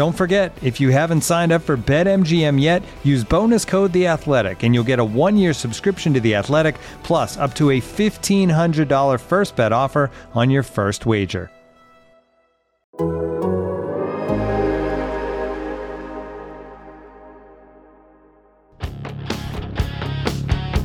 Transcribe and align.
Don't 0.00 0.16
forget, 0.16 0.56
if 0.62 0.80
you 0.80 0.88
haven't 0.88 1.20
signed 1.20 1.52
up 1.52 1.60
for 1.60 1.76
BetMGM 1.76 2.58
yet, 2.58 2.82
use 3.04 3.22
bonus 3.22 3.66
code 3.66 3.92
The 3.92 4.06
Athletic, 4.06 4.62
and 4.62 4.74
you'll 4.74 4.82
get 4.82 4.98
a 4.98 5.04
one-year 5.04 5.52
subscription 5.52 6.14
to 6.14 6.20
The 6.20 6.36
Athletic, 6.36 6.76
plus 7.02 7.36
up 7.36 7.52
to 7.56 7.72
a 7.72 7.80
fifteen 7.80 8.48
hundred 8.48 8.88
dollar 8.88 9.18
first 9.18 9.56
bet 9.56 9.74
offer 9.74 10.10
on 10.32 10.48
your 10.48 10.62
first 10.62 11.04
wager. 11.04 11.50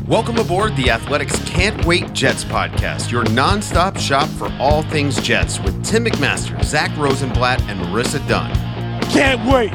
Welcome 0.09 0.39
aboard 0.39 0.75
the 0.75 0.89
Athletics 0.89 1.41
Can't 1.45 1.85
Wait 1.85 2.11
Jets 2.11 2.43
podcast, 2.43 3.11
your 3.11 3.23
nonstop 3.23 3.97
shop 3.97 4.27
for 4.27 4.51
all 4.59 4.83
things 4.83 5.21
Jets 5.21 5.61
with 5.61 5.85
Tim 5.85 6.03
McMaster, 6.03 6.61
Zach 6.65 6.91
Rosenblatt, 6.97 7.61
and 7.69 7.79
Marissa 7.79 8.19
Dunn. 8.27 8.74
Can't 9.15 9.49
wait. 9.49 9.71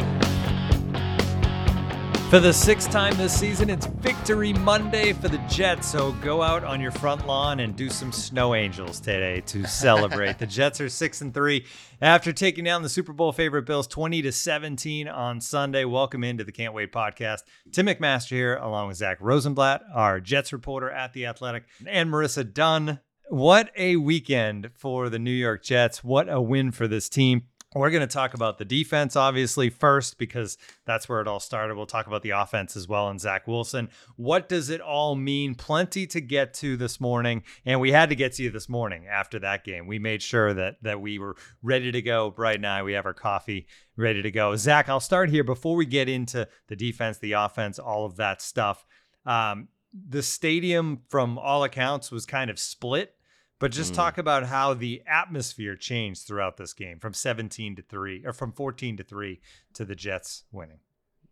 For 2.28 2.40
the 2.40 2.52
sixth 2.52 2.90
time 2.90 3.16
this 3.16 3.32
season, 3.32 3.70
it's 3.70 3.86
Victory 3.86 4.52
Monday 4.52 5.14
for 5.14 5.28
the 5.28 5.38
Jets. 5.48 5.88
So 5.88 6.12
go 6.20 6.42
out 6.42 6.62
on 6.62 6.78
your 6.78 6.90
front 6.90 7.26
lawn 7.26 7.60
and 7.60 7.74
do 7.74 7.88
some 7.88 8.12
snow 8.12 8.54
angels 8.54 9.00
today 9.00 9.40
to 9.46 9.64
celebrate. 9.64 10.38
the 10.38 10.46
Jets 10.46 10.78
are 10.82 10.90
six 10.90 11.22
and 11.22 11.32
three 11.32 11.64
after 12.02 12.34
taking 12.34 12.64
down 12.64 12.82
the 12.82 12.90
Super 12.90 13.14
Bowl 13.14 13.32
favorite 13.32 13.64
Bills 13.64 13.86
20 13.86 14.20
to 14.20 14.30
17 14.30 15.08
on 15.08 15.40
Sunday. 15.40 15.86
Welcome 15.86 16.22
into 16.22 16.44
the 16.44 16.52
Can't 16.52 16.74
Wait 16.74 16.92
podcast. 16.92 17.38
Tim 17.72 17.86
McMaster 17.86 18.32
here, 18.32 18.56
along 18.56 18.88
with 18.88 18.98
Zach 18.98 19.16
Rosenblatt, 19.22 19.80
our 19.94 20.20
Jets 20.20 20.52
reporter 20.52 20.90
at 20.90 21.14
The 21.14 21.24
Athletic, 21.24 21.64
and 21.86 22.10
Marissa 22.10 22.52
Dunn. 22.52 23.00
What 23.30 23.70
a 23.74 23.96
weekend 23.96 24.68
for 24.76 25.08
the 25.08 25.18
New 25.18 25.30
York 25.30 25.64
Jets. 25.64 26.04
What 26.04 26.28
a 26.28 26.42
win 26.42 26.72
for 26.72 26.86
this 26.86 27.08
team. 27.08 27.44
We're 27.72 27.90
going 27.90 28.00
to 28.00 28.12
talk 28.12 28.34
about 28.34 28.58
the 28.58 28.64
defense, 28.64 29.14
obviously, 29.14 29.70
first, 29.70 30.18
because 30.18 30.58
that's 30.86 31.08
where 31.08 31.20
it 31.20 31.28
all 31.28 31.38
started. 31.38 31.76
We'll 31.76 31.86
talk 31.86 32.08
about 32.08 32.22
the 32.22 32.30
offense 32.30 32.74
as 32.76 32.88
well 32.88 33.08
and 33.08 33.20
Zach 33.20 33.46
Wilson. 33.46 33.90
What 34.16 34.48
does 34.48 34.70
it 34.70 34.80
all 34.80 35.14
mean? 35.14 35.54
Plenty 35.54 36.04
to 36.08 36.20
get 36.20 36.52
to 36.54 36.76
this 36.76 37.00
morning. 37.00 37.44
And 37.64 37.80
we 37.80 37.92
had 37.92 38.08
to 38.08 38.16
get 38.16 38.32
to 38.34 38.42
you 38.42 38.50
this 38.50 38.68
morning 38.68 39.06
after 39.06 39.38
that 39.38 39.62
game. 39.62 39.86
We 39.86 40.00
made 40.00 40.20
sure 40.20 40.52
that 40.52 40.82
that 40.82 41.00
we 41.00 41.20
were 41.20 41.36
ready 41.62 41.92
to 41.92 42.02
go 42.02 42.32
bright 42.32 42.56
and 42.56 42.66
I. 42.66 42.82
We 42.82 42.94
have 42.94 43.06
our 43.06 43.14
coffee 43.14 43.68
ready 43.96 44.20
to 44.20 44.32
go. 44.32 44.56
Zach, 44.56 44.88
I'll 44.88 44.98
start 44.98 45.30
here 45.30 45.44
before 45.44 45.76
we 45.76 45.86
get 45.86 46.08
into 46.08 46.48
the 46.66 46.74
defense, 46.74 47.18
the 47.18 47.32
offense, 47.32 47.78
all 47.78 48.04
of 48.04 48.16
that 48.16 48.42
stuff. 48.42 48.84
Um, 49.24 49.68
the 49.92 50.24
stadium, 50.24 51.02
from 51.08 51.38
all 51.38 51.62
accounts, 51.62 52.10
was 52.10 52.26
kind 52.26 52.50
of 52.50 52.58
split 52.58 53.14
but 53.60 53.70
just 53.70 53.92
mm. 53.92 53.96
talk 53.96 54.18
about 54.18 54.46
how 54.46 54.74
the 54.74 55.02
atmosphere 55.06 55.76
changed 55.76 56.26
throughout 56.26 56.56
this 56.56 56.72
game 56.72 56.98
from 56.98 57.14
17 57.14 57.76
to 57.76 57.82
3 57.82 58.24
or 58.26 58.32
from 58.32 58.52
14 58.52 58.96
to 58.96 59.04
3 59.04 59.38
to 59.74 59.84
the 59.84 59.94
Jets 59.94 60.44
winning. 60.50 60.80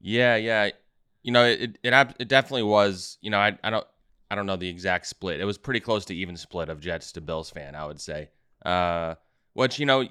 Yeah, 0.00 0.36
yeah. 0.36 0.70
You 1.22 1.32
know, 1.32 1.44
it 1.44 1.78
it, 1.82 2.14
it 2.20 2.28
definitely 2.28 2.62
was, 2.62 3.18
you 3.20 3.30
know, 3.30 3.38
I 3.38 3.58
I 3.64 3.70
don't 3.70 3.86
I 4.30 4.34
don't 4.34 4.46
know 4.46 4.56
the 4.56 4.68
exact 4.68 5.06
split. 5.06 5.40
It 5.40 5.46
was 5.46 5.58
pretty 5.58 5.80
close 5.80 6.04
to 6.06 6.14
even 6.14 6.36
split 6.36 6.68
of 6.68 6.80
Jets 6.80 7.12
to 7.12 7.20
Bills 7.20 7.50
fan, 7.50 7.74
I 7.74 7.86
would 7.86 8.00
say. 8.00 8.28
Uh 8.64 9.14
which, 9.54 9.78
you 9.80 9.86
know, 9.86 10.06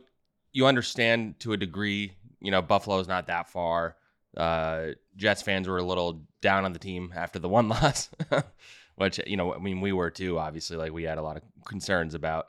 you 0.52 0.66
understand 0.66 1.40
to 1.42 1.54
a 1.54 1.58
degree, 1.58 2.14
you 2.42 2.52
know, 2.52 2.62
Buffalo's 2.62 3.08
not 3.08 3.28
that 3.28 3.48
far. 3.48 3.96
Uh 4.36 4.88
Jets 5.16 5.44
fans 5.44 5.68
were 5.68 5.78
a 5.78 5.84
little 5.84 6.24
down 6.42 6.66
on 6.66 6.74
the 6.74 6.80
team 6.80 7.14
after 7.16 7.38
the 7.38 7.50
one 7.50 7.70
loss 7.70 8.10
which 8.98 9.20
you 9.26 9.38
know, 9.38 9.54
I 9.54 9.60
mean, 9.60 9.80
we 9.80 9.94
were 9.94 10.10
too. 10.10 10.38
Obviously, 10.38 10.76
like 10.76 10.92
we 10.92 11.04
had 11.04 11.18
a 11.18 11.22
lot 11.22 11.38
of 11.38 11.44
concerns 11.66 12.14
about 12.14 12.48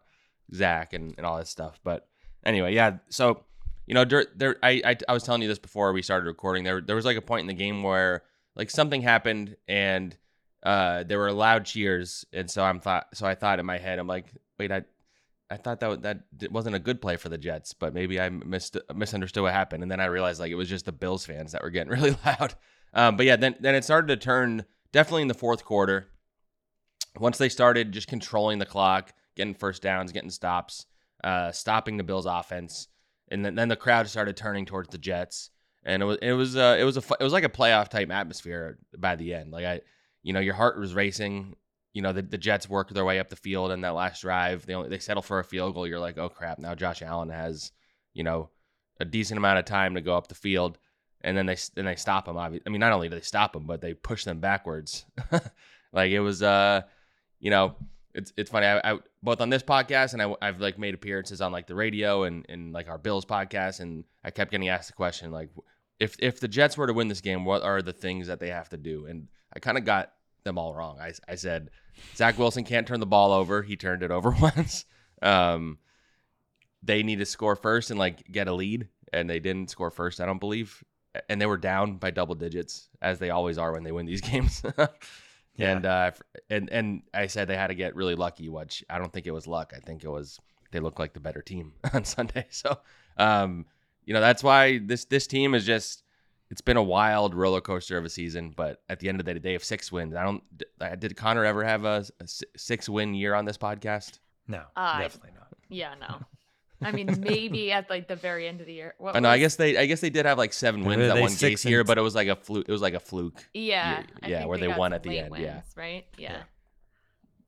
Zach 0.53 0.94
and, 0.94 1.14
and 1.16 1.26
all 1.26 1.38
this 1.38 1.50
stuff. 1.50 1.78
But 1.84 2.09
anyway, 2.44 2.75
yeah. 2.75 2.97
So 3.10 3.44
you 3.86 3.94
know, 3.94 4.04
there, 4.04 4.26
there 4.34 4.56
I, 4.62 4.82
I 4.84 4.97
I 5.09 5.12
was 5.12 5.22
telling 5.22 5.42
you 5.42 5.48
this 5.48 5.59
before 5.59 5.92
we 5.92 6.03
started 6.03 6.26
recording. 6.26 6.64
There 6.64 6.81
there 6.81 6.97
was 6.97 7.04
like 7.04 7.19
a 7.19 7.22
point 7.22 7.42
in 7.42 7.47
the 7.47 7.54
game 7.54 7.82
where 7.82 8.25
like 8.56 8.70
something 8.70 9.03
happened 9.03 9.56
and 9.69 10.16
uh 10.62 11.04
there 11.04 11.19
were 11.19 11.32
loud 11.32 11.66
cheers, 11.66 12.25
and 12.32 12.50
so 12.50 12.65
I'm 12.65 12.80
thought 12.80 13.09
so 13.15 13.26
I 13.26 13.34
thought 13.34 13.60
in 13.60 13.66
my 13.66 13.78
head 13.78 13.98
I'm 13.98 14.06
like, 14.06 14.26
wait, 14.59 14.72
I 14.72 14.84
I 15.50 15.59
thought 15.59 15.80
that 15.80 16.03
that 16.03 16.50
wasn't 16.50 16.76
a 16.76 16.80
good 16.80 17.03
play 17.03 17.16
for 17.16 17.28
the 17.28 17.38
Jets, 17.38 17.75
but 17.75 17.92
maybe 17.92 18.19
I 18.19 18.30
missed 18.30 18.78
misunderstood 18.94 19.42
what 19.42 19.53
happened, 19.53 19.82
and 19.82 19.92
then 19.92 20.00
I 20.00 20.06
realized 20.06 20.41
like 20.41 20.50
it 20.50 20.56
was 20.56 20.69
just 20.70 20.86
the 20.86 20.92
Bills 20.92 21.26
fans 21.26 21.53
that 21.53 21.62
were 21.62 21.70
getting 21.70 21.92
really 21.92 22.16
loud. 22.25 22.54
Um, 22.94 23.19
but 23.19 23.26
yeah, 23.26 23.36
then 23.36 23.54
then 23.60 23.75
it 23.75 23.84
started 23.84 24.09
to 24.09 24.16
turn 24.16 24.65
definitely 24.92 25.22
in 25.22 25.28
the 25.28 25.34
fourth 25.34 25.62
quarter 25.65 26.09
once 27.19 27.39
they 27.39 27.49
started 27.49 27.93
just 27.93 28.09
controlling 28.09 28.59
the 28.59 28.67
clock, 28.67 29.13
getting 29.37 29.55
first 29.55 29.83
downs, 29.83 30.13
getting 30.13 30.31
stops, 30.31 30.87
uh, 31.25 31.53
stopping 31.53 31.97
the 31.97 32.05
Bills' 32.05 32.27
offense, 32.27 32.89
and 33.31 33.45
then, 33.45 33.55
then 33.55 33.69
the 33.69 33.77
crowd 33.77 34.09
started 34.09 34.37
turning 34.37 34.67
towards 34.67 34.89
the 34.89 34.99
Jets, 34.99 35.51
and 35.85 36.03
it 36.03 36.07
was 36.07 36.19
it 36.21 36.33
was 36.33 36.57
uh, 36.57 36.77
it 36.79 36.85
was 36.85 36.97
a 36.97 37.03
it 37.21 37.23
was 37.23 37.33
like 37.33 37.45
a 37.45 37.49
playoff 37.49 37.89
type 37.89 38.11
atmosphere 38.11 38.79
by 38.97 39.17
the 39.17 39.35
end. 39.35 39.53
Like 39.53 39.65
I, 39.65 39.81
you 40.23 40.33
know, 40.33 40.41
your 40.41 40.55
heart 40.55 40.79
was 40.79 40.95
racing. 40.95 41.57
You 41.95 42.03
know, 42.03 42.13
the, 42.13 42.23
the 42.23 42.39
Jets 42.39 42.69
worked 42.69 42.95
their 42.95 43.05
way 43.05 43.19
up 43.19 43.29
the 43.29 43.37
field 43.37 43.73
in 43.73 43.81
that 43.81 43.95
last 43.95 44.21
drive. 44.21 44.67
They 44.67 44.75
only, 44.75 44.89
they 44.89 44.99
settle 44.99 45.23
for 45.23 45.39
a 45.41 45.45
field 45.45 45.75
goal. 45.75 45.87
You're 45.87 45.99
like, 45.99 46.19
oh 46.19 46.29
crap! 46.29 46.59
Now 46.59 46.75
Josh 46.75 47.03
Allen 47.03 47.31
has, 47.31 47.73
you 48.15 48.23
know, 48.23 48.51
a 49.01 49.05
decent 49.05 49.39
amount 49.39 49.59
of 49.59 49.65
time 49.65 49.95
to 49.95 50.01
go 50.01 50.17
up 50.17 50.29
the 50.29 50.35
field, 50.35 50.79
and 51.23 51.37
then 51.37 51.47
they 51.47 51.57
then 51.75 51.87
they 51.87 51.97
stop 51.97 52.29
him. 52.29 52.37
I 52.37 52.49
mean, 52.49 52.81
not 52.81 52.93
only 52.93 53.09
do 53.09 53.17
they 53.17 53.23
stop 53.23 53.57
him, 53.57 53.67
but 53.67 53.81
they 53.81 53.95
push 53.95 54.25
them 54.25 54.41
backwards. 54.41 55.07
like 55.93 56.11
it 56.11 56.21
was 56.21 56.43
uh 56.43 56.83
you 57.41 57.50
know, 57.50 57.76
it's 58.15 58.32
it's 58.37 58.50
funny. 58.50 58.66
I, 58.66 58.93
I 58.93 58.99
both 59.22 59.41
on 59.41 59.50
this 59.50 59.62
podcast 59.62 60.12
and 60.12 60.22
I, 60.22 60.47
have 60.47 60.60
like 60.60 60.78
made 60.78 60.94
appearances 60.94 61.41
on 61.41 61.53
like 61.53 61.66
the 61.66 61.75
radio 61.75 62.25
and 62.25 62.44
and 62.49 62.72
like 62.72 62.88
our 62.88 62.99
Bills 62.99 63.25
podcast, 63.25 63.81
and 63.81 64.04
I 64.25 64.31
kept 64.31 64.50
getting 64.50 64.69
asked 64.69 64.88
the 64.88 64.94
question 64.94 65.31
like, 65.31 65.50
if 66.00 66.16
if 66.19 66.41
the 66.41 66.48
Jets 66.48 66.77
were 66.77 66.87
to 66.87 66.93
win 66.93 67.09
this 67.09 67.21
game, 67.21 67.44
what 67.44 67.62
are 67.62 67.82
the 67.82 67.93
things 67.93 68.27
that 68.27 68.41
they 68.41 68.48
have 68.48 68.69
to 68.71 68.77
do? 68.77 69.06
And 69.06 69.28
I 69.54 69.60
kind 69.60 69.78
of 69.78 69.84
got 69.84 70.12
them 70.44 70.59
all 70.59 70.75
wrong. 70.75 70.98
I 71.00 71.12
I 71.28 71.37
said 71.37 71.71
Zach 72.16 72.38
Wilson 72.38 72.65
can't 72.65 72.87
turn 72.87 73.00
the 73.00 73.06
ball 73.06 73.32
over. 73.32 73.62
He 73.62 73.77
turned 73.77 74.03
it 74.03 74.10
over 74.10 74.31
once. 74.41 74.84
Um, 75.22 75.78
they 76.82 77.03
need 77.03 77.19
to 77.19 77.27
score 77.27 77.56
first 77.56 77.91
and 77.91 77.98
like 77.98 78.31
get 78.31 78.48
a 78.48 78.53
lead, 78.54 78.88
and 79.12 79.28
they 79.28 79.41
didn't 79.41 79.71
score 79.71 79.91
first. 79.91 80.21
I 80.21 80.27
don't 80.27 80.41
believe, 80.41 80.83
and 81.28 81.41
they 81.41 81.47
were 81.47 81.57
down 81.57 81.97
by 81.97 82.10
double 82.10 82.34
digits 82.34 82.89
as 83.03 83.18
they 83.18 83.30
always 83.30 83.59
are 83.59 83.72
when 83.72 83.84
they 83.84 83.92
win 83.92 84.07
these 84.07 84.21
games. 84.33 84.63
Yeah. 85.59 85.72
And 85.72 85.87
uh, 85.87 86.10
and 86.49 86.71
and 86.71 87.03
I 87.13 87.27
said 87.27 87.49
they 87.49 87.57
had 87.57 87.66
to 87.66 87.75
get 87.75 87.97
really 87.97 88.15
lucky, 88.15 88.49
which 88.49 88.84
I 88.89 88.99
don't 88.99 89.13
think 89.13 89.27
it 89.27 89.33
was 89.33 89.47
luck. 89.47 89.72
I 89.77 89.81
think 89.81 90.05
it 90.05 90.09
was 90.09 90.39
they 90.71 90.81
looked 90.81 90.99
like 90.99 91.15
the 91.15 91.21
better 91.21 91.43
team 91.43 91.72
on 91.93 92.05
Sunday. 92.05 92.47
So, 92.51 92.78
um, 93.16 93.66
you 94.05 94.15
know, 94.15 94.21
that's 94.21 94.43
why 94.43 94.78
this 94.78 95.05
this 95.05 95.27
team 95.27 95.55
is 95.55 95.66
just 95.66 96.05
it's 96.51 96.60
been 96.60 96.77
a 96.77 96.83
wild 96.83 97.34
roller 97.34 97.60
coaster 97.60 97.99
of 97.99 98.05
a 98.05 98.09
season. 98.09 98.55
But 98.57 98.83
at 98.89 99.01
the 99.01 99.09
end 99.09 99.21
of 99.21 99.27
the 99.27 99.34
day, 99.34 99.41
they 99.41 99.53
have 99.53 99.65
six 99.65 99.93
wins. 99.93 100.15
I 100.15 100.22
don't. 100.22 100.43
Did 101.01 101.16
Connor 101.16 101.45
ever 101.45 101.65
have 101.65 101.84
a, 101.84 102.04
a 102.21 102.28
six 102.57 102.89
win 102.89 103.15
year 103.15 103.34
on 103.34 103.45
this 103.45 103.59
podcast? 103.59 104.21
No, 104.47 104.63
uh, 104.77 105.01
definitely 105.01 105.33
not. 105.34 105.49
Yeah, 105.69 105.95
no. 106.01 106.21
I 106.80 106.92
mean, 106.92 107.16
maybe 107.21 107.72
at 107.72 107.91
like 107.91 108.09
the 108.09 108.16
very 108.16 108.47
end 108.47 108.60
of 108.60 108.66
the 108.66 108.72
year. 108.72 108.95
What 108.98 109.16
I 109.16 109.21
know. 109.21 109.28
Was... 109.28 109.34
I 109.34 109.39
guess 109.39 109.57
they. 109.57 109.77
I 109.77 109.86
guess 109.86 110.01
they 110.01 110.10
did 110.10 110.27
have 110.27 110.39
like 110.39 110.53
seven 110.53 110.84
wins 110.84 111.03
that 111.03 111.21
one 111.21 111.34
case 111.34 111.63
here, 111.63 111.84
but 111.84 111.98
it 111.98 112.03
was 112.03 112.15
like 112.15 112.28
a 112.28 112.36
fluke. 112.36 112.69
It 112.69 112.72
was 112.72 112.83
like 112.83 112.95
a 112.95 113.01
fluke. 113.01 113.45
Yeah. 113.53 114.03
yeah, 114.27 114.45
where 114.47 114.59
they, 114.59 114.69
they 114.69 114.75
won 114.75 114.92
at 114.92 115.03
the 115.03 115.19
end. 115.19 115.30
Wins, 115.30 115.45
yeah. 115.45 115.60
Right. 115.77 116.04
Yeah. 116.16 116.33
yeah. 116.33 116.42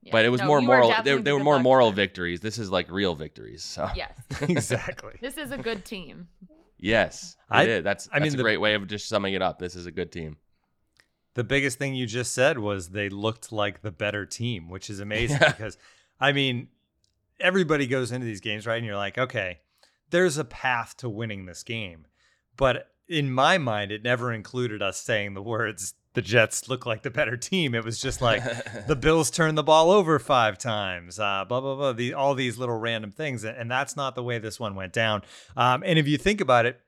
yeah. 0.01 0.11
But 0.11 0.25
it 0.25 0.29
was 0.29 0.41
no, 0.41 0.47
more 0.47 0.61
moral. 0.61 0.93
They, 1.03 1.17
they 1.17 1.31
were 1.31 1.39
more 1.39 1.59
moral 1.59 1.91
victories. 1.91 2.41
This 2.41 2.57
is 2.57 2.69
like 2.69 2.91
real 2.91 3.15
victories. 3.15 3.63
So. 3.63 3.89
Yes. 3.95 4.11
exactly. 4.41 5.13
This 5.21 5.37
is 5.37 5.51
a 5.51 5.57
good 5.57 5.85
team. 5.85 6.27
Yes, 6.77 7.37
I- 7.49 7.65
is. 7.65 7.83
That's 7.83 8.09
I 8.11 8.19
that's 8.19 8.23
mean, 8.23 8.33
a 8.33 8.37
the- 8.37 8.43
great 8.43 8.57
way 8.57 8.73
of 8.73 8.87
just 8.87 9.07
summing 9.07 9.33
it 9.33 9.41
up. 9.41 9.59
This 9.59 9.75
is 9.75 9.85
a 9.85 9.91
good 9.91 10.11
team. 10.11 10.37
The 11.33 11.43
biggest 11.45 11.77
thing 11.77 11.95
you 11.95 12.05
just 12.05 12.33
said 12.33 12.59
was 12.59 12.89
they 12.89 13.07
looked 13.07 13.53
like 13.53 13.81
the 13.81 13.91
better 13.91 14.25
team, 14.25 14.67
which 14.69 14.89
is 14.89 14.99
amazing 14.99 15.37
Yeah. 15.41 15.51
because, 15.51 15.77
I 16.19 16.33
mean, 16.33 16.67
everybody 17.41 17.87
goes 17.87 18.11
into 18.11 18.25
these 18.25 18.41
games, 18.41 18.65
right? 18.65 18.77
And 18.77 18.85
you're 18.85 18.95
like, 18.95 19.17
okay, 19.17 19.59
there's 20.09 20.37
a 20.37 20.45
path 20.45 20.95
to 20.97 21.09
winning 21.09 21.45
this 21.45 21.63
game. 21.63 22.05
But 22.57 22.87
in 23.07 23.31
my 23.31 23.57
mind, 23.57 23.91
it 23.91 24.03
never 24.03 24.31
included 24.31 24.81
us 24.81 24.97
saying 24.97 25.33
the 25.33 25.41
words, 25.41 25.95
the 26.13 26.21
Jets 26.21 26.69
look 26.69 26.85
like 26.85 27.03
the 27.03 27.09
better 27.09 27.37
team. 27.37 27.73
It 27.73 27.83
was 27.83 27.99
just 27.99 28.21
like, 28.21 28.43
the 28.87 28.95
Bills 28.95 29.31
turned 29.31 29.57
the 29.57 29.63
ball 29.63 29.91
over 29.91 30.19
five 30.19 30.57
times, 30.57 31.19
uh, 31.19 31.45
blah, 31.47 31.61
blah, 31.61 31.75
blah, 31.75 31.93
the, 31.93 32.13
all 32.13 32.35
these 32.35 32.57
little 32.57 32.77
random 32.77 33.11
things. 33.11 33.43
And 33.43 33.69
that's 33.69 33.95
not 33.95 34.15
the 34.15 34.23
way 34.23 34.37
this 34.39 34.59
one 34.59 34.75
went 34.75 34.93
down. 34.93 35.23
Um, 35.55 35.83
and 35.85 35.97
if 35.97 36.07
you 36.07 36.17
think 36.17 36.41
about 36.41 36.65
it, 36.65 36.79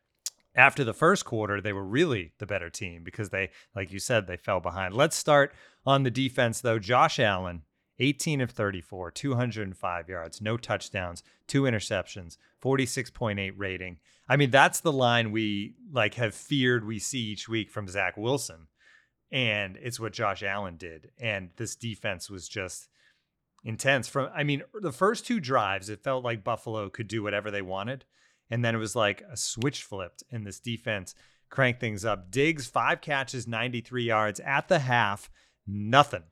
after 0.56 0.84
the 0.84 0.94
first 0.94 1.26
quarter, 1.26 1.60
they 1.60 1.74
were 1.74 1.84
really 1.84 2.34
the 2.38 2.46
better 2.46 2.70
team 2.70 3.04
because 3.04 3.30
they, 3.30 3.50
like 3.76 3.92
you 3.92 4.00
said, 4.00 4.28
they 4.28 4.38
fell 4.38 4.60
behind. 4.60 4.94
Let's 4.94 5.16
start 5.16 5.54
on 5.86 6.04
the 6.04 6.12
defense, 6.12 6.62
though. 6.62 6.78
Josh 6.78 7.20
Allen, 7.20 7.64
18 8.04 8.42
of 8.42 8.52
34, 8.52 9.12
205 9.12 10.10
yards, 10.10 10.42
no 10.42 10.58
touchdowns, 10.58 11.24
two 11.48 11.64
interceptions, 11.64 12.38
46.8 12.62 13.54
rating. 13.56 13.98
I 14.28 14.36
mean, 14.36 14.52
that's 14.52 14.82
the 14.82 14.92
line 14.92 15.32
we 15.32 15.76
like 15.92 16.16
have 16.16 16.36
feared 16.36 16.86
we 16.86 17.00
see 17.00 17.20
each 17.20 17.48
week 17.48 17.72
from 17.72 17.88
Zach 17.88 18.18
Wilson. 18.18 18.68
And 19.32 19.78
it's 19.82 20.00
what 20.00 20.14
Josh 20.14 20.44
Allen 20.44 20.78
did. 20.78 21.12
And 21.20 21.50
this 21.56 21.76
defense 21.76 22.30
was 22.30 22.48
just 22.48 22.90
intense. 23.64 24.08
From 24.08 24.30
I 24.36 24.44
mean, 24.44 24.64
the 24.74 24.92
first 24.92 25.26
two 25.26 25.40
drives, 25.40 25.90
it 25.90 26.04
felt 26.04 26.24
like 26.24 26.44
Buffalo 26.44 26.90
could 26.90 27.08
do 27.08 27.24
whatever 27.24 27.50
they 27.50 27.62
wanted. 27.62 28.06
And 28.52 28.64
then 28.64 28.76
it 28.76 28.80
was 28.80 28.96
like 28.96 29.24
a 29.32 29.38
switch 29.38 29.82
flipped, 29.82 30.24
and 30.30 30.46
this 30.46 30.60
defense 30.60 31.16
cranked 31.50 31.80
things 31.80 32.04
up. 32.04 32.30
Diggs, 32.30 32.68
five 32.68 33.02
catches, 33.02 33.48
93 33.48 34.04
yards 34.04 34.40
at 34.42 34.68
the 34.68 34.80
half, 34.80 35.32
nothing 35.66 36.24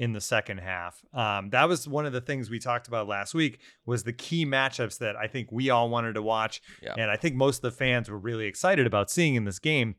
in 0.00 0.14
the 0.14 0.20
second 0.20 0.56
half. 0.56 1.04
Um, 1.12 1.50
that 1.50 1.68
was 1.68 1.86
one 1.86 2.06
of 2.06 2.14
the 2.14 2.22
things 2.22 2.48
we 2.48 2.58
talked 2.58 2.88
about 2.88 3.06
last 3.06 3.34
week 3.34 3.60
was 3.84 4.02
the 4.02 4.14
key 4.14 4.46
matchups 4.46 4.96
that 4.96 5.14
I 5.14 5.26
think 5.26 5.52
we 5.52 5.68
all 5.68 5.90
wanted 5.90 6.14
to 6.14 6.22
watch. 6.22 6.62
Yeah. 6.82 6.94
And 6.96 7.10
I 7.10 7.16
think 7.16 7.34
most 7.36 7.56
of 7.58 7.62
the 7.62 7.70
fans 7.70 8.08
were 8.08 8.16
really 8.18 8.46
excited 8.46 8.86
about 8.86 9.10
seeing 9.10 9.34
in 9.34 9.44
this 9.44 9.58
game, 9.58 9.96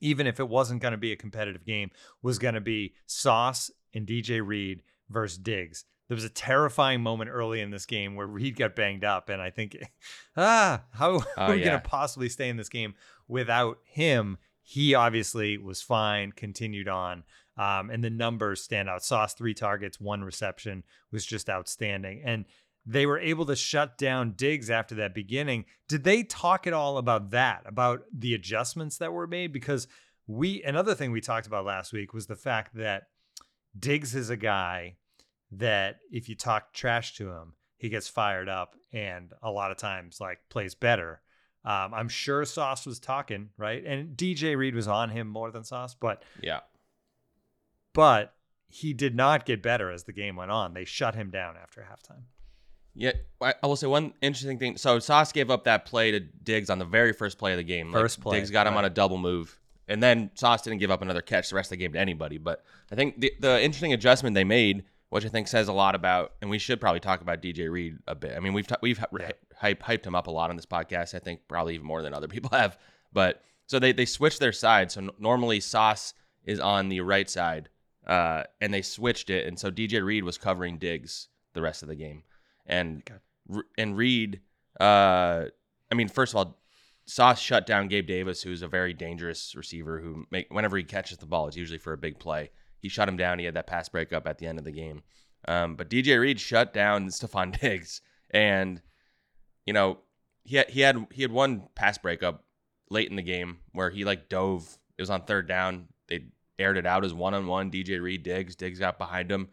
even 0.00 0.28
if 0.28 0.38
it 0.38 0.48
wasn't 0.48 0.80
going 0.80 0.92
to 0.92 0.98
be 0.98 1.10
a 1.10 1.16
competitive 1.16 1.66
game, 1.66 1.90
was 2.22 2.38
going 2.38 2.54
to 2.54 2.60
be 2.60 2.94
Sauce 3.06 3.68
and 3.92 4.06
DJ 4.06 4.46
Reed 4.46 4.84
versus 5.10 5.38
Diggs. 5.38 5.86
There 6.06 6.14
was 6.14 6.22
a 6.22 6.28
terrifying 6.28 7.00
moment 7.00 7.28
early 7.28 7.60
in 7.60 7.72
this 7.72 7.84
game 7.84 8.14
where 8.14 8.28
Reed 8.28 8.56
got 8.56 8.76
banged 8.76 9.02
up, 9.02 9.28
and 9.28 9.42
I 9.42 9.50
think, 9.50 9.76
ah, 10.36 10.84
how 10.92 11.14
Oh, 11.16 11.24
are 11.36 11.50
we 11.50 11.58
yeah. 11.58 11.64
going 11.64 11.82
to 11.82 11.88
possibly 11.88 12.28
stay 12.28 12.48
in 12.48 12.58
this 12.58 12.68
game 12.68 12.94
without 13.26 13.78
him? 13.82 14.38
He 14.62 14.94
obviously 14.94 15.58
was 15.58 15.82
fine, 15.82 16.30
continued 16.30 16.86
on, 16.86 17.24
um, 17.56 17.90
and 17.90 18.02
the 18.02 18.10
numbers 18.10 18.62
stand 18.62 18.88
out. 18.88 19.04
Sauce 19.04 19.34
three 19.34 19.54
targets, 19.54 20.00
one 20.00 20.22
reception 20.24 20.84
was 21.10 21.24
just 21.24 21.50
outstanding, 21.50 22.22
and 22.24 22.44
they 22.84 23.06
were 23.06 23.18
able 23.18 23.46
to 23.46 23.54
shut 23.54 23.96
down 23.96 24.32
Diggs 24.32 24.68
after 24.68 24.94
that 24.96 25.14
beginning. 25.14 25.64
Did 25.88 26.04
they 26.04 26.24
talk 26.24 26.66
at 26.66 26.72
all 26.72 26.98
about 26.98 27.30
that, 27.30 27.62
about 27.64 28.02
the 28.12 28.34
adjustments 28.34 28.98
that 28.98 29.12
were 29.12 29.26
made? 29.26 29.52
Because 29.52 29.86
we 30.26 30.62
another 30.62 30.94
thing 30.94 31.12
we 31.12 31.20
talked 31.20 31.46
about 31.46 31.64
last 31.64 31.92
week 31.92 32.12
was 32.12 32.26
the 32.26 32.36
fact 32.36 32.74
that 32.74 33.04
Diggs 33.78 34.14
is 34.14 34.30
a 34.30 34.36
guy 34.36 34.96
that 35.52 35.98
if 36.10 36.28
you 36.28 36.34
talk 36.34 36.72
trash 36.72 37.14
to 37.16 37.30
him, 37.30 37.54
he 37.76 37.88
gets 37.88 38.08
fired 38.08 38.48
up 38.48 38.74
and 38.92 39.32
a 39.42 39.50
lot 39.50 39.70
of 39.70 39.76
times 39.76 40.20
like 40.20 40.38
plays 40.48 40.74
better. 40.74 41.20
Um, 41.64 41.94
I'm 41.94 42.08
sure 42.08 42.44
Sauce 42.44 42.86
was 42.86 42.98
talking, 42.98 43.50
right? 43.56 43.84
And 43.84 44.16
DJ 44.16 44.56
Reed 44.56 44.74
was 44.74 44.88
on 44.88 45.10
him 45.10 45.28
more 45.28 45.50
than 45.50 45.62
Sauce, 45.64 45.94
but 45.94 46.24
Yeah. 46.40 46.60
But 47.94 48.34
he 48.68 48.92
did 48.94 49.14
not 49.14 49.44
get 49.44 49.62
better 49.62 49.90
as 49.90 50.04
the 50.04 50.12
game 50.12 50.36
went 50.36 50.50
on. 50.50 50.74
They 50.74 50.84
shut 50.84 51.14
him 51.14 51.30
down 51.30 51.56
after 51.56 51.82
halftime. 51.82 52.22
Yeah, 52.94 53.12
I 53.40 53.54
will 53.62 53.76
say 53.76 53.86
one 53.86 54.12
interesting 54.20 54.58
thing. 54.58 54.76
So 54.76 54.98
Sauce 54.98 55.32
gave 55.32 55.50
up 55.50 55.64
that 55.64 55.86
play 55.86 56.10
to 56.10 56.20
Diggs 56.20 56.68
on 56.68 56.78
the 56.78 56.84
very 56.84 57.12
first 57.12 57.38
play 57.38 57.52
of 57.52 57.56
the 57.56 57.64
game. 57.64 57.90
Like, 57.90 58.02
First 58.02 58.20
play, 58.20 58.38
Diggs 58.38 58.50
got 58.50 58.66
him 58.66 58.76
on 58.76 58.84
a 58.84 58.90
double 58.90 59.16
move, 59.16 59.58
and 59.88 60.02
then 60.02 60.30
Sauce 60.34 60.60
didn't 60.62 60.78
give 60.78 60.90
up 60.90 61.00
another 61.00 61.22
catch 61.22 61.48
the 61.48 61.56
rest 61.56 61.68
of 61.68 61.78
the 61.78 61.84
game 61.84 61.94
to 61.94 61.98
anybody. 61.98 62.36
But 62.36 62.64
I 62.90 62.94
think 62.94 63.18
the 63.18 63.32
the 63.40 63.62
interesting 63.62 63.94
adjustment 63.94 64.34
they 64.34 64.44
made, 64.44 64.84
which 65.08 65.24
I 65.24 65.28
think 65.28 65.48
says 65.48 65.68
a 65.68 65.72
lot 65.72 65.94
about, 65.94 66.32
and 66.42 66.50
we 66.50 66.58
should 66.58 66.82
probably 66.82 67.00
talk 67.00 67.22
about 67.22 67.40
DJ 67.40 67.70
Reed 67.70 67.96
a 68.06 68.14
bit. 68.14 68.36
I 68.36 68.40
mean, 68.40 68.52
we've 68.52 68.66
t- 68.66 68.74
we've 68.82 68.98
hy- 68.98 69.32
hype, 69.56 69.82
hyped 69.82 70.04
him 70.04 70.14
up 70.14 70.26
a 70.26 70.30
lot 70.30 70.50
on 70.50 70.56
this 70.56 70.66
podcast. 70.66 71.14
I 71.14 71.18
think 71.18 71.40
probably 71.48 71.74
even 71.74 71.86
more 71.86 72.02
than 72.02 72.12
other 72.12 72.28
people 72.36 72.50
have. 72.52 72.76
But 73.10 73.42
so 73.66 73.78
they 73.78 73.92
they 73.92 74.04
switched 74.04 74.38
their 74.38 74.52
side. 74.52 74.92
So 74.92 75.00
n- 75.00 75.10
normally 75.18 75.60
Sauce 75.60 76.12
is 76.44 76.60
on 76.60 76.90
the 76.90 77.00
right 77.00 77.30
side, 77.30 77.70
uh, 78.06 78.44
and 78.60 78.72
they 78.72 78.82
switched 78.82 79.30
it, 79.30 79.46
and 79.46 79.58
so 79.58 79.70
DJ 79.70 80.04
Reed 80.04 80.24
was 80.24 80.38
covering 80.38 80.78
Diggs 80.78 81.28
the 81.54 81.62
rest 81.62 81.82
of 81.82 81.88
the 81.88 81.96
game, 81.96 82.22
and. 82.66 83.02
And 83.76 83.96
Reed, 83.96 84.40
uh, 84.80 85.46
I 85.90 85.94
mean, 85.94 86.08
first 86.08 86.32
of 86.32 86.36
all, 86.36 86.62
Sauce 87.04 87.40
shut 87.40 87.66
down 87.66 87.88
Gabe 87.88 88.06
Davis, 88.06 88.42
who's 88.42 88.62
a 88.62 88.68
very 88.68 88.92
dangerous 88.92 89.54
receiver 89.54 90.00
who 90.00 90.26
make 90.30 90.52
whenever 90.52 90.76
he 90.76 90.84
catches 90.84 91.18
the 91.18 91.26
ball, 91.26 91.48
it's 91.48 91.56
usually 91.56 91.78
for 91.78 91.92
a 91.92 91.98
big 91.98 92.18
play. 92.18 92.50
He 92.78 92.88
shut 92.88 93.08
him 93.08 93.16
down. 93.16 93.38
He 93.38 93.44
had 93.44 93.54
that 93.54 93.66
pass 93.66 93.88
breakup 93.88 94.26
at 94.26 94.38
the 94.38 94.46
end 94.46 94.58
of 94.58 94.64
the 94.64 94.72
game. 94.72 95.02
Um, 95.48 95.76
but 95.76 95.90
DJ 95.90 96.18
Reed 96.20 96.40
shut 96.40 96.72
down 96.72 97.06
Stefon 97.08 97.58
Diggs, 97.60 98.00
and 98.30 98.80
you 99.66 99.72
know 99.72 99.98
he 100.44 100.56
had, 100.56 100.70
he 100.70 100.80
had 100.80 101.06
he 101.10 101.22
had 101.22 101.32
one 101.32 101.68
pass 101.74 101.98
breakup 101.98 102.44
late 102.90 103.10
in 103.10 103.16
the 103.16 103.22
game 103.22 103.58
where 103.72 103.90
he 103.90 104.04
like 104.04 104.28
dove. 104.28 104.78
It 104.96 105.02
was 105.02 105.10
on 105.10 105.22
third 105.22 105.48
down. 105.48 105.88
They 106.08 106.26
aired 106.58 106.76
it 106.76 106.86
out 106.86 107.04
as 107.04 107.12
one 107.14 107.34
on 107.34 107.46
one. 107.46 107.70
DJ 107.70 108.00
Reed 108.00 108.22
digs. 108.22 108.54
Diggs 108.56 108.78
got 108.78 108.98
behind 108.98 109.30
him. 109.30 109.48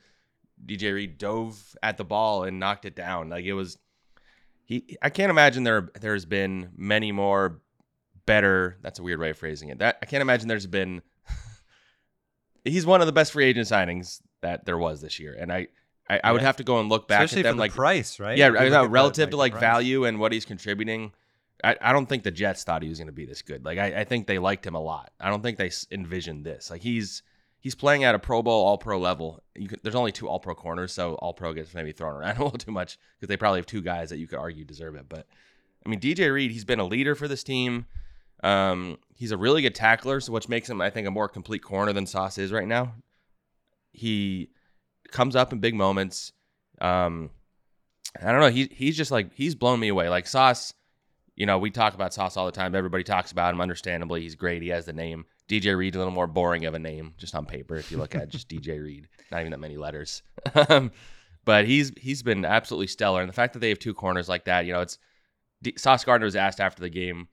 DJ 0.65 0.93
Reed 0.93 1.17
dove 1.17 1.75
at 1.81 1.97
the 1.97 2.03
ball 2.03 2.43
and 2.43 2.59
knocked 2.59 2.85
it 2.85 2.95
down. 2.95 3.29
Like 3.29 3.45
it 3.45 3.53
was 3.53 3.77
he 4.65 4.97
I 5.01 5.09
can't 5.09 5.29
imagine 5.29 5.63
there 5.63 5.89
there's 6.01 6.25
been 6.25 6.69
many 6.75 7.11
more 7.11 7.61
better 8.25 8.77
that's 8.81 8.99
a 8.99 9.03
weird 9.03 9.19
way 9.19 9.29
of 9.31 9.37
phrasing 9.37 9.69
it. 9.69 9.79
That 9.79 9.97
I 10.01 10.05
can't 10.05 10.21
imagine 10.21 10.47
there's 10.47 10.67
been 10.67 11.01
he's 12.65 12.85
one 12.85 13.01
of 13.01 13.07
the 13.07 13.13
best 13.13 13.31
free 13.31 13.45
agent 13.45 13.67
signings 13.67 14.21
that 14.41 14.65
there 14.65 14.77
was 14.77 15.01
this 15.01 15.19
year. 15.19 15.35
And 15.39 15.51
I 15.51 15.67
I, 16.09 16.19
I 16.23 16.31
would 16.31 16.41
have 16.41 16.57
to 16.57 16.63
go 16.63 16.79
and 16.79 16.89
look 16.89 17.07
back 17.07 17.21
Especially 17.25 17.41
at 17.41 17.43
them 17.43 17.53
for 17.53 17.57
the 17.57 17.61
like 17.61 17.73
price, 17.73 18.19
right? 18.19 18.35
yeah, 18.37 18.47
If 18.47 18.53
you 18.53 18.59
I 18.59 18.63
look 18.63 18.71
know, 18.71 18.79
at 18.79 18.83
the- 18.83 18.89
relative 18.89 19.29
to 19.29 19.37
like 19.37 19.59
value 19.59 20.05
and 20.05 20.19
what 20.19 20.31
he's 20.31 20.45
contributing. 20.45 21.13
I, 21.63 21.75
I 21.81 21.94
don't 21.94 22.07
think 22.07 22.23
the 22.23 22.31
Jets 22.31 22.63
thought 22.63 22.83
he 22.83 22.89
was 22.89 23.00
going 23.00 23.07
to 23.07 23.13
be 23.13 23.25
this 23.25 23.41
good. 23.41 23.65
Like 23.65 23.77
I, 23.77 24.01
I 24.01 24.03
think 24.03 24.27
they 24.27 24.39
liked 24.39 24.65
him 24.65 24.75
a 24.75 24.81
lot. 24.81 25.11
I 25.19 25.30
don't 25.30 25.42
think 25.42 25.57
they 25.57 25.71
envisioned 25.92 26.45
this. 26.45 26.69
Like 26.71 26.81
he's 26.81 27.23
he's 27.59 27.75
playing 27.75 28.04
at 28.04 28.16
a 28.16 28.19
Pro 28.19 28.42
Bowl, 28.42 28.66
All 28.66 28.78
Pro 28.78 28.99
level. 28.99 29.44
Could, 29.56 29.80
there's 29.83 29.95
only 29.95 30.11
two 30.11 30.28
All 30.28 30.39
Pro 30.39 30.56
corners, 30.56 30.94
so 30.94 31.16
All 31.16 31.33
Pro 31.33 31.54
gets 31.54 31.73
maybe 31.73 31.92
thrown 31.92 32.16
around 32.16 32.37
a 32.39 32.44
little 32.44 32.57
too 32.57 32.71
much 32.71 32.97
because 33.16 33.30
they 33.30 33.37
probably 33.37 33.59
have 33.59 33.66
two 33.66 33.81
guys 33.81 34.09
that 34.09 34.18
you 34.18 34.28
could 34.28 34.39
argue 34.39 34.63
deserve 34.63 34.95
it. 34.95 35.07
But 35.09 35.28
I 35.85 35.89
mean, 35.89 35.99
DJ 35.99 36.33
Reed, 36.33 36.51
he's 36.51 36.66
been 36.66 36.80
a 36.80 36.85
leader 36.85 37.16
for 37.16 37.28
this 37.28 37.44
team. 37.44 37.85
Um, 38.42 38.97
he's 39.16 39.31
a 39.31 39.37
really 39.37 39.61
good 39.61 39.75
tackler, 39.75 40.21
so 40.21 40.31
which 40.31 40.47
makes 40.47 40.69
him, 40.69 40.80
I 40.81 40.89
think, 40.89 41.07
a 41.07 41.11
more 41.11 41.28
complete 41.28 41.61
corner 41.61 41.92
than 41.92 42.06
Sauce 42.06 42.37
is 42.37 42.51
right 42.51 42.68
now. 42.68 42.94
He 43.92 44.49
comes 45.11 45.35
up 45.35 45.51
in 45.51 45.59
big 45.59 45.75
moments. 45.75 46.31
Um, 46.80 47.31
I 48.21 48.31
don't 48.31 48.39
know. 48.39 48.49
He 48.49 48.69
he's 48.71 48.95
just 48.95 49.11
like 49.11 49.33
he's 49.33 49.56
blown 49.56 49.80
me 49.80 49.89
away. 49.89 50.09
Like 50.09 50.25
Sauce, 50.25 50.73
you 51.39 51.45
know, 51.45 51.57
we 51.57 51.71
talk 51.71 51.93
about 51.93 52.13
Sauce 52.13 52.35
all 52.35 52.45
the 52.45 52.51
time. 52.51 52.75
Everybody 52.75 53.03
talks 53.03 53.31
about 53.31 53.53
him. 53.53 53.61
Understandably, 53.61 54.21
he's 54.21 54.35
great. 54.35 54.61
He 54.61 54.67
has 54.69 54.85
the 54.85 54.93
name. 54.93 55.25
DJ 55.47 55.75
Reed, 55.75 55.95
a 55.95 55.97
little 55.97 56.13
more 56.13 56.27
boring 56.27 56.65
of 56.65 56.73
a 56.73 56.79
name, 56.79 57.13
just 57.17 57.33
on 57.33 57.45
paper. 57.45 57.77
If 57.77 57.91
you 57.91 57.97
look 57.97 58.13
at 58.13 58.27
just 58.27 58.49
DJ 58.49 58.79
Reed, 58.83 59.07
not 59.31 59.39
even 59.39 59.51
that 59.51 59.59
many 59.59 59.77
letters. 59.77 60.21
Um, 60.69 60.91
but 61.45 61.65
he's 61.65 61.91
he's 61.97 62.21
been 62.21 62.45
absolutely 62.45 62.87
stellar. 62.87 63.21
And 63.21 63.29
the 63.29 63.33
fact 63.33 63.53
that 63.53 63.59
they 63.59 63.69
have 63.69 63.79
two 63.79 63.93
corners 63.93 64.29
like 64.29 64.45
that, 64.45 64.65
you 64.65 64.73
know, 64.73 64.81
it's 64.81 64.99
D- 65.63 65.73
Sauce 65.77 66.03
Gardner 66.03 66.25
was 66.25 66.35
asked 66.35 66.59
after 66.59 66.81
the 66.81 66.89
game. 66.89 67.27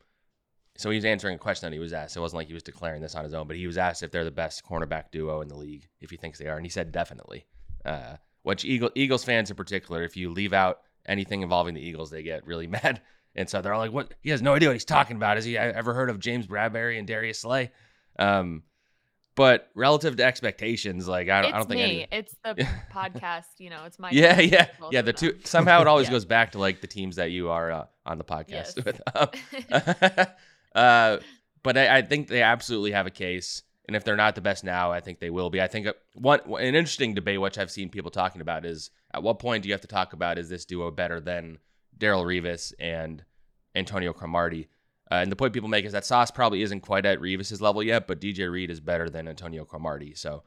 So 0.79 0.91
he 0.91 0.97
was 0.97 1.05
answering 1.05 1.35
a 1.35 1.39
question 1.39 1.69
that 1.69 1.75
he 1.75 1.81
was 1.81 1.93
asked. 1.93 2.17
It 2.17 2.21
wasn't 2.21 2.39
like 2.39 2.47
he 2.47 2.55
was 2.55 2.63
declaring 2.63 3.03
this 3.03 3.15
on 3.15 3.25
his 3.25 3.35
own, 3.35 3.49
but 3.49 3.57
he 3.57 3.67
was 3.67 3.77
asked 3.77 4.03
if 4.03 4.13
they're 4.13 4.25
the 4.25 4.31
best 4.31 4.65
cornerback 4.65 5.11
duo 5.11 5.41
in 5.41 5.49
the 5.49 5.57
league, 5.57 5.89
if 6.01 6.11
he 6.11 6.17
thinks 6.17 6.39
they 6.39 6.47
are, 6.47 6.57
and 6.57 6.65
he 6.65 6.71
said 6.71 6.93
definitely. 6.93 7.47
Uh, 7.85 8.17
which 8.43 8.65
Eagle, 8.65 8.91
Eagles 8.95 9.25
fans 9.25 9.51
in 9.51 9.57
particular, 9.57 10.03
if 10.05 10.17
you 10.17 10.31
leave 10.31 10.53
out 10.53 10.81
anything 11.07 11.43
involving 11.43 11.75
the 11.75 11.81
Eagles, 11.81 12.11
they 12.11 12.23
get 12.23 12.47
really 12.47 12.67
mad. 12.69 13.03
And 13.37 13.49
so 13.49 13.61
they're 13.63 13.75
all 13.75 13.81
like, 13.81 13.93
"What? 13.93 14.15
He 14.23 14.31
has 14.31 14.41
no 14.43 14.55
idea 14.55 14.69
what 14.71 14.73
he's 14.75 14.85
talking 14.85 15.17
about. 15.17 15.37
Has 15.37 15.45
he 15.45 15.57
ever 15.59 15.93
heard 15.95 16.09
of 16.11 16.19
James 16.19 16.47
Bradberry 16.47 16.99
and 16.99 17.07
Darius 17.07 17.41
Slay?" 17.41 17.71
Um, 18.19 18.63
but 19.35 19.69
relative 19.75 20.17
to 20.17 20.25
expectations, 20.25 21.07
like 21.07 21.29
I 21.29 21.43
don't, 21.43 21.49
it's 21.51 21.55
I 21.55 21.59
don't 21.59 21.69
think 21.69 21.79
me. 21.81 21.85
any. 21.85 22.07
It's 22.11 22.35
the 22.43 22.67
podcast. 22.95 23.45
You 23.59 23.69
know, 23.69 23.85
it's 23.85 23.99
my. 23.99 24.11
Yeah, 24.11 24.41
yeah, 24.41 24.69
yeah. 24.91 25.03
The 25.03 25.13
two 25.13 25.39
somehow 25.45 25.83
it 25.83 25.87
always 25.87 26.07
Yeah. 26.09 26.13
goes 26.13 26.25
back 26.25 26.53
to 26.53 26.59
like 26.59 26.81
the 26.81 26.87
teams 26.87 27.17
that 27.17 27.31
you 27.31 27.51
are 27.51 27.71
uh, 27.71 27.85
on 28.07 28.17
the 28.19 28.25
podcast 28.25 28.49
Yes. 28.49 28.77
with. 28.77 29.01
Um, 29.15 30.27
uh, 30.75 31.19
but 31.63 31.77
I, 31.77 31.99
I 31.99 32.03
think 32.03 32.29
they 32.29 32.43
absolutely 32.43 32.93
have 32.93 33.07
a 33.07 33.11
case, 33.11 33.63
and 33.87 33.97
if 33.97 34.05
they're 34.05 34.17
not 34.17 34.35
the 34.35 34.41
best 34.41 34.65
now, 34.65 34.93
I 34.93 35.01
think 35.01 35.21
they 35.21 35.31
will 35.31 35.51
be. 35.51 35.61
I 35.61 35.67
think 35.67 35.87
uh, 35.87 35.93
one 36.15 36.41
an 36.59 36.75
interesting 36.75 37.15
debate, 37.15 37.41
which 37.41 37.59
I've 37.59 37.71
seen 37.71 37.89
people 37.91 38.11
talking 38.11 38.41
about, 38.41 38.65
is 38.65 38.91
at 39.13 39.23
what 39.23 39.39
point 39.39 39.63
do 39.63 39.69
you 39.69 39.75
have 39.75 39.81
to 39.83 39.87
talk 39.89 40.13
about 40.13 40.39
is 40.39 40.49
this 40.49 40.65
duo 40.65 40.91
better 40.91 41.21
than 41.21 41.59
Darrelle 41.99 42.25
Revis 42.25 42.73
and 42.79 43.25
Antonio 43.75 44.13
Cromartie? 44.13 44.69
Uh, 45.11 45.17
and 45.17 45.31
the 45.31 45.37
point 45.37 45.53
people 45.53 45.69
make 45.69 45.85
is 45.85 45.93
that 45.93 46.05
Sauce 46.05 46.31
probably 46.31 46.63
isn't 46.63 46.81
quite 46.81 47.07
at 47.07 47.21
Revis's 47.21 47.61
level 47.61 47.83
yet, 47.83 48.07
but 48.07 48.21
DJ 48.21 48.51
Reed 48.51 48.71
is 48.71 48.81
better 48.81 49.09
than 49.09 49.29
Antonio 49.29 49.65
Cromartie. 49.65 50.15
So, 50.15 50.43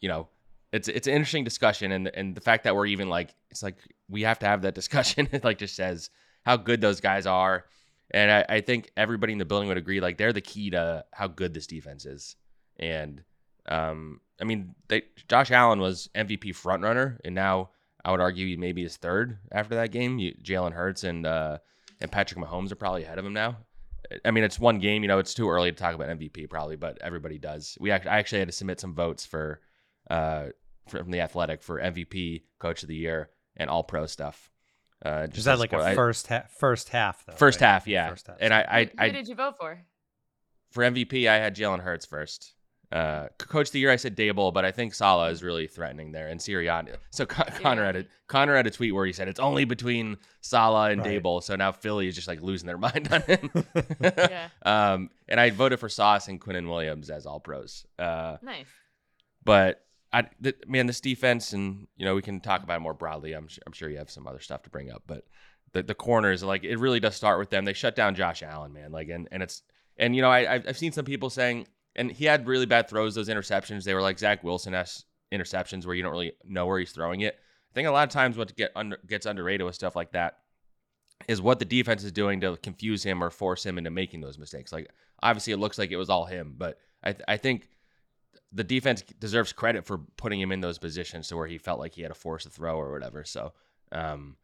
you 0.00 0.08
know, 0.08 0.28
it's 0.72 0.88
it's 0.88 1.06
an 1.06 1.14
interesting 1.14 1.44
discussion, 1.44 1.92
and 1.92 2.08
and 2.08 2.34
the 2.34 2.40
fact 2.40 2.64
that 2.64 2.74
we're 2.74 2.86
even 2.86 3.08
like 3.08 3.34
it's 3.50 3.62
like 3.62 3.76
we 4.08 4.22
have 4.22 4.38
to 4.40 4.46
have 4.46 4.62
that 4.62 4.74
discussion. 4.80 5.28
it 5.32 5.44
like 5.44 5.58
just 5.58 5.76
says 5.76 6.10
how 6.44 6.56
good 6.56 6.80
those 6.80 7.00
guys 7.00 7.26
are, 7.26 7.64
and 8.10 8.30
I, 8.30 8.44
I 8.48 8.60
think 8.60 8.90
everybody 8.96 9.32
in 9.32 9.38
the 9.38 9.44
building 9.44 9.68
would 9.68 9.78
agree 9.78 10.00
like 10.00 10.18
they're 10.18 10.32
the 10.32 10.40
key 10.40 10.70
to 10.70 11.04
how 11.12 11.28
good 11.28 11.54
this 11.54 11.66
defense 11.66 12.04
is. 12.04 12.36
And 12.78 13.22
um, 13.68 14.20
I 14.40 14.44
mean, 14.44 14.74
they, 14.88 15.02
Josh 15.28 15.50
Allen 15.50 15.80
was 15.80 16.10
MVP 16.14 16.50
frontrunner, 16.50 17.18
and 17.24 17.34
now 17.34 17.70
I 18.06 18.12
would 18.12 18.20
argue 18.20 18.46
he 18.46 18.56
maybe 18.56 18.84
is 18.84 18.96
third 18.96 19.36
after 19.50 19.74
that 19.74 19.90
game. 19.90 20.20
You, 20.20 20.32
Jalen 20.40 20.72
Hurts 20.72 21.02
and 21.02 21.26
uh, 21.26 21.58
and 22.00 22.10
Patrick 22.10 22.38
Mahomes 22.40 22.70
are 22.70 22.76
probably 22.76 23.02
ahead 23.02 23.18
of 23.18 23.26
him 23.26 23.32
now. 23.32 23.56
I 24.24 24.30
mean, 24.30 24.44
it's 24.44 24.60
one 24.60 24.78
game. 24.78 25.02
You 25.02 25.08
know, 25.08 25.18
it's 25.18 25.34
too 25.34 25.50
early 25.50 25.72
to 25.72 25.76
talk 25.76 25.92
about 25.92 26.08
MVP 26.08 26.48
probably, 26.48 26.76
but 26.76 26.98
everybody 27.02 27.36
does. 27.38 27.76
We 27.80 27.90
actually, 27.90 28.12
I 28.12 28.18
actually 28.18 28.38
had 28.38 28.48
to 28.48 28.52
submit 28.52 28.78
some 28.78 28.94
votes 28.94 29.26
for 29.26 29.60
uh, 30.08 30.46
from 30.88 31.10
the 31.10 31.20
Athletic 31.20 31.64
for 31.64 31.80
MVP, 31.80 32.44
Coach 32.60 32.84
of 32.84 32.88
the 32.88 32.94
Year, 32.94 33.30
and 33.56 33.68
All 33.68 33.82
Pro 33.82 34.06
stuff. 34.06 34.52
Uh, 35.04 35.26
just 35.26 35.46
that 35.46 35.58
like 35.58 35.72
a 35.72 35.94
first 35.96 36.28
ha- 36.28 36.44
first 36.48 36.90
half 36.90 37.26
though. 37.26 37.32
First 37.32 37.60
right? 37.60 37.66
half, 37.66 37.88
yeah. 37.88 38.08
First 38.10 38.28
half. 38.28 38.36
And 38.38 38.54
I, 38.54 38.60
I, 38.68 38.84
who, 38.84 39.06
who 39.06 39.12
did 39.16 39.26
you 39.26 39.34
vote 39.34 39.56
for? 39.58 39.82
For 40.70 40.84
MVP, 40.84 41.28
I 41.28 41.38
had 41.38 41.56
Jalen 41.56 41.80
Hurts 41.80 42.06
first. 42.06 42.54
Uh, 42.92 43.26
Coach 43.38 43.68
of 43.68 43.72
the 43.72 43.80
year, 43.80 43.90
I 43.90 43.96
said 43.96 44.16
Daboll, 44.16 44.54
but 44.54 44.64
I 44.64 44.70
think 44.70 44.94
Saleh 44.94 45.32
is 45.32 45.42
really 45.42 45.66
threatening 45.66 46.12
there, 46.12 46.28
and 46.28 46.38
Sirianni. 46.38 46.94
So 47.10 47.26
Con- 47.26 47.50
Connor 47.60 47.84
had 47.84 47.96
a 47.96 48.04
Connor 48.28 48.54
had 48.54 48.66
a 48.66 48.70
tweet 48.70 48.94
where 48.94 49.04
he 49.04 49.12
said 49.12 49.26
it's 49.26 49.40
only 49.40 49.64
between 49.64 50.16
Saleh 50.40 50.92
and 50.92 51.00
right. 51.04 51.22
Daboll. 51.22 51.42
So 51.42 51.56
now 51.56 51.72
Philly 51.72 52.06
is 52.06 52.14
just 52.14 52.28
like 52.28 52.40
losing 52.42 52.66
their 52.66 52.78
mind 52.86 53.08
on 53.12 53.22
him. 53.22 53.50
yeah. 54.00 54.48
Um, 54.64 55.10
and 55.28 55.40
I 55.40 55.50
voted 55.50 55.80
for 55.80 55.88
Sauce 55.88 56.28
and 56.28 56.40
Quinnen 56.40 56.68
Williams 56.68 57.10
as 57.10 57.26
all 57.26 57.40
pros. 57.40 57.86
Uh, 57.98 58.36
nice. 58.42 58.66
But 59.44 59.84
I, 60.12 60.26
th- 60.42 60.56
man, 60.66 60.86
this 60.86 61.00
defense, 61.00 61.52
and 61.52 61.86
you 61.96 62.04
know, 62.04 62.14
we 62.14 62.22
can 62.22 62.40
talk 62.40 62.62
about 62.62 62.76
it 62.76 62.80
more 62.80 62.94
broadly. 62.94 63.32
I'm, 63.32 63.48
I'm 63.66 63.72
sure 63.72 63.88
you 63.88 63.98
have 63.98 64.10
some 64.10 64.26
other 64.26 64.40
stuff 64.40 64.62
to 64.62 64.70
bring 64.70 64.90
up, 64.90 65.02
but 65.06 65.24
the, 65.72 65.82
the 65.82 65.94
corners, 65.94 66.42
like, 66.42 66.64
it 66.64 66.78
really 66.78 67.00
does 67.00 67.16
start 67.16 67.38
with 67.38 67.50
them. 67.50 67.64
They 67.64 67.72
shut 67.72 67.96
down 67.96 68.14
Josh 68.14 68.42
Allen, 68.42 68.72
man. 68.72 68.92
Like, 68.92 69.08
and, 69.08 69.28
and 69.30 69.42
it's, 69.42 69.62
and 69.96 70.16
you 70.16 70.22
know, 70.22 70.30
I, 70.30 70.54
I've 70.54 70.78
seen 70.78 70.92
some 70.92 71.04
people 71.04 71.30
saying, 71.30 71.66
and 71.96 72.12
he 72.12 72.26
had 72.26 72.46
really 72.46 72.66
bad 72.66 72.88
throws, 72.88 73.14
those 73.14 73.28
interceptions. 73.28 73.84
They 73.84 73.94
were 73.94 74.02
like 74.02 74.18
Zach 74.18 74.44
Wilson 74.44 74.74
s 74.74 75.04
interceptions 75.32 75.84
where 75.84 75.94
you 75.94 76.02
don't 76.02 76.12
really 76.12 76.32
know 76.44 76.66
where 76.66 76.78
he's 76.78 76.92
throwing 76.92 77.22
it. 77.22 77.34
I 77.34 77.74
think 77.74 77.88
a 77.88 77.90
lot 77.90 78.06
of 78.06 78.12
times 78.12 78.36
what 78.36 78.54
get 78.56 78.70
under, 78.76 78.98
gets 79.06 79.26
underrated 79.26 79.66
with 79.66 79.74
stuff 79.74 79.96
like 79.96 80.12
that 80.12 80.38
is 81.28 81.42
what 81.42 81.58
the 81.58 81.64
defense 81.64 82.04
is 82.04 82.12
doing 82.12 82.40
to 82.42 82.56
confuse 82.58 83.02
him 83.02 83.22
or 83.22 83.30
force 83.30 83.66
him 83.66 83.78
into 83.78 83.90
making 83.90 84.20
those 84.20 84.38
mistakes. 84.38 84.72
Like 84.72 84.88
obviously 85.22 85.52
it 85.52 85.58
looks 85.58 85.78
like 85.78 85.90
it 85.90 85.96
was 85.96 86.10
all 86.10 86.26
him, 86.26 86.54
but 86.56 86.78
I, 87.02 87.12
th- 87.12 87.24
I 87.26 87.36
think 87.36 87.68
the 88.52 88.64
defense 88.64 89.02
deserves 89.18 89.52
credit 89.52 89.84
for 89.84 89.98
putting 90.16 90.40
him 90.40 90.52
in 90.52 90.60
those 90.60 90.78
positions 90.78 91.28
to 91.28 91.36
where 91.36 91.46
he 91.46 91.58
felt 91.58 91.80
like 91.80 91.94
he 91.94 92.02
had 92.02 92.08
to 92.08 92.14
force 92.14 92.46
a 92.46 92.50
throw 92.50 92.78
or 92.78 92.92
whatever. 92.92 93.24
So, 93.24 93.52
um, 93.92 94.36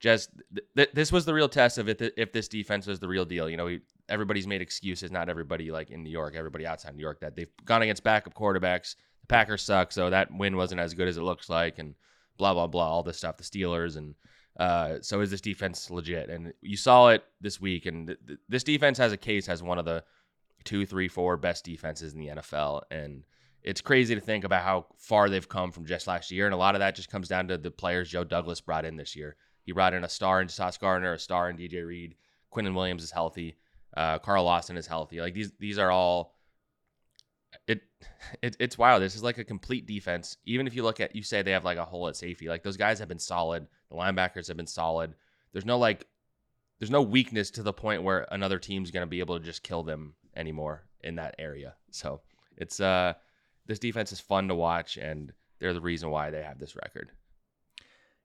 just 0.00 0.30
th- 0.54 0.66
th- 0.76 0.90
this 0.94 1.10
was 1.10 1.24
the 1.24 1.34
real 1.34 1.48
test 1.48 1.78
of 1.78 1.88
it. 1.88 1.98
Th- 1.98 2.12
if 2.16 2.32
this 2.32 2.48
defense 2.48 2.86
was 2.86 3.00
the 3.00 3.08
real 3.08 3.24
deal, 3.24 3.50
you 3.50 3.56
know, 3.56 3.66
he, 3.66 3.80
everybody's 4.08 4.46
made 4.46 4.62
excuses. 4.62 5.10
Not 5.10 5.28
everybody 5.28 5.70
like 5.70 5.90
in 5.90 6.02
New 6.02 6.10
York, 6.10 6.34
everybody 6.36 6.66
outside 6.66 6.94
New 6.94 7.02
York 7.02 7.20
that 7.20 7.36
they've 7.36 7.50
gone 7.64 7.82
against 7.82 8.02
backup 8.02 8.34
quarterbacks. 8.34 8.96
The 9.20 9.26
Packers 9.28 9.62
suck, 9.62 9.92
so 9.92 10.10
that 10.10 10.32
win 10.32 10.56
wasn't 10.56 10.80
as 10.80 10.94
good 10.94 11.08
as 11.08 11.16
it 11.16 11.22
looks 11.22 11.48
like, 11.48 11.78
and 11.78 11.94
blah 12.36 12.54
blah 12.54 12.66
blah, 12.66 12.88
all 12.88 13.02
this 13.02 13.18
stuff. 13.18 13.36
The 13.36 13.44
Steelers 13.44 13.96
and 13.96 14.14
uh, 14.58 14.98
so 15.00 15.20
is 15.20 15.30
this 15.30 15.40
defense 15.40 15.90
legit? 15.90 16.30
And 16.30 16.52
you 16.60 16.76
saw 16.76 17.08
it 17.08 17.24
this 17.40 17.60
week, 17.60 17.86
and 17.86 18.08
th- 18.08 18.18
th- 18.26 18.38
this 18.48 18.64
defense 18.64 18.98
has 18.98 19.12
a 19.12 19.16
case 19.16 19.48
as 19.48 19.62
one 19.62 19.78
of 19.78 19.84
the 19.84 20.02
two, 20.64 20.84
three, 20.84 21.06
four 21.08 21.36
best 21.36 21.64
defenses 21.64 22.12
in 22.12 22.20
the 22.20 22.26
NFL, 22.28 22.82
and 22.90 23.24
it's 23.62 23.80
crazy 23.80 24.14
to 24.14 24.20
think 24.20 24.44
about 24.44 24.64
how 24.64 24.86
far 24.96 25.28
they've 25.28 25.48
come 25.48 25.72
from 25.72 25.86
just 25.86 26.06
last 26.06 26.30
year. 26.30 26.46
And 26.46 26.54
a 26.54 26.58
lot 26.58 26.74
of 26.74 26.80
that 26.80 26.94
just 26.94 27.10
comes 27.10 27.28
down 27.28 27.48
to 27.48 27.58
the 27.58 27.70
players 27.70 28.08
Joe 28.08 28.24
Douglas 28.24 28.60
brought 28.60 28.84
in 28.84 28.96
this 28.96 29.14
year. 29.14 29.36
He 29.62 29.72
brought 29.72 29.94
in 29.94 30.04
a 30.04 30.08
star 30.08 30.40
in 30.40 30.48
Sauce 30.48 30.78
Gardner, 30.78 31.12
a 31.12 31.18
star 31.18 31.50
in 31.50 31.56
DJ 31.56 31.84
Reed. 31.86 32.14
Quinnen 32.52 32.74
Williams 32.74 33.02
is 33.02 33.10
healthy. 33.10 33.56
Uh, 33.96 34.18
Carl 34.18 34.44
Lawson 34.44 34.76
is 34.76 34.86
healthy. 34.86 35.20
Like 35.20 35.34
these, 35.34 35.52
these 35.58 35.78
are 35.78 35.90
all. 35.90 36.34
It, 37.66 37.82
it, 38.42 38.56
it's 38.58 38.78
wild. 38.78 39.02
This 39.02 39.16
is 39.16 39.22
like 39.22 39.38
a 39.38 39.44
complete 39.44 39.86
defense. 39.86 40.36
Even 40.44 40.66
if 40.66 40.74
you 40.74 40.82
look 40.82 41.00
at, 41.00 41.16
you 41.16 41.22
say 41.22 41.42
they 41.42 41.52
have 41.52 41.64
like 41.64 41.78
a 41.78 41.84
hole 41.84 42.08
at 42.08 42.16
safety. 42.16 42.48
Like 42.48 42.62
those 42.62 42.76
guys 42.76 42.98
have 42.98 43.08
been 43.08 43.18
solid. 43.18 43.66
The 43.90 43.96
linebackers 43.96 44.48
have 44.48 44.56
been 44.56 44.66
solid. 44.66 45.14
There's 45.52 45.64
no 45.64 45.78
like, 45.78 46.06
there's 46.78 46.90
no 46.90 47.02
weakness 47.02 47.50
to 47.52 47.62
the 47.62 47.72
point 47.72 48.02
where 48.02 48.26
another 48.30 48.58
team's 48.58 48.90
going 48.90 49.02
to 49.02 49.10
be 49.10 49.20
able 49.20 49.38
to 49.38 49.44
just 49.44 49.62
kill 49.62 49.82
them 49.82 50.14
anymore 50.36 50.84
in 51.02 51.16
that 51.16 51.34
area. 51.38 51.74
So 51.90 52.20
it's 52.56 52.80
uh 52.80 53.14
this 53.66 53.78
defense 53.78 54.12
is 54.12 54.20
fun 54.20 54.48
to 54.48 54.54
watch, 54.54 54.96
and 54.96 55.32
they're 55.58 55.74
the 55.74 55.80
reason 55.80 56.10
why 56.10 56.30
they 56.30 56.42
have 56.42 56.58
this 56.58 56.74
record. 56.74 57.12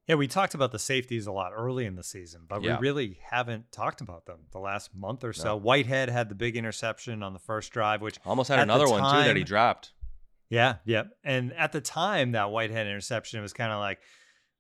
Yeah, 0.08 0.16
we 0.16 0.28
talked 0.28 0.54
about 0.54 0.74
the 0.74 0.80
safeties 0.80 1.28
a 1.28 1.32
lot 1.32 1.54
early 1.56 1.86
in 1.86 1.96
the 1.96 2.04
season, 2.04 2.42
but 2.48 2.62
yeah. 2.62 2.78
we 2.78 2.82
really 2.82 3.20
haven't 3.30 3.72
talked 3.72 4.02
about 4.02 4.26
them 4.26 4.40
the 4.52 4.60
last 4.60 4.94
month 4.94 5.24
or 5.24 5.32
so. 5.32 5.50
No. 5.50 5.56
Whitehead 5.56 6.10
had 6.10 6.28
the 6.28 6.36
big 6.36 6.58
interception 6.58 7.24
on 7.24 7.32
the 7.32 7.40
first 7.40 7.72
drive, 7.72 8.02
which 8.02 8.20
almost 8.26 8.50
had 8.50 8.60
another 8.60 8.86
time, 8.86 9.02
one 9.02 9.16
too 9.16 9.28
that 9.28 9.38
he 9.38 9.44
dropped. 9.46 9.94
Yeah, 10.50 10.76
yeah. 10.86 11.04
And 11.24 11.54
at 11.54 11.72
the 11.72 11.80
time, 11.80 12.34
that 12.34 12.52
Whitehead 12.52 12.86
interception 12.86 13.42
was 13.42 13.54
kind 13.54 13.72
of 13.72 13.80
like, 13.80 14.00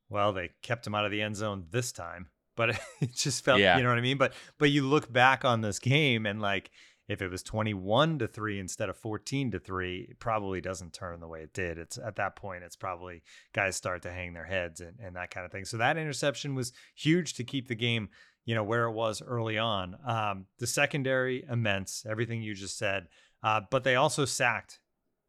well, 0.09 0.31
they 0.31 0.51
kept 0.61 0.87
him 0.87 0.95
out 0.95 1.05
of 1.05 1.11
the 1.11 1.21
end 1.21 1.35
zone 1.35 1.65
this 1.71 1.91
time, 1.91 2.27
but 2.55 2.69
it 3.01 3.13
just 3.13 3.43
felt, 3.43 3.59
yeah. 3.59 3.75
you 3.77 3.83
know 3.83 3.89
what 3.89 3.97
I 3.97 4.01
mean. 4.01 4.17
But 4.17 4.33
but 4.57 4.71
you 4.71 4.87
look 4.87 5.11
back 5.11 5.43
on 5.43 5.59
this 5.59 5.79
game 5.79 6.25
and 6.25 6.41
like 6.41 6.71
if 7.07 7.21
it 7.21 7.29
was 7.29 7.43
21 7.43 8.19
to 8.19 8.27
3 8.27 8.59
instead 8.59 8.89
of 8.89 8.97
14 8.97 9.51
to 9.51 9.59
3 9.59 10.07
it 10.11 10.19
probably 10.19 10.61
doesn't 10.61 10.93
turn 10.93 11.19
the 11.19 11.27
way 11.27 11.41
it 11.41 11.53
did 11.53 11.77
it's 11.77 11.97
at 11.97 12.15
that 12.15 12.35
point 12.35 12.63
it's 12.63 12.75
probably 12.75 13.21
guys 13.53 13.75
start 13.75 14.01
to 14.01 14.11
hang 14.11 14.33
their 14.33 14.45
heads 14.45 14.81
and, 14.81 14.97
and 14.99 15.15
that 15.15 15.31
kind 15.31 15.45
of 15.45 15.51
thing 15.51 15.65
so 15.65 15.77
that 15.77 15.97
interception 15.97 16.55
was 16.55 16.73
huge 16.95 17.33
to 17.33 17.43
keep 17.43 17.67
the 17.67 17.75
game 17.75 18.09
you 18.45 18.55
know 18.55 18.63
where 18.63 18.85
it 18.85 18.93
was 18.93 19.21
early 19.21 19.57
on 19.57 19.95
um, 20.05 20.45
the 20.59 20.67
secondary 20.67 21.45
immense 21.49 22.05
everything 22.09 22.41
you 22.41 22.53
just 22.53 22.77
said 22.77 23.07
uh, 23.43 23.61
but 23.69 23.83
they 23.83 23.95
also 23.95 24.25
sacked 24.25 24.79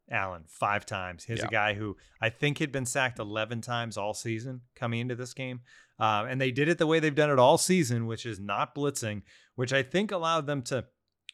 Allen 0.09 0.43
five 0.47 0.85
times. 0.85 1.25
He's 1.25 1.39
yeah. 1.39 1.45
a 1.45 1.49
guy 1.49 1.73
who 1.73 1.97
I 2.21 2.29
think 2.29 2.59
had 2.59 2.71
been 2.71 2.85
sacked 2.85 3.19
11 3.19 3.61
times 3.61 3.97
all 3.97 4.13
season 4.13 4.61
coming 4.75 4.99
into 4.99 5.15
this 5.15 5.33
game. 5.33 5.61
Uh, 5.99 6.25
and 6.29 6.39
they 6.39 6.51
did 6.51 6.67
it 6.67 6.77
the 6.77 6.87
way 6.87 6.99
they've 6.99 7.15
done 7.15 7.29
it 7.29 7.39
all 7.39 7.57
season, 7.57 8.05
which 8.05 8.25
is 8.25 8.39
not 8.39 8.75
blitzing, 8.75 9.21
which 9.55 9.73
I 9.73 9.81
think 9.81 10.11
allowed 10.11 10.45
them 10.45 10.61
to 10.63 10.85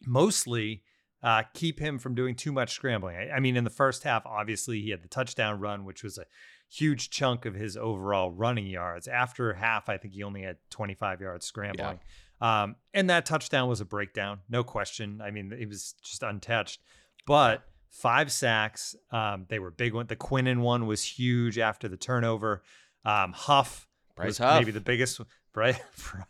mostly 0.05 0.84
uh, 1.24 1.43
keep 1.53 1.79
him 1.79 2.00
from 2.00 2.15
doing 2.15 2.36
too 2.36 2.51
much 2.51 2.74
scrambling. 2.74 3.15
I, 3.15 3.36
I, 3.36 3.39
mean, 3.39 3.55
in 3.55 3.63
the 3.63 3.70
first 3.70 4.03
half, 4.03 4.25
obviously, 4.25 4.81
he 4.81 4.89
had 4.89 5.03
the 5.03 5.08
touchdown 5.08 5.60
run, 5.60 5.86
which 5.86 6.03
was 6.03 6.17
a 6.17 6.25
huge 6.70 7.10
chunk 7.10 7.46
of 7.46 7.53
his 7.53 7.77
overall 7.77 8.31
running 8.31 8.67
yards. 8.67 9.08
After 9.08 9.53
half, 9.53 9.89
I 9.89 9.98
think 9.98 10.13
he 10.13 10.24
only 10.24 10.41
had 10.41 10.58
25 10.70 11.22
yards 11.22 11.46
scrambling. 11.46 12.00
Yeah. 12.41 12.63
Um, 12.63 12.75
and 12.93 13.10
that 13.10 13.25
touchdown 13.25 13.70
was 13.70 13.81
a 13.81 13.86
breakdown, 13.86 14.39
no 14.50 14.63
question. 14.63 15.22
I 15.24 15.29
mean, 15.29 15.53
it 15.58 15.67
was 15.67 15.93
just 16.03 16.24
untouched. 16.24 16.81
But 17.27 17.63
five 17.91 18.31
sacks, 18.31 18.96
um, 19.12 19.46
they 19.48 19.60
were 19.60 19.70
big 19.70 19.93
one. 19.93 20.08
The 20.08 20.15
Quinnen 20.15 20.62
one 20.62 20.88
was 20.88 21.03
huge 21.03 21.60
after 21.60 21.88
the 21.88 21.98
turnover. 21.98 22.63
Um, 23.05 23.34
Huff 23.34 23.88
Bryce 24.15 24.27
was 24.27 24.38
Huff. 24.39 24.60
maybe 24.60 24.72
the 24.72 24.81
biggest 24.81 25.22
Bryce, 25.53 25.77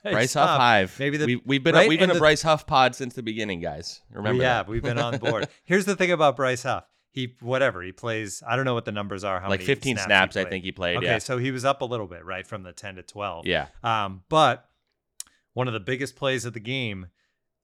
Bryce, 0.04 0.13
Bryce 0.13 0.34
Huff, 0.34 0.60
Hive. 0.60 0.96
Maybe 0.98 1.18
the, 1.18 1.42
we, 1.46 1.58
have 1.58 1.63
been 1.63 1.75
right? 1.75 1.86
a, 1.86 1.90
we've 1.90 2.00
been 2.00 2.10
and 2.10 2.13
a 2.13 2.16
the, 2.16 2.20
Bryce 2.20 2.42
Huff 2.42 2.66
pod 2.66 2.96
since 2.96 3.13
the 3.13 3.22
beginning, 3.22 3.60
guys. 3.60 4.01
Remember? 4.12 4.42
Yeah, 4.42 4.63
we've 4.68 4.82
been 4.82 4.98
on 4.98 5.20
board. 5.20 5.48
Here's 5.63 5.86
the 5.86 5.96
thing 5.96 6.12
about 6.12 6.36
Bryce 6.36 6.63
Huff. 6.63 6.86
He 7.12 7.36
whatever 7.40 7.84
he 7.84 7.92
plays. 7.92 8.42
I 8.48 8.56
don't 8.56 8.66
know 8.66 8.74
what 8.74 8.86
the 8.86 8.92
numbers 8.92 9.24
are. 9.24 9.40
How 9.40 9.50
like 9.50 9.62
15 9.62 9.98
snaps, 9.98 10.06
snaps 10.06 10.38
I 10.38 10.46
think 10.46 10.63
he 10.63 10.72
played. 10.72 10.98
Okay, 10.98 11.06
yeah. 11.06 11.18
so 11.20 11.38
he 11.38 11.51
was 11.51 11.66
up 11.66 11.82
a 11.82 11.86
little 11.86 12.08
bit, 12.08 12.25
right, 12.25 12.48
from 12.48 12.63
the 12.63 12.72
10 12.72 12.96
to 12.96 13.04
12. 13.04 13.46
Yeah. 13.46 13.68
Um, 13.84 14.24
but 14.28 14.66
one 15.54 15.68
of 15.68 15.74
the 15.74 15.80
biggest 15.80 16.16
plays 16.16 16.46
of 16.46 16.54
the 16.54 16.60
game 16.60 17.08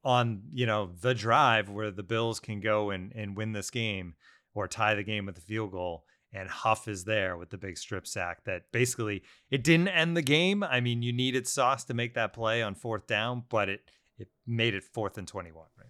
on 0.03 0.43
you 0.53 0.65
know 0.65 0.91
the 1.01 1.15
drive 1.15 1.69
where 1.69 1.91
the 1.91 2.03
Bills 2.03 2.39
can 2.39 2.59
go 2.59 2.91
and 2.91 3.11
and 3.15 3.35
win 3.35 3.53
this 3.53 3.71
game 3.71 4.15
or 4.53 4.67
tie 4.67 4.95
the 4.95 5.03
game 5.03 5.25
with 5.25 5.37
a 5.37 5.41
field 5.41 5.71
goal 5.71 6.05
and 6.33 6.49
Huff 6.49 6.87
is 6.87 7.05
there 7.05 7.37
with 7.37 7.49
the 7.49 7.57
big 7.57 7.77
strip 7.77 8.05
sack 8.05 8.43
that 8.45 8.71
basically 8.71 9.23
it 9.49 9.63
didn't 9.63 9.87
end 9.87 10.15
the 10.17 10.21
game. 10.21 10.63
I 10.63 10.81
mean, 10.81 11.01
you 11.01 11.13
needed 11.13 11.47
Sauce 11.47 11.83
to 11.85 11.93
make 11.93 12.13
that 12.15 12.33
play 12.33 12.61
on 12.61 12.75
fourth 12.75 13.07
down, 13.07 13.43
but 13.49 13.69
it 13.69 13.81
it 14.17 14.29
made 14.45 14.73
it 14.73 14.83
fourth 14.83 15.17
and 15.17 15.27
21, 15.27 15.65
right? 15.77 15.87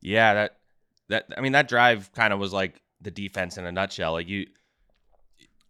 Yeah, 0.00 0.34
that 0.34 0.58
that 1.08 1.26
I 1.36 1.40
mean 1.40 1.52
that 1.52 1.68
drive 1.68 2.12
kind 2.12 2.32
of 2.32 2.38
was 2.38 2.52
like 2.52 2.80
the 3.00 3.10
defense 3.10 3.58
in 3.58 3.66
a 3.66 3.72
nutshell. 3.72 4.12
Like 4.12 4.28
you 4.28 4.46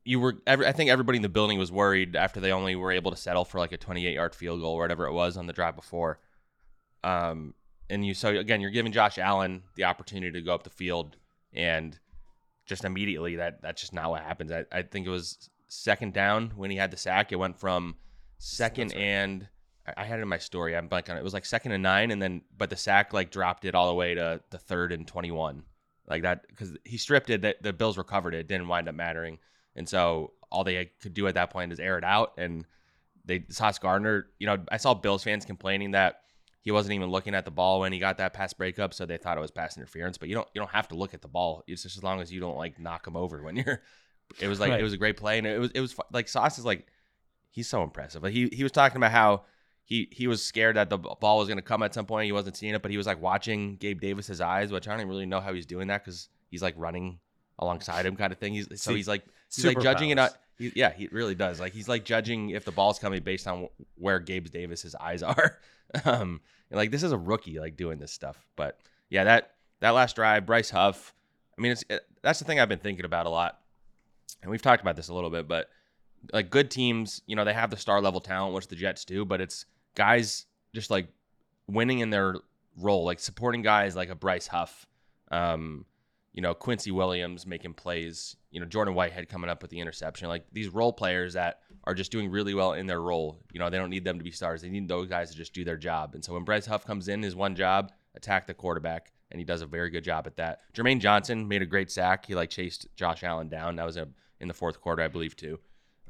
you 0.05 0.21
were 0.21 0.37
every, 0.47 0.67
I 0.67 0.73
think 0.73 0.89
everybody 0.89 1.17
in 1.17 1.23
the 1.23 1.29
building 1.29 1.59
was 1.59 1.73
worried 1.73 2.15
after 2.17 2.41
they 2.41 2.53
only 2.53 2.77
were 2.77 2.93
able 2.93 3.11
to 3.11 3.17
settle 3.17 3.45
for 3.45 3.59
like 3.59 3.73
a 3.73 3.79
28-yard 3.79 4.37
field 4.37 4.61
goal 4.61 4.75
or 4.75 4.81
whatever 4.81 5.07
it 5.07 5.13
was 5.13 5.37
on 5.37 5.47
the 5.47 5.53
drive 5.53 5.77
before. 5.77 6.21
Um 7.05 7.55
and 7.91 8.07
you 8.07 8.15
so 8.15 8.29
again, 8.31 8.61
you're 8.61 8.71
giving 8.71 8.93
Josh 8.93 9.19
Allen 9.19 9.63
the 9.75 9.85
opportunity 9.85 10.33
to 10.33 10.43
go 10.43 10.55
up 10.55 10.63
the 10.63 10.71
field 10.71 11.17
and 11.53 11.99
just 12.67 12.85
immediately 12.85 13.37
that 13.37 13.63
that's 13.63 13.81
just 13.81 13.93
not 13.93 14.11
what 14.11 14.23
happens. 14.23 14.53
I, 14.53 14.65
I 14.73 14.83
think 14.83 15.07
it 15.07 15.11
was 15.11 15.49
second 15.69 16.13
down 16.13 16.53
when 16.57 16.71
he 16.71 16.77
had 16.77 16.91
the 16.91 16.97
sack. 16.97 17.33
It 17.33 17.37
went 17.37 17.59
from 17.59 17.97
second 18.39 18.93
right. 18.93 19.01
and 19.01 19.49
I 19.97 20.05
had 20.05 20.19
it 20.19 20.23
in 20.23 20.29
my 20.29 20.39
story. 20.39 20.77
I'm 20.77 20.89
blanking 20.89 21.11
on 21.11 21.17
it. 21.17 21.21
It 21.21 21.25
was 21.25 21.35
like 21.35 21.47
second 21.47 21.73
and 21.73 21.83
nine, 21.83 22.11
and 22.11 22.21
then 22.21 22.43
but 22.57 22.71
the 22.71 22.77
sack 22.77 23.13
like 23.13 23.31
dropped 23.31 23.65
it 23.65 23.75
all 23.75 23.89
the 23.89 23.95
way 23.95 24.15
to 24.15 24.41
the 24.51 24.59
third 24.59 24.93
and 24.93 25.07
21, 25.07 25.63
like 26.09 26.23
that 26.23 26.47
because 26.49 26.77
he 26.85 26.99
stripped 26.99 27.31
it. 27.31 27.43
That 27.43 27.63
the 27.63 27.73
Bills 27.73 27.97
recovered 27.97 28.35
it. 28.35 28.49
Didn't 28.49 28.69
wind 28.69 28.89
up 28.89 28.95
mattering, 28.95 29.39
and 29.77 29.89
so 29.89 30.33
all 30.51 30.65
they 30.65 30.91
could 31.01 31.15
do 31.15 31.27
at 31.29 31.35
that 31.35 31.51
point 31.51 31.73
is 31.73 31.79
air 31.79 31.99
it 31.99 32.05
out. 32.05 32.33
And 32.37 32.65
they 33.25 33.45
Sauce 33.49 33.79
Gardner, 33.79 34.27
you 34.39 34.47
know, 34.47 34.59
I 34.71 34.77
saw 34.77 34.95
Bills 34.95 35.23
fans 35.23 35.45
complaining 35.45 35.93
that 35.93 36.23
he 36.67 36.73
wasn't 36.73 36.93
even 36.95 37.09
looking 37.11 37.33
at 37.37 37.45
the 37.45 37.53
ball 37.53 37.79
when 37.79 37.93
he 37.93 38.01
got 38.01 38.19
that 38.19 38.35
pass 38.35 38.53
breakup, 38.53 38.93
so 38.93 39.07
they 39.07 39.19
thought 39.19 39.39
it 39.39 39.41
was 39.41 39.53
pass 39.53 39.77
interference. 39.77 40.19
But 40.19 40.29
you 40.29 40.35
don't 40.35 40.49
you 40.53 40.61
don't 40.61 40.73
have 40.73 40.89
to 40.89 40.97
look 40.97 41.15
at 41.15 41.23
the 41.23 41.29
ball. 41.29 41.63
It's 41.69 41.85
just 41.85 41.97
as 41.97 42.03
long 42.03 42.21
as 42.21 42.33
you 42.33 42.41
don't 42.41 42.57
like 42.57 42.81
knock 42.81 43.07
him 43.07 43.17
over 43.17 43.41
when 43.43 43.57
you're. 43.57 43.81
It 44.41 44.49
was 44.49 44.59
like 44.59 44.73
Right. 44.73 44.81
it 44.81 44.83
was 44.83 44.93
a 44.93 44.97
great 44.97 45.17
play, 45.17 45.39
and 45.39 45.47
it 45.47 45.61
was 45.61 45.71
it 45.71 45.81
was 45.81 45.95
like 46.13 46.27
Sauce 46.27 46.59
is 46.59 46.65
like 46.65 46.89
he's 47.53 47.69
so 47.69 47.85
impressive. 47.85 48.25
Like 48.25 48.33
he 48.33 48.49
he 48.53 48.65
was 48.65 48.73
talking 48.73 48.97
about 48.97 49.13
how 49.13 49.45
he 49.85 50.09
he 50.11 50.27
was 50.27 50.43
scared 50.45 50.75
that 50.75 50.91
the 50.91 50.99
ball 50.99 51.39
was 51.39 51.47
going 51.47 51.59
to 51.59 51.63
come 51.63 51.85
at 51.85 51.95
some 51.95 52.07
point. 52.07 52.27
He 52.27 52.33
wasn't 52.33 52.57
seeing 52.57 52.75
it, 52.75 52.83
but 52.83 52.91
he 52.91 52.97
was 52.97 53.07
like 53.07 53.23
watching 53.23 53.77
Gabe 53.77 54.01
Davis's 54.01 54.41
eyes, 54.41 54.73
which 54.73 54.89
I 54.89 54.91
don't 54.91 54.99
even 55.01 55.11
really 55.11 55.27
know 55.27 55.39
how 55.41 55.53
he's 55.55 55.65
doing 55.65 55.87
that 55.87 56.05
because 56.05 56.29
he's 56.51 56.61
like 56.61 56.75
running 56.77 57.21
alongside 57.61 58.05
him, 58.05 58.17
kind 58.17 58.33
of 58.33 58.41
thing. 58.41 58.53
He's 58.55 58.67
so 58.83 58.93
he's 58.93 59.07
like 59.07 59.25
he's 59.55 59.65
like 59.65 59.81
judging 59.81 60.11
it. 60.11 60.19
Out, 60.19 60.33
he, 60.59 60.73
yeah, 60.75 60.93
he 60.93 61.09
really 61.09 61.35
does. 61.35 61.61
Like 61.61 61.73
he's 61.73 61.89
like 61.89 62.05
judging 62.05 62.51
if 62.51 62.65
the 62.65 62.73
ball's 62.73 62.99
coming 62.99 63.23
based 63.23 63.47
on 63.47 63.69
where 63.97 64.19
Gabe 64.19 64.49
Davis's 64.49 64.95
eyes 64.95 65.23
are. 65.23 65.59
um, 66.05 66.41
like 66.71 66.91
this 66.91 67.03
is 67.03 67.13
a 67.13 67.19
rookie 67.19 67.61
like 67.61 67.77
doing 67.77 67.99
this 67.99 68.13
stuff, 68.13 68.47
but 68.57 68.81
yeah, 69.09 69.25
that 69.25 69.53
that 69.81 69.91
last 69.91 70.17
drive, 70.17 70.47
Bryce 70.47 70.71
Huff. 70.71 71.15
I 71.57 71.63
mean, 71.63 71.73
it's 71.73 71.85
it, 71.89 72.03
that's 72.23 72.39
the 72.39 72.45
thing 72.45 72.61
I've 72.61 72.69
been 72.69 72.79
thinking 72.79 73.05
about 73.05 73.27
a 73.27 73.31
lot, 73.31 73.61
and 74.43 74.51
we've 74.51 74.63
talked 74.63 74.83
about 74.83 74.97
this 74.97 75.09
a 75.09 75.15
little 75.15 75.31
bit, 75.31 75.47
but 75.47 75.69
like 76.33 76.51
good 76.51 76.71
teams, 76.71 77.23
you 77.27 77.37
know, 77.37 77.45
they 77.45 77.53
have 77.53 77.71
the 77.71 77.77
star 77.77 78.01
level 78.01 78.21
talent, 78.21 78.55
which 78.55 78.69
the 78.69 78.77
Jets 78.77 79.05
do, 79.05 79.25
but 79.25 79.41
it's 79.41 79.67
guys 79.95 80.47
just 80.75 80.91
like 80.91 81.09
winning 81.69 82.01
in 82.01 82.11
their 82.11 82.37
role, 82.77 83.05
like 83.05 83.21
supporting 83.21 83.63
guys 83.63 83.97
like 83.97 84.09
a 84.09 84.15
Bryce 84.15 84.47
Huff, 84.47 84.87
um, 85.31 85.85
you 86.37 86.43
know, 86.43 86.55
Quincy 86.55 86.91
Williams 86.91 87.47
making 87.47 87.73
plays, 87.73 88.37
you 88.51 88.61
know, 88.61 88.67
Jordan 88.67 88.95
Whitehead 88.95 89.29
coming 89.29 89.49
up 89.49 89.63
with 89.63 89.71
the 89.71 89.81
interception, 89.81 90.29
like 90.29 90.45
these 90.53 90.69
role 90.69 90.93
players 90.93 91.33
that 91.33 91.61
are 91.85 91.95
just 91.95 92.13
doing 92.13 92.31
really 92.31 92.53
well 92.53 92.75
in 92.75 92.87
their 92.87 93.01
role. 93.01 93.41
You 93.53 93.59
know, 93.59 93.71
they 93.71 93.79
don't 93.79 93.89
need 93.89 94.05
them 94.05 94.19
to 94.19 94.25
be 94.25 94.31
stars. 94.31 94.61
They 94.61 94.69
need 94.69 94.87
those 94.87 95.09
guys 95.09 95.31
to 95.31 95.37
just 95.37 95.55
do 95.55 95.65
their 95.65 95.79
job. 95.79 96.15
And 96.15 96.23
so 96.23 96.35
when 96.35 96.45
Bryce 96.45 96.67
Huff 96.67 96.85
comes 96.85 97.09
in, 97.09 97.23
his 97.23 97.35
one 97.35 97.57
job, 97.57 97.91
attack 98.15 98.47
the 98.47 98.53
quarterback, 98.53 99.13
and 99.31 99.41
he 99.41 99.45
does 99.47 99.63
a 99.63 99.67
very 99.67 99.89
good 99.89 100.05
job 100.05 100.27
at 100.27 100.37
that. 100.37 100.61
Jermaine 100.75 101.01
Johnson 101.01 101.49
made 101.49 101.63
a 101.63 101.67
great 101.67 101.91
sack. 101.91 102.27
He 102.27 102.35
like 102.35 102.51
chased 102.51 102.87
Josh 102.97 103.25
Allen 103.25 103.49
down. 103.49 103.77
That 103.77 103.87
was 103.87 103.97
a, 103.97 104.07
in 104.39 104.47
the 104.47 104.55
fourth 104.55 104.79
quarter, 104.81 105.03
I 105.03 105.09
believe, 105.09 105.37
too. 105.37 105.59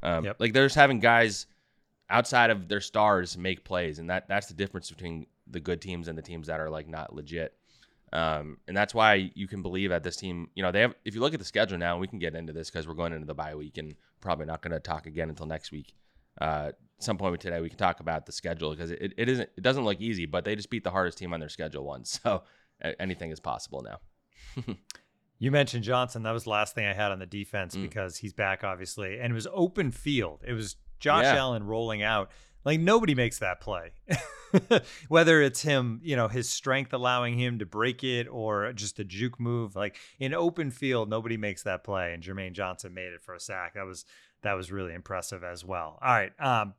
Um, 0.03 0.25
Yep. 0.25 0.35
Like 0.39 0.53
they're 0.53 0.65
just 0.65 0.75
having 0.75 0.99
guys 0.99 1.47
outside 2.09 2.49
of 2.49 2.67
their 2.67 2.81
stars 2.81 3.37
make 3.37 3.63
plays, 3.63 3.99
and 3.99 4.09
that 4.09 4.27
that's 4.27 4.47
the 4.47 4.53
difference 4.53 4.89
between 4.89 5.25
the 5.49 5.61
good 5.61 5.81
teams 5.81 6.09
and 6.09 6.17
the 6.17 6.21
teams 6.21 6.47
that 6.47 6.59
are 6.59 6.69
like 6.69 6.89
not 6.89 7.15
legit. 7.15 7.53
Um, 8.13 8.57
and 8.67 8.75
that's 8.77 8.93
why 8.93 9.31
you 9.35 9.47
can 9.47 9.61
believe 9.61 9.89
that 9.89 10.03
this 10.03 10.15
team, 10.15 10.49
you 10.55 10.63
know, 10.63 10.71
they 10.71 10.81
have. 10.81 10.93
If 11.05 11.13
you 11.13 11.21
look 11.21 11.33
at 11.33 11.39
the 11.39 11.45
schedule 11.45 11.77
now, 11.77 11.97
we 11.97 12.07
can 12.07 12.19
get 12.19 12.35
into 12.35 12.53
this 12.53 12.69
because 12.69 12.87
we're 12.87 12.93
going 12.93 13.13
into 13.13 13.25
the 13.27 13.33
bye 13.35 13.53
week 13.55 13.77
and 13.77 13.95
probably 14.21 14.45
not 14.45 14.61
going 14.61 14.71
to 14.71 14.79
talk 14.79 15.05
again 15.07 15.29
until 15.29 15.45
next 15.45 15.71
week. 15.71 15.93
Uh, 16.39 16.71
some 16.99 17.17
point 17.17 17.39
today, 17.41 17.59
we 17.61 17.69
can 17.69 17.77
talk 17.77 17.99
about 17.99 18.25
the 18.25 18.31
schedule 18.31 18.71
because 18.71 18.91
it, 18.91 19.13
it 19.17 19.27
isn't. 19.29 19.49
It 19.57 19.61
doesn't 19.61 19.83
look 19.83 19.99
easy, 19.99 20.25
but 20.25 20.45
they 20.45 20.55
just 20.55 20.69
beat 20.69 20.83
the 20.83 20.91
hardest 20.91 21.17
team 21.17 21.33
on 21.33 21.39
their 21.39 21.49
schedule 21.49 21.83
once, 21.83 22.19
so 22.23 22.43
anything 22.99 23.31
is 23.31 23.39
possible 23.39 23.81
now. 23.83 24.75
You 25.39 25.51
mentioned 25.51 25.83
Johnson. 25.83 26.23
That 26.23 26.31
was 26.31 26.45
the 26.45 26.49
last 26.49 26.73
thing 26.73 26.87
I 26.87 26.93
had 26.93 27.11
on 27.11 27.19
the 27.19 27.27
defense 27.27 27.75
Mm. 27.75 27.83
because 27.83 28.17
he's 28.17 28.33
back, 28.33 28.63
obviously, 28.63 29.19
and 29.19 29.31
it 29.31 29.35
was 29.35 29.47
open 29.53 29.91
field. 29.91 30.43
It 30.43 30.53
was 30.53 30.77
Josh 30.99 31.25
Yeah. 31.25 31.35
Allen 31.35 31.63
rolling 31.63 32.01
out. 32.01 32.31
Like 32.67 32.81
nobody 32.81 33.15
makes 33.15 33.39
that 33.39 33.61
play, 33.61 33.93
whether 35.07 35.41
it's 35.41 35.61
him, 35.61 36.01
you 36.03 36.17
know, 36.17 36.27
his 36.27 36.49
strength 36.49 36.91
allowing 36.91 37.39
him 37.39 37.59
to 37.59 37.65
break 37.65 38.03
it 38.03 38.27
or 38.29 38.73
just 38.73 38.99
a 38.99 39.05
juke 39.05 39.39
move. 39.39 39.77
Like 39.77 39.95
in 40.19 40.33
open 40.33 40.71
field, 40.71 41.09
nobody 41.09 41.37
makes 41.37 41.63
that 41.63 41.85
play, 41.85 42.13
and 42.13 42.21
Jermaine 42.21 42.51
Johnson 42.51 42.93
made 42.93 43.13
it 43.13 43.23
for 43.23 43.33
a 43.33 43.39
sack. 43.39 43.75
That 43.75 43.85
was 43.85 44.03
that 44.41 44.55
was 44.55 44.69
really 44.69 44.93
impressive 44.93 45.45
as 45.45 45.63
well. 45.63 45.97
All 46.01 46.13
right, 46.13 46.33
um, 46.41 46.73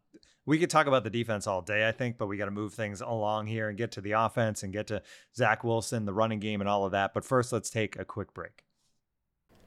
we 0.45 0.59
could 0.59 0.69
talk 0.69 0.89
about 0.89 1.05
the 1.05 1.11
defense 1.11 1.47
all 1.47 1.63
day, 1.63 1.89
I 1.89 1.93
think, 1.93 2.19
but 2.19 2.27
we 2.27 2.37
got 2.37 2.45
to 2.45 2.51
move 2.51 2.75
things 2.75 3.01
along 3.01 3.47
here 3.47 3.71
and 3.71 3.79
get 3.79 3.93
to 3.93 4.03
the 4.03 4.13
offense 4.13 4.63
and 4.63 4.75
get 4.75 4.89
to 4.89 5.01
Zach 5.35 5.65
Wilson, 5.65 6.05
the 6.05 6.13
running 6.13 6.39
game, 6.39 6.61
and 6.61 6.69
all 6.69 6.85
of 6.85 6.93
that. 6.93 7.15
But 7.15 7.25
first, 7.25 7.51
let's 7.51 7.71
take 7.71 7.99
a 7.99 8.05
quick 8.05 8.35
break. 8.35 8.68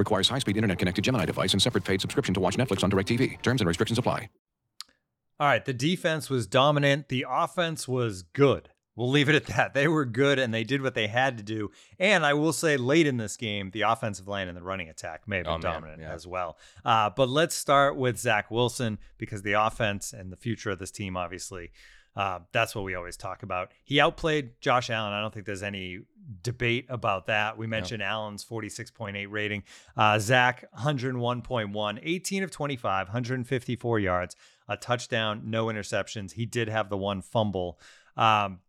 Requires 0.00 0.28
high-speed 0.30 0.56
internet-connected 0.56 1.02
Gemini 1.04 1.26
device 1.26 1.52
and 1.52 1.60
separate 1.62 1.84
paid 1.84 2.00
subscription 2.00 2.34
to 2.34 2.40
watch 2.40 2.56
Netflix 2.56 2.82
on 2.82 2.90
DirecTV. 2.90 3.40
Terms 3.42 3.60
and 3.60 3.68
restrictions 3.68 3.98
apply. 3.98 4.28
All 5.38 5.46
right, 5.46 5.64
the 5.64 5.72
defense 5.72 6.28
was 6.28 6.46
dominant. 6.46 7.08
The 7.08 7.24
offense 7.28 7.86
was 7.86 8.22
good. 8.22 8.70
We'll 8.96 9.08
leave 9.10 9.28
it 9.30 9.34
at 9.34 9.46
that. 9.46 9.72
They 9.74 9.88
were 9.88 10.04
good 10.04 10.38
and 10.38 10.52
they 10.52 10.64
did 10.64 10.82
what 10.82 10.94
they 10.94 11.06
had 11.06 11.38
to 11.38 11.42
do. 11.42 11.70
And 11.98 12.26
I 12.26 12.34
will 12.34 12.52
say, 12.52 12.76
late 12.76 13.06
in 13.06 13.16
this 13.16 13.36
game, 13.38 13.70
the 13.70 13.82
offensive 13.82 14.26
line 14.28 14.48
and 14.48 14.56
the 14.56 14.62
running 14.62 14.88
attack 14.90 15.26
may 15.26 15.36
have 15.38 15.46
been 15.46 15.54
Oh, 15.54 15.58
dominant 15.58 16.00
yeah. 16.02 16.12
as 16.12 16.26
well. 16.26 16.58
Uh, 16.84 17.08
but 17.08 17.28
let's 17.30 17.54
start 17.54 17.96
with 17.96 18.18
Zach 18.18 18.50
Wilson 18.50 18.98
because 19.16 19.40
the 19.42 19.52
offense 19.54 20.12
and 20.12 20.30
the 20.32 20.36
future 20.36 20.70
of 20.70 20.78
this 20.78 20.90
team, 20.90 21.16
obviously, 21.16 21.70
uh, 22.16 22.40
that's 22.52 22.74
what 22.74 22.84
we 22.84 22.94
always 22.94 23.16
talk 23.16 23.42
about. 23.42 23.72
He 23.84 24.00
outplayed 24.00 24.60
Josh 24.60 24.90
Allen. 24.90 25.12
I 25.12 25.20
don't 25.20 25.32
think 25.32 25.46
there's 25.46 25.62
any 25.62 26.00
debate 26.42 26.86
about 26.88 27.26
that. 27.26 27.56
We 27.56 27.66
mentioned 27.66 28.02
Allen's 28.02 28.44
46.8 28.44 29.26
rating. 29.30 29.62
Uh, 29.96 30.18
Zach, 30.18 30.64
101.1, 30.78 32.00
18 32.02 32.42
of 32.42 32.50
25, 32.50 33.06
154 33.08 33.98
yards, 33.98 34.36
a 34.68 34.76
touchdown, 34.76 35.42
no 35.44 35.66
interceptions. 35.66 36.32
He 36.32 36.46
did 36.46 36.68
have 36.68 36.88
the 36.88 36.96
one 36.96 37.22
fumble. 37.22 37.80
Um, 38.16 38.60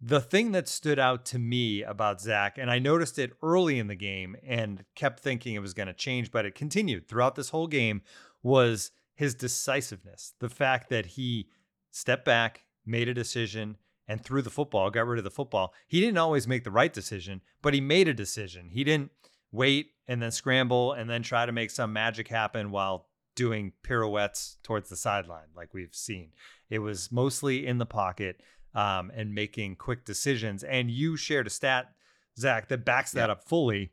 the 0.00 0.20
thing 0.20 0.52
that 0.52 0.68
stood 0.68 0.98
out 0.98 1.24
to 1.26 1.38
me 1.38 1.82
about 1.82 2.20
Zach, 2.20 2.58
and 2.58 2.70
I 2.70 2.78
noticed 2.78 3.18
it 3.18 3.32
early 3.42 3.78
in 3.78 3.86
the 3.86 3.94
game 3.94 4.36
and 4.46 4.84
kept 4.94 5.20
thinking 5.20 5.54
it 5.54 5.60
was 5.60 5.72
going 5.72 5.86
to 5.86 5.94
change, 5.94 6.30
but 6.30 6.44
it 6.44 6.54
continued 6.54 7.08
throughout 7.08 7.34
this 7.34 7.50
whole 7.50 7.66
game, 7.66 8.02
was 8.42 8.90
his 9.14 9.34
decisiveness. 9.34 10.34
The 10.38 10.50
fact 10.50 10.90
that 10.90 11.06
he 11.06 11.48
stepped 11.96 12.26
back, 12.26 12.66
made 12.84 13.08
a 13.08 13.14
decision, 13.14 13.78
and 14.06 14.22
threw 14.22 14.42
the 14.42 14.50
football, 14.50 14.90
got 14.90 15.06
rid 15.06 15.18
of 15.18 15.24
the 15.24 15.30
football. 15.30 15.72
He 15.88 15.98
didn't 15.98 16.18
always 16.18 16.46
make 16.46 16.62
the 16.62 16.70
right 16.70 16.92
decision, 16.92 17.40
but 17.62 17.72
he 17.72 17.80
made 17.80 18.06
a 18.06 18.14
decision. 18.14 18.68
He 18.70 18.84
didn't 18.84 19.10
wait 19.50 19.92
and 20.06 20.20
then 20.20 20.30
scramble 20.30 20.92
and 20.92 21.08
then 21.08 21.22
try 21.22 21.46
to 21.46 21.52
make 21.52 21.70
some 21.70 21.94
magic 21.94 22.28
happen 22.28 22.70
while 22.70 23.08
doing 23.34 23.72
pirouettes 23.82 24.58
towards 24.62 24.90
the 24.90 24.96
sideline, 24.96 25.48
like 25.56 25.72
we've 25.72 25.94
seen. 25.94 26.32
It 26.68 26.80
was 26.80 27.10
mostly 27.10 27.66
in 27.66 27.78
the 27.78 27.86
pocket 27.86 28.42
um, 28.74 29.10
and 29.14 29.34
making 29.34 29.76
quick 29.76 30.04
decisions. 30.04 30.62
And 30.62 30.90
you 30.90 31.16
shared 31.16 31.46
a 31.46 31.50
stat, 31.50 31.94
Zach, 32.38 32.68
that 32.68 32.84
backs 32.84 33.12
that 33.12 33.30
up 33.30 33.42
fully. 33.42 33.92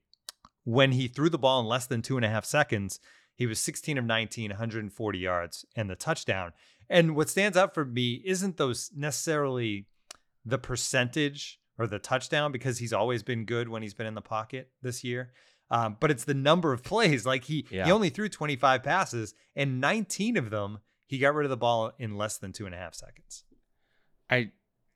When 0.65 0.91
he 0.91 1.07
threw 1.07 1.29
the 1.29 1.37
ball 1.37 1.61
in 1.61 1.67
less 1.67 1.87
than 1.87 2.01
two 2.01 2.17
and 2.17 2.25
a 2.25 2.29
half 2.29 2.45
seconds, 2.45 2.99
he 3.35 3.47
was 3.47 3.59
16 3.59 3.97
of 3.97 4.05
19, 4.05 4.51
140 4.51 5.19
yards, 5.19 5.65
and 5.75 5.89
the 5.89 5.95
touchdown. 5.95 6.51
And 6.89 7.15
what 7.15 7.29
stands 7.29 7.57
out 7.57 7.73
for 7.73 7.85
me 7.85 8.21
isn't 8.25 8.57
those 8.57 8.91
necessarily 8.95 9.87
the 10.45 10.57
percentage 10.57 11.59
or 11.77 11.87
the 11.87 11.99
touchdown 11.99 12.51
because 12.51 12.77
he's 12.79 12.93
always 12.93 13.23
been 13.23 13.45
good 13.45 13.69
when 13.69 13.81
he's 13.81 13.93
been 13.93 14.07
in 14.07 14.13
the 14.15 14.21
pocket 14.21 14.69
this 14.81 15.03
year. 15.03 15.31
Um, 15.71 15.97
but 15.99 16.11
it's 16.11 16.25
the 16.25 16.33
number 16.33 16.73
of 16.73 16.83
plays. 16.91 17.25
Like 17.25 17.45
he 17.45 17.65
Yeah. 17.71 17.85
he 17.85 17.91
only 17.91 18.09
threw 18.09 18.29
25 18.29 18.83
passes, 18.83 19.33
and 19.55 19.79
19 19.81 20.37
of 20.37 20.49
them 20.49 20.79
he 21.07 21.17
got 21.19 21.33
rid 21.35 21.45
of 21.45 21.49
the 21.49 21.57
ball 21.57 21.91
in 21.99 22.17
less 22.17 22.37
than 22.37 22.51
two 22.53 22.65
and 22.65 22.75
a 22.75 22.77
half 22.77 22.93
seconds. 22.95 23.43
I 24.29 24.51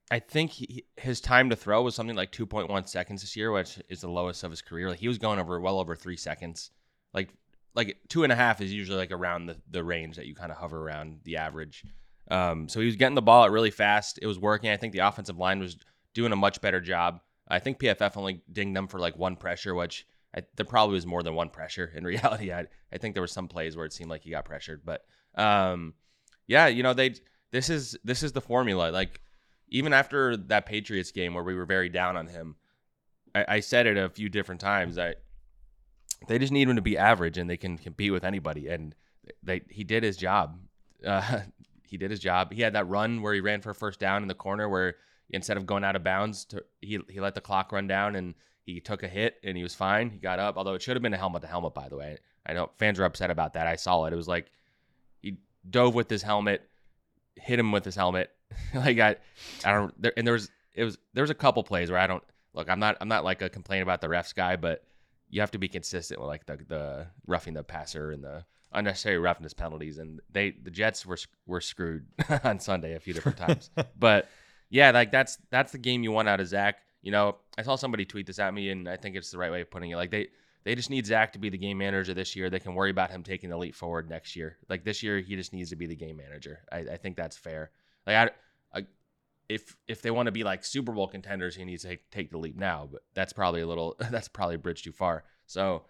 I 0.10 0.20
think 0.20 0.52
he, 0.52 0.86
his 0.96 1.20
time 1.20 1.50
to 1.50 1.56
throw 1.56 1.82
was 1.82 1.94
something 1.96 2.16
like 2.16 2.32
2.1 2.32 2.88
seconds 2.88 3.22
this 3.22 3.36
year, 3.36 3.52
which 3.52 3.78
is 3.90 4.02
the 4.02 4.10
lowest 4.10 4.44
of 4.44 4.52
his 4.52 4.62
career. 4.62 4.90
Like 4.90 5.00
he 5.00 5.08
was 5.10 5.18
going 5.18 5.40
over 5.40 5.60
well 5.60 5.80
over 5.80 5.96
three 5.96 6.16
seconds. 6.16 6.72
Like 7.14 7.34
like 7.78 8.00
two 8.10 8.24
and 8.24 8.34
a 8.34 8.36
half 8.36 8.60
is 8.60 8.74
usually 8.74 8.98
like 8.98 9.12
around 9.12 9.46
the, 9.46 9.56
the 9.70 9.84
range 9.84 10.18
that 10.18 10.26
you 10.26 10.34
kind 10.34 10.52
of 10.52 10.58
hover 10.58 10.82
around 10.82 11.20
the 11.24 11.38
average. 11.38 11.86
Um, 12.30 12.68
so 12.68 12.80
he 12.80 12.88
was 12.88 12.96
getting 12.96 13.16
the 13.16 13.22
ball 13.22 13.44
out 13.44 13.52
really 13.52 13.72
fast. 13.72 14.20
It 14.22 14.26
was 14.26 14.40
working. 14.40 14.72
I 14.72 14.78
think 14.78 14.94
the 14.94 15.00
offensive 15.00 15.38
line 15.38 15.60
was 15.60 15.78
doing 16.16 16.32
a 16.34 16.36
much 16.36 16.60
better 16.60 16.82
job. 16.82 17.22
I 17.48 17.60
think 17.60 17.80
PFF 17.80 18.18
only 18.18 18.42
dinged 18.52 18.76
them 18.76 18.88
for 18.88 19.00
like 19.00 19.16
one 19.16 19.36
pressure, 19.36 19.76
which 19.76 20.08
I, 20.36 20.42
there 20.56 20.66
probably 20.66 20.96
was 20.96 21.06
more 21.06 21.22
than 21.22 21.36
one 21.36 21.50
pressure. 21.50 21.94
In 21.96 22.04
reality, 22.16 22.52
I, 22.52 22.66
I 22.92 22.98
think 22.98 23.14
there 23.14 23.24
were 23.24 23.28
some 23.28 23.48
plays 23.48 23.78
where 23.78 23.86
it 23.86 23.94
seemed 23.94 24.10
like 24.10 24.24
he 24.24 24.32
got 24.32 24.44
pressured, 24.44 24.82
but 24.84 25.06
um, 25.36 25.94
yeah, 26.48 26.68
you 26.68 26.82
know 26.82 26.94
they 26.94 27.14
this 27.52 27.70
is 27.70 27.96
this 28.04 28.24
is 28.24 28.32
the 28.32 28.42
formula. 28.42 28.90
Like 28.90 29.22
even 29.70 29.94
after 29.94 30.36
that 30.36 30.66
Patriots 30.66 31.12
game 31.12 31.36
where 31.36 31.44
we 31.44 31.54
were 31.54 31.66
very 31.66 31.90
down 31.90 32.18
on 32.18 32.28
him, 32.28 32.56
I, 33.36 33.46
I 33.48 33.60
said 33.60 33.86
it 33.86 33.98
a 33.98 34.10
few 34.10 34.30
different 34.30 34.62
times 34.62 34.96
that 34.96 35.22
they 36.28 36.40
just 36.40 36.52
need 36.52 36.68
him 36.68 36.76
to 36.76 36.82
be 36.82 36.98
average 36.98 37.38
and 37.38 37.50
they 37.50 37.58
can 37.58 37.78
compete 37.78 38.12
with 38.12 38.24
anybody. 38.24 38.68
And 38.68 38.96
they 39.44 39.62
he 39.70 39.84
did 39.84 40.04
his 40.04 40.18
job. 40.18 40.60
Uh, 41.06 41.42
he 41.88 41.98
did 41.98 42.12
his 42.12 42.20
job. 42.20 42.52
He 42.52 42.62
had 42.62 42.74
that 42.74 42.88
run 42.88 43.22
where 43.22 43.34
he 43.34 43.40
ran 43.40 43.62
for 43.62 43.72
a 43.72 43.76
first 43.76 44.00
down 44.00 44.22
in 44.22 44.28
the 44.28 44.34
corner 44.34 44.68
where 44.68 44.96
instead 45.30 45.58
of 45.58 45.66
going 45.66 45.84
out 45.84 45.96
of 45.96 46.04
bounds, 46.04 46.46
to, 46.46 46.64
he 46.82 47.00
he 47.10 47.20
let 47.20 47.36
the 47.36 47.42
clock 47.42 47.72
run 47.72 47.88
down 47.88 48.16
and 48.16 48.34
he 48.64 48.80
took 48.82 49.04
a 49.04 49.08
hit 49.08 49.38
and 49.44 49.56
he 49.56 49.64
was 49.64 49.76
fine. 49.76 50.10
He 50.10 50.18
got 50.18 50.40
up, 50.40 50.58
although 50.58 50.74
it 50.74 50.82
should 50.82 50.96
have 50.96 51.04
been 51.04 51.14
a 51.14 51.18
helmet 51.18 51.42
to 51.44 51.48
helmet, 51.48 51.74
by 51.74 51.88
the 51.88 51.96
way. 51.96 52.18
I 52.46 52.54
know 52.54 52.70
fans 52.78 53.00
are 53.00 53.06
upset 53.06 53.32
about 53.32 53.54
that. 53.54 53.68
I 53.68 53.76
saw 53.76 54.06
it. 54.06 54.14
It 54.14 54.18
was 54.18 54.28
like 54.28 54.52
he 55.22 55.38
dove 55.70 55.96
with 55.96 56.10
his 56.10 56.22
helmet, 56.22 56.68
hit 57.36 57.60
him 57.60 57.72
with 57.72 57.86
his 57.86 57.96
helmet. 57.96 58.32
like 58.74 59.00
I, 59.00 59.16
I 59.64 59.72
don't. 59.74 60.02
There, 60.02 60.14
and 60.18 60.26
there 60.26 60.34
was 60.34 60.50
it 60.74 60.84
was 60.84 60.98
there 61.14 61.24
was 61.24 61.30
a 61.30 61.36
couple 61.36 61.64
plays 61.64 61.90
where 61.90 62.00
I 62.00 62.08
don't 62.08 62.24
look. 62.54 62.70
I'm 62.70 62.80
not 62.80 62.98
I'm 63.02 63.10
not 63.10 63.24
like 63.24 63.42
a 63.42 63.50
complain 63.50 63.82
about 63.82 64.02
the 64.02 64.08
refs 64.08 64.34
guy, 64.34 64.56
but 64.56 64.84
you 65.30 65.42
have 65.42 65.52
to 65.52 65.58
be 65.58 65.68
consistent 65.68 66.20
with 66.20 66.28
like 66.28 66.46
the 66.46 66.58
the 66.68 67.08
roughing 67.26 67.54
the 67.54 67.64
passer 67.64 68.12
and 68.12 68.24
the 68.24 68.46
unnecessary 68.74 69.18
roughness 69.18 69.54
penalties. 69.54 69.98
And 69.98 70.22
they 70.32 70.52
the 70.52 70.72
Jets 70.72 71.06
were 71.06 71.18
were 71.46 71.62
screwed 71.62 72.06
on 72.44 72.60
Sunday 72.60 72.96
a 72.96 73.00
few 73.00 73.14
different 73.14 73.38
times. 73.38 73.70
but 74.00 74.30
yeah, 74.70 74.92
like 74.92 75.12
that's 75.12 75.38
that's 75.50 75.72
the 75.72 75.78
game 75.78 76.04
you 76.04 76.12
want 76.12 76.30
out 76.30 76.40
of 76.40 76.48
Zach. 76.48 76.80
You 77.02 77.12
know, 77.12 77.38
I 77.58 77.62
saw 77.62 77.76
somebody 77.76 78.06
tweet 78.06 78.28
this 78.28 78.40
at 78.40 78.54
me, 78.54 78.70
and 78.70 78.90
I 78.90 78.98
think 78.98 79.16
it's 79.16 79.32
the 79.32 79.38
right 79.38 79.52
way 79.52 79.62
of 79.62 79.72
putting 79.72 79.92
it. 79.92 79.96
Like 79.96 80.12
they 80.12 80.28
they 80.64 80.76
just 80.76 80.90
need 80.90 81.06
Zach 81.06 81.34
to 81.34 81.40
be 81.40 81.50
the 81.50 81.58
game 81.58 81.78
manager 81.78 82.14
this 82.14 82.36
year. 82.36 82.50
They 82.50 82.60
can 82.60 82.74
worry 82.74 82.92
about 82.92 83.10
him 83.10 83.24
taking 83.24 83.50
the 83.50 83.58
leap 83.58 83.76
forward 83.76 84.10
next 84.10 84.36
year. 84.36 84.58
Like 84.70 84.84
this 84.84 85.02
year, 85.02 85.20
he 85.20 85.36
just 85.36 85.54
needs 85.54 85.70
to 85.70 85.76
be 85.76 85.88
the 85.88 85.96
game 85.96 86.18
manager. 86.18 86.60
I, 86.72 86.80
I 86.80 86.98
think 86.98 87.16
that's 87.16 87.38
fair. 87.38 87.72
Like 88.06 88.16
I, 88.16 88.24
I, 88.24 88.30
if 89.50 89.76
if 89.88 90.02
they 90.02 90.12
want 90.12 90.28
to 90.28 90.32
be 90.32 90.44
like 90.44 90.66
Super 90.66 90.92
Bowl 90.92 91.08
contenders, 91.08 91.56
he 91.56 91.66
needs 91.66 91.84
to 91.84 91.98
take, 92.12 92.32
the 92.32 92.38
leap 92.38 92.58
now. 92.58 92.90
But 92.92 93.02
that's 93.14 93.34
probably 93.34 93.62
a 93.62 93.68
little 93.68 93.96
that's 94.12 94.28
probably 94.28 94.56
a 94.56 94.60
bridge 94.60 94.84
too 94.84 94.92
far. 94.92 95.24
So 95.46 95.84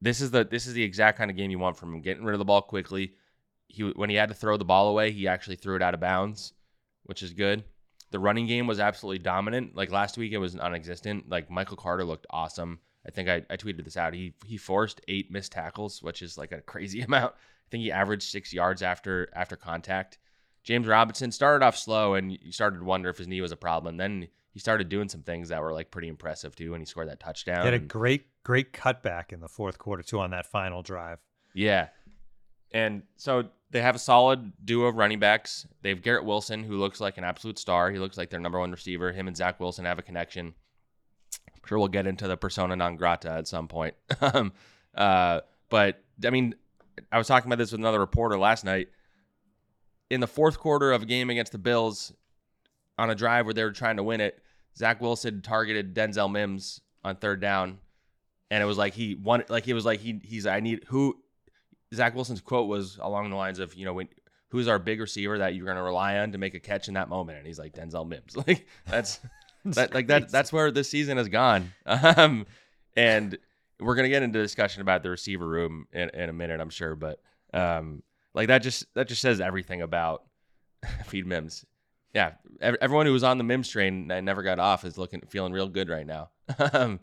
this 0.00 0.20
is 0.20 0.30
the 0.30 0.44
this 0.44 0.66
is 0.66 0.74
the 0.74 0.82
exact 0.82 1.18
kind 1.18 1.30
of 1.30 1.36
game 1.36 1.50
you 1.50 1.58
want 1.58 1.76
from 1.76 1.94
him. 1.94 2.00
Getting 2.00 2.24
rid 2.24 2.34
of 2.34 2.38
the 2.38 2.44
ball 2.44 2.62
quickly. 2.62 3.14
He 3.68 3.82
when 3.82 4.10
he 4.10 4.16
had 4.16 4.28
to 4.28 4.34
throw 4.34 4.56
the 4.56 4.64
ball 4.64 4.88
away, 4.88 5.12
he 5.12 5.28
actually 5.28 5.56
threw 5.56 5.76
it 5.76 5.82
out 5.82 5.94
of 5.94 6.00
bounds, 6.00 6.52
which 7.04 7.22
is 7.22 7.32
good. 7.32 7.64
The 8.10 8.18
running 8.18 8.46
game 8.46 8.66
was 8.66 8.80
absolutely 8.80 9.20
dominant. 9.20 9.74
Like 9.74 9.90
last 9.90 10.18
week, 10.18 10.32
it 10.32 10.38
was 10.38 10.54
non-existent. 10.54 11.30
Like 11.30 11.50
Michael 11.50 11.78
Carter 11.78 12.04
looked 12.04 12.26
awesome. 12.28 12.80
I 13.06 13.10
think 13.10 13.28
I, 13.28 13.42
I 13.48 13.56
tweeted 13.56 13.84
this 13.84 13.96
out. 13.96 14.14
He 14.14 14.34
he 14.44 14.56
forced 14.56 15.00
eight 15.08 15.30
missed 15.30 15.52
tackles, 15.52 16.02
which 16.02 16.22
is 16.22 16.38
like 16.38 16.52
a 16.52 16.60
crazy 16.60 17.00
amount. 17.02 17.34
I 17.34 17.68
think 17.70 17.82
he 17.82 17.92
averaged 17.92 18.24
six 18.24 18.52
yards 18.52 18.82
after 18.82 19.28
after 19.34 19.56
contact. 19.56 20.18
James 20.62 20.86
Robinson 20.86 21.32
started 21.32 21.64
off 21.64 21.76
slow, 21.76 22.14
and 22.14 22.32
you 22.32 22.52
started 22.52 22.78
to 22.78 22.84
wonder 22.84 23.08
if 23.08 23.18
his 23.18 23.28
knee 23.28 23.40
was 23.40 23.52
a 23.52 23.56
problem. 23.56 23.94
And 23.94 24.00
then 24.00 24.28
he 24.52 24.60
started 24.60 24.88
doing 24.88 25.08
some 25.08 25.22
things 25.22 25.48
that 25.48 25.60
were 25.60 25.72
like 25.72 25.90
pretty 25.90 26.08
impressive 26.08 26.54
too, 26.54 26.74
and 26.74 26.82
he 26.82 26.86
scored 26.86 27.08
that 27.08 27.20
touchdown. 27.20 27.60
He 27.60 27.64
had 27.64 27.74
a 27.74 27.78
great 27.78 28.26
great 28.44 28.72
cutback 28.72 29.32
in 29.32 29.40
the 29.40 29.48
fourth 29.48 29.78
quarter 29.78 30.02
too 30.02 30.20
on 30.20 30.30
that 30.30 30.46
final 30.46 30.82
drive. 30.82 31.18
Yeah, 31.54 31.88
and 32.70 33.02
so 33.16 33.48
they 33.70 33.80
have 33.80 33.96
a 33.96 33.98
solid 33.98 34.52
duo 34.64 34.86
of 34.86 34.96
running 34.96 35.18
backs. 35.18 35.66
They 35.82 35.88
have 35.88 36.02
Garrett 36.02 36.24
Wilson, 36.24 36.62
who 36.62 36.76
looks 36.76 37.00
like 37.00 37.18
an 37.18 37.24
absolute 37.24 37.58
star. 37.58 37.90
He 37.90 37.98
looks 37.98 38.18
like 38.18 38.30
their 38.30 38.40
number 38.40 38.58
one 38.58 38.70
receiver. 38.70 39.12
Him 39.12 39.28
and 39.28 39.36
Zach 39.36 39.58
Wilson 39.58 39.84
have 39.86 39.98
a 39.98 40.02
connection. 40.02 40.54
I'm 41.48 41.68
sure 41.68 41.78
we'll 41.78 41.88
get 41.88 42.06
into 42.06 42.28
the 42.28 42.36
persona 42.36 42.76
non 42.76 42.96
grata 42.96 43.30
at 43.30 43.48
some 43.48 43.68
point. 43.68 43.94
um, 44.20 44.52
uh, 44.94 45.40
but 45.70 46.02
I 46.24 46.30
mean, 46.30 46.54
I 47.10 47.18
was 47.18 47.26
talking 47.26 47.48
about 47.48 47.58
this 47.58 47.72
with 47.72 47.80
another 47.80 48.00
reporter 48.00 48.38
last 48.38 48.64
night. 48.64 48.88
In 50.12 50.20
the 50.20 50.26
fourth 50.26 50.58
quarter 50.58 50.92
of 50.92 51.02
a 51.02 51.06
game 51.06 51.30
against 51.30 51.52
the 51.52 51.58
Bills, 51.58 52.12
on 52.98 53.08
a 53.08 53.14
drive 53.14 53.46
where 53.46 53.54
they 53.54 53.64
were 53.64 53.72
trying 53.72 53.96
to 53.96 54.02
win 54.02 54.20
it, 54.20 54.38
Zach 54.76 55.00
Wilson 55.00 55.40
targeted 55.40 55.94
Denzel 55.94 56.30
Mims 56.30 56.82
on 57.02 57.16
third 57.16 57.40
down, 57.40 57.78
and 58.50 58.62
it 58.62 58.66
was 58.66 58.76
like 58.76 58.92
he 58.92 59.14
wanted, 59.14 59.48
like 59.48 59.66
it 59.66 59.74
was 59.74 59.86
like 59.86 60.00
he 60.00 60.20
he's 60.22 60.46
I 60.46 60.60
need 60.60 60.84
who 60.88 61.16
Zach 61.94 62.14
Wilson's 62.14 62.42
quote 62.42 62.68
was 62.68 62.98
along 63.00 63.30
the 63.30 63.36
lines 63.36 63.58
of, 63.58 63.74
you 63.74 63.86
know, 63.86 63.94
when, 63.94 64.08
who's 64.48 64.68
our 64.68 64.78
big 64.78 65.00
receiver 65.00 65.38
that 65.38 65.54
you're 65.54 65.64
going 65.64 65.76
to 65.76 65.82
rely 65.82 66.18
on 66.18 66.32
to 66.32 66.38
make 66.38 66.54
a 66.54 66.60
catch 66.60 66.88
in 66.88 66.94
that 66.94 67.08
moment? 67.08 67.38
And 67.38 67.46
he's 67.46 67.58
like 67.58 67.74
Denzel 67.74 68.06
Mims. 68.06 68.36
Like 68.46 68.66
that's 68.86 69.20
that 69.64 69.94
like 69.94 70.08
that 70.08 70.30
that's 70.30 70.52
where 70.52 70.70
this 70.70 70.90
season 70.90 71.16
has 71.16 71.28
gone. 71.28 71.72
Um, 71.86 72.46
and 72.94 73.38
we're 73.80 73.94
going 73.94 74.04
to 74.04 74.10
get 74.10 74.22
into 74.22 74.40
discussion 74.40 74.82
about 74.82 75.02
the 75.02 75.08
receiver 75.08 75.46
room 75.46 75.86
in, 75.92 76.10
in 76.10 76.28
a 76.28 76.32
minute, 76.32 76.60
I'm 76.60 76.68
sure, 76.68 76.94
but 76.94 77.20
um, 77.54 78.02
like 78.34 78.48
that 78.48 78.58
just 78.58 78.92
that 78.94 79.08
just 79.08 79.22
says 79.22 79.40
everything 79.40 79.82
about 79.82 80.24
Feed 81.06 81.26
Mims. 81.26 81.64
Yeah, 82.14 82.32
everyone 82.60 83.06
who 83.06 83.12
was 83.12 83.24
on 83.24 83.38
the 83.38 83.44
Mims 83.44 83.68
train 83.68 84.10
and 84.10 84.26
never 84.26 84.42
got 84.42 84.58
off 84.58 84.84
is 84.84 84.98
looking 84.98 85.22
feeling 85.28 85.52
real 85.52 85.68
good 85.68 85.88
right 85.88 86.06
now. 86.06 86.30
um, 86.72 87.00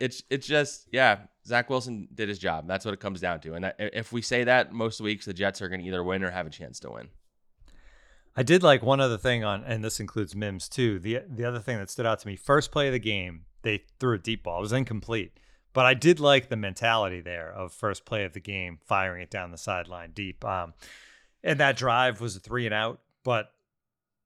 it's 0.00 0.22
it's 0.30 0.46
just 0.46 0.88
yeah, 0.92 1.20
Zach 1.46 1.68
Wilson 1.68 2.08
did 2.14 2.28
his 2.28 2.38
job. 2.38 2.66
That's 2.66 2.84
what 2.84 2.94
it 2.94 3.00
comes 3.00 3.20
down 3.20 3.40
to. 3.40 3.54
And 3.54 3.72
if 3.78 4.12
we 4.12 4.22
say 4.22 4.44
that 4.44 4.72
most 4.72 5.00
weeks, 5.00 5.26
the 5.26 5.34
Jets 5.34 5.60
are 5.60 5.68
going 5.68 5.80
to 5.80 5.86
either 5.86 6.02
win 6.02 6.24
or 6.24 6.30
have 6.30 6.46
a 6.46 6.50
chance 6.50 6.80
to 6.80 6.90
win. 6.90 7.08
I 8.34 8.42
did 8.42 8.62
like 8.62 8.82
one 8.82 9.00
other 9.00 9.16
thing 9.16 9.44
on, 9.44 9.64
and 9.64 9.82
this 9.82 10.00
includes 10.00 10.34
Mims 10.34 10.68
too. 10.68 10.98
The 10.98 11.22
the 11.28 11.44
other 11.44 11.60
thing 11.60 11.78
that 11.78 11.90
stood 11.90 12.06
out 12.06 12.18
to 12.20 12.26
me, 12.26 12.36
first 12.36 12.70
play 12.70 12.86
of 12.86 12.92
the 12.92 12.98
game, 12.98 13.44
they 13.62 13.84
threw 14.00 14.14
a 14.14 14.18
deep 14.18 14.42
ball. 14.42 14.58
It 14.58 14.62
was 14.62 14.72
incomplete, 14.72 15.38
but 15.76 15.84
I 15.84 15.92
did 15.92 16.20
like 16.20 16.48
the 16.48 16.56
mentality 16.56 17.20
there 17.20 17.52
of 17.52 17.70
first 17.70 18.06
play 18.06 18.24
of 18.24 18.32
the 18.32 18.40
game, 18.40 18.78
firing 18.86 19.20
it 19.20 19.28
down 19.28 19.50
the 19.50 19.58
sideline 19.58 20.12
deep. 20.12 20.42
Um, 20.42 20.72
and 21.44 21.60
that 21.60 21.76
drive 21.76 22.18
was 22.18 22.34
a 22.34 22.40
three 22.40 22.64
and 22.64 22.72
out, 22.72 23.00
but 23.24 23.50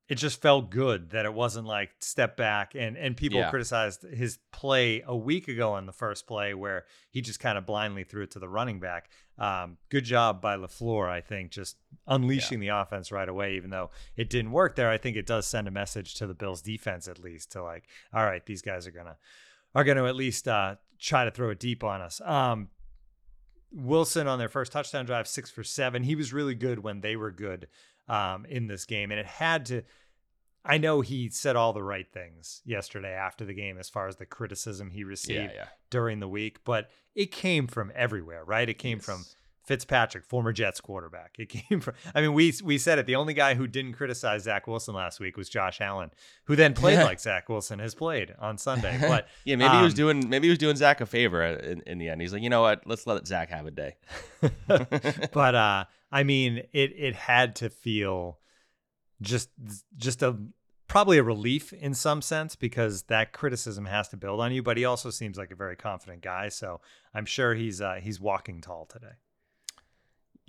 it 0.08 0.14
just 0.14 0.40
felt 0.40 0.70
good 0.70 1.10
that 1.10 1.24
it 1.24 1.34
wasn't 1.34 1.66
like 1.66 1.90
step 1.98 2.36
back 2.36 2.76
and 2.76 2.96
and 2.96 3.16
people 3.16 3.40
yeah. 3.40 3.50
criticized 3.50 4.04
his 4.04 4.38
play 4.52 5.02
a 5.04 5.16
week 5.16 5.48
ago 5.48 5.72
on 5.72 5.86
the 5.86 5.92
first 5.92 6.28
play 6.28 6.54
where 6.54 6.84
he 7.10 7.20
just 7.20 7.40
kind 7.40 7.58
of 7.58 7.66
blindly 7.66 8.04
threw 8.04 8.22
it 8.22 8.30
to 8.30 8.38
the 8.38 8.48
running 8.48 8.78
back. 8.78 9.10
Um, 9.36 9.76
good 9.88 10.04
job 10.04 10.40
by 10.40 10.56
LaFleur, 10.56 11.08
I 11.08 11.20
think, 11.20 11.50
just 11.50 11.78
unleashing 12.06 12.62
yeah. 12.62 12.74
the 12.74 12.82
offense 12.82 13.10
right 13.10 13.28
away. 13.28 13.56
Even 13.56 13.70
though 13.70 13.90
it 14.16 14.30
didn't 14.30 14.52
work 14.52 14.76
there, 14.76 14.88
I 14.88 14.98
think 14.98 15.16
it 15.16 15.26
does 15.26 15.48
send 15.48 15.66
a 15.66 15.72
message 15.72 16.14
to 16.14 16.28
the 16.28 16.34
Bills 16.34 16.62
defense 16.62 17.08
at 17.08 17.18
least 17.18 17.50
to 17.52 17.62
like, 17.64 17.88
all 18.14 18.24
right, 18.24 18.46
these 18.46 18.62
guys 18.62 18.86
are 18.86 18.92
gonna 18.92 19.16
are 19.74 19.82
gonna 19.82 20.04
at 20.04 20.14
least 20.14 20.46
uh, 20.46 20.76
try 21.00 21.24
to 21.24 21.30
throw 21.30 21.50
it 21.50 21.58
deep 21.58 21.82
on 21.82 22.00
us. 22.00 22.20
Um, 22.24 22.68
Wilson 23.72 24.26
on 24.26 24.38
their 24.38 24.48
first 24.48 24.72
touchdown 24.72 25.06
drive, 25.06 25.28
six 25.28 25.50
for 25.50 25.64
seven. 25.64 26.02
He 26.02 26.14
was 26.14 26.32
really 26.32 26.54
good 26.54 26.80
when 26.80 27.00
they 27.00 27.16
were 27.16 27.30
good 27.30 27.68
um, 28.08 28.44
in 28.46 28.66
this 28.66 28.84
game, 28.84 29.10
and 29.10 29.20
it 29.20 29.26
had 29.26 29.66
to 29.66 29.82
I 30.64 30.78
know 30.78 31.00
he 31.00 31.30
said 31.30 31.56
all 31.56 31.72
the 31.72 31.82
right 31.82 32.10
things 32.10 32.60
yesterday 32.64 33.12
after 33.12 33.44
the 33.44 33.54
game 33.54 33.78
as 33.78 33.88
far 33.88 34.08
as 34.08 34.16
the 34.16 34.26
criticism 34.26 34.90
he 34.90 35.04
received 35.04 35.52
yeah, 35.52 35.60
yeah. 35.60 35.68
during 35.88 36.20
the 36.20 36.28
week, 36.28 36.58
but 36.64 36.90
it 37.14 37.30
came 37.30 37.66
from 37.66 37.90
everywhere, 37.94 38.44
right? 38.44 38.68
It 38.68 38.74
came 38.74 38.98
yes. 38.98 39.04
from 39.04 39.24
Fitzpatrick, 39.62 40.24
former 40.24 40.52
Jets 40.52 40.80
quarterback. 40.80 41.36
It 41.38 41.48
came 41.68 41.80
from 41.80 41.94
I 42.14 42.20
mean, 42.20 42.32
we 42.32 42.52
we 42.62 42.78
said 42.78 42.98
it. 42.98 43.06
The 43.06 43.16
only 43.16 43.34
guy 43.34 43.54
who 43.54 43.66
didn't 43.66 43.94
criticize 43.94 44.44
Zach 44.44 44.66
Wilson 44.66 44.94
last 44.94 45.20
week 45.20 45.36
was 45.36 45.48
Josh 45.48 45.80
Allen, 45.80 46.10
who 46.44 46.56
then 46.56 46.74
played 46.74 46.98
like 46.98 47.20
Zach 47.20 47.48
Wilson 47.48 47.78
has 47.78 47.94
played 47.94 48.34
on 48.38 48.58
Sunday. 48.58 48.98
But 49.10 49.28
yeah, 49.44 49.56
maybe 49.56 49.70
um, 49.70 49.78
he 49.78 49.82
was 49.82 49.94
um, 49.94 49.96
doing 49.96 50.28
maybe 50.28 50.46
he 50.46 50.50
was 50.50 50.58
doing 50.58 50.76
Zach 50.76 51.00
a 51.00 51.06
favor 51.06 51.42
in, 51.42 51.82
in 51.86 51.98
the 51.98 52.08
end. 52.08 52.20
He's 52.20 52.32
like, 52.32 52.42
you 52.42 52.50
know 52.50 52.62
what? 52.62 52.86
Let's 52.86 53.06
let 53.06 53.26
Zach 53.26 53.50
have 53.50 53.66
a 53.66 53.70
day. 53.70 53.96
but 55.32 55.54
uh 55.54 55.84
I 56.12 56.22
mean, 56.22 56.58
it 56.72 56.92
it 56.96 57.14
had 57.14 57.56
to 57.56 57.70
feel 57.70 58.38
just 59.20 59.50
just 59.96 60.22
a 60.22 60.36
probably 60.90 61.18
a 61.18 61.22
relief 61.22 61.72
in 61.72 61.94
some 61.94 62.20
sense 62.20 62.56
because 62.56 63.02
that 63.04 63.32
criticism 63.32 63.86
has 63.86 64.08
to 64.08 64.16
build 64.16 64.40
on 64.40 64.52
you. 64.52 64.62
But 64.62 64.76
he 64.76 64.84
also 64.84 65.10
seems 65.10 65.38
like 65.38 65.52
a 65.52 65.56
very 65.56 65.76
confident 65.76 66.20
guy, 66.20 66.48
so 66.48 66.80
I'm 67.14 67.26
sure 67.26 67.54
he's 67.54 67.80
uh, 67.80 68.00
he's 68.02 68.20
walking 68.20 68.60
tall 68.60 68.86
today. 68.86 69.14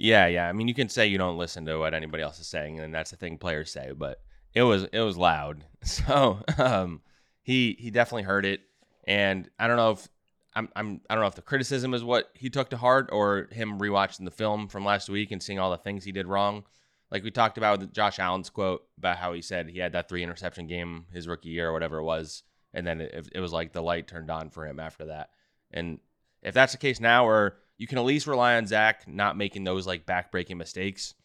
Yeah, 0.01 0.27
yeah. 0.27 0.47
I 0.47 0.53
mean, 0.53 0.67
you 0.67 0.73
can 0.73 0.89
say 0.89 1.07
you 1.07 1.17
don't 1.17 1.37
listen 1.37 1.65
to 1.65 1.77
what 1.77 1.93
anybody 1.93 2.23
else 2.23 2.39
is 2.39 2.47
saying, 2.47 2.79
and 2.79 2.93
that's 2.93 3.11
the 3.11 3.17
thing 3.17 3.37
players 3.37 3.71
say. 3.71 3.91
But 3.95 4.21
it 4.53 4.63
was 4.63 4.83
it 4.91 5.01
was 5.01 5.17
loud, 5.17 5.63
so 5.83 6.41
um, 6.57 7.01
he 7.43 7.75
he 7.79 7.91
definitely 7.91 8.23
heard 8.23 8.45
it. 8.45 8.61
And 9.05 9.49
I 9.57 9.67
don't 9.67 9.77
know 9.77 9.91
if 9.91 10.07
I'm, 10.55 10.69
I'm 10.75 11.01
I 11.09 11.15
don't 11.15 11.23
know 11.23 11.27
if 11.27 11.35
the 11.35 11.41
criticism 11.41 11.93
is 11.93 12.03
what 12.03 12.29
he 12.33 12.49
took 12.49 12.69
to 12.69 12.77
heart 12.77 13.09
or 13.11 13.47
him 13.51 13.79
rewatching 13.79 14.25
the 14.25 14.31
film 14.31 14.67
from 14.67 14.85
last 14.85 15.09
week 15.09 15.31
and 15.31 15.41
seeing 15.41 15.59
all 15.59 15.71
the 15.71 15.77
things 15.77 16.03
he 16.03 16.11
did 16.11 16.27
wrong 16.27 16.63
like 17.11 17.23
we 17.23 17.29
talked 17.29 17.57
about 17.57 17.79
with 17.79 17.93
Josh 17.93 18.17
Allen's 18.17 18.49
quote 18.49 18.83
about 18.97 19.17
how 19.17 19.33
he 19.33 19.41
said 19.41 19.67
he 19.67 19.79
had 19.79 19.91
that 19.91 20.07
three 20.07 20.23
interception 20.23 20.65
game 20.65 21.05
his 21.11 21.27
rookie 21.27 21.49
year 21.49 21.69
or 21.69 21.73
whatever 21.73 21.97
it 21.97 22.03
was, 22.03 22.43
and 22.73 22.87
then 22.87 23.01
it, 23.01 23.29
it 23.33 23.39
was 23.39 23.51
like 23.51 23.73
the 23.73 23.83
light 23.83 24.07
turned 24.07 24.31
on 24.31 24.49
for 24.49 24.65
him 24.65 24.79
after 24.79 25.05
that. 25.05 25.29
And 25.71 25.99
if 26.41 26.53
that's 26.53 26.71
the 26.71 26.77
case 26.77 26.99
now, 26.99 27.27
or 27.27 27.57
you 27.81 27.87
can 27.87 27.97
at 27.97 28.05
least 28.05 28.27
rely 28.27 28.57
on 28.57 28.67
Zach 28.67 29.07
not 29.07 29.35
making 29.35 29.63
those 29.63 29.87
like 29.87 30.05
backbreaking 30.05 30.57
mistakes, 30.57 31.15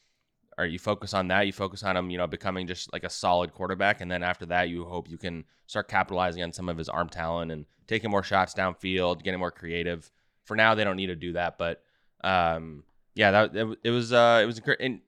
or 0.56 0.64
you 0.64 0.78
focus 0.78 1.12
on 1.12 1.28
that, 1.28 1.46
you 1.46 1.52
focus 1.52 1.82
on 1.82 1.98
him, 1.98 2.08
you 2.08 2.16
know, 2.16 2.26
becoming 2.26 2.66
just 2.66 2.90
like 2.94 3.04
a 3.04 3.10
solid 3.10 3.52
quarterback, 3.52 4.00
and 4.00 4.10
then 4.10 4.22
after 4.22 4.46
that, 4.46 4.70
you 4.70 4.86
hope 4.86 5.10
you 5.10 5.18
can 5.18 5.44
start 5.66 5.86
capitalizing 5.86 6.42
on 6.42 6.54
some 6.54 6.70
of 6.70 6.78
his 6.78 6.88
arm 6.88 7.10
talent 7.10 7.52
and 7.52 7.66
taking 7.86 8.10
more 8.10 8.22
shots 8.22 8.54
downfield, 8.54 9.22
getting 9.22 9.38
more 9.38 9.50
creative. 9.50 10.10
For 10.44 10.56
now, 10.56 10.74
they 10.74 10.82
don't 10.82 10.96
need 10.96 11.08
to 11.08 11.14
do 11.14 11.34
that, 11.34 11.58
but 11.58 11.82
um, 12.24 12.84
yeah, 13.14 13.32
that 13.32 13.54
it, 13.54 13.78
it 13.84 13.90
was 13.90 14.14
uh, 14.14 14.40
it 14.42 14.46
was 14.46 14.58
and 14.80 15.00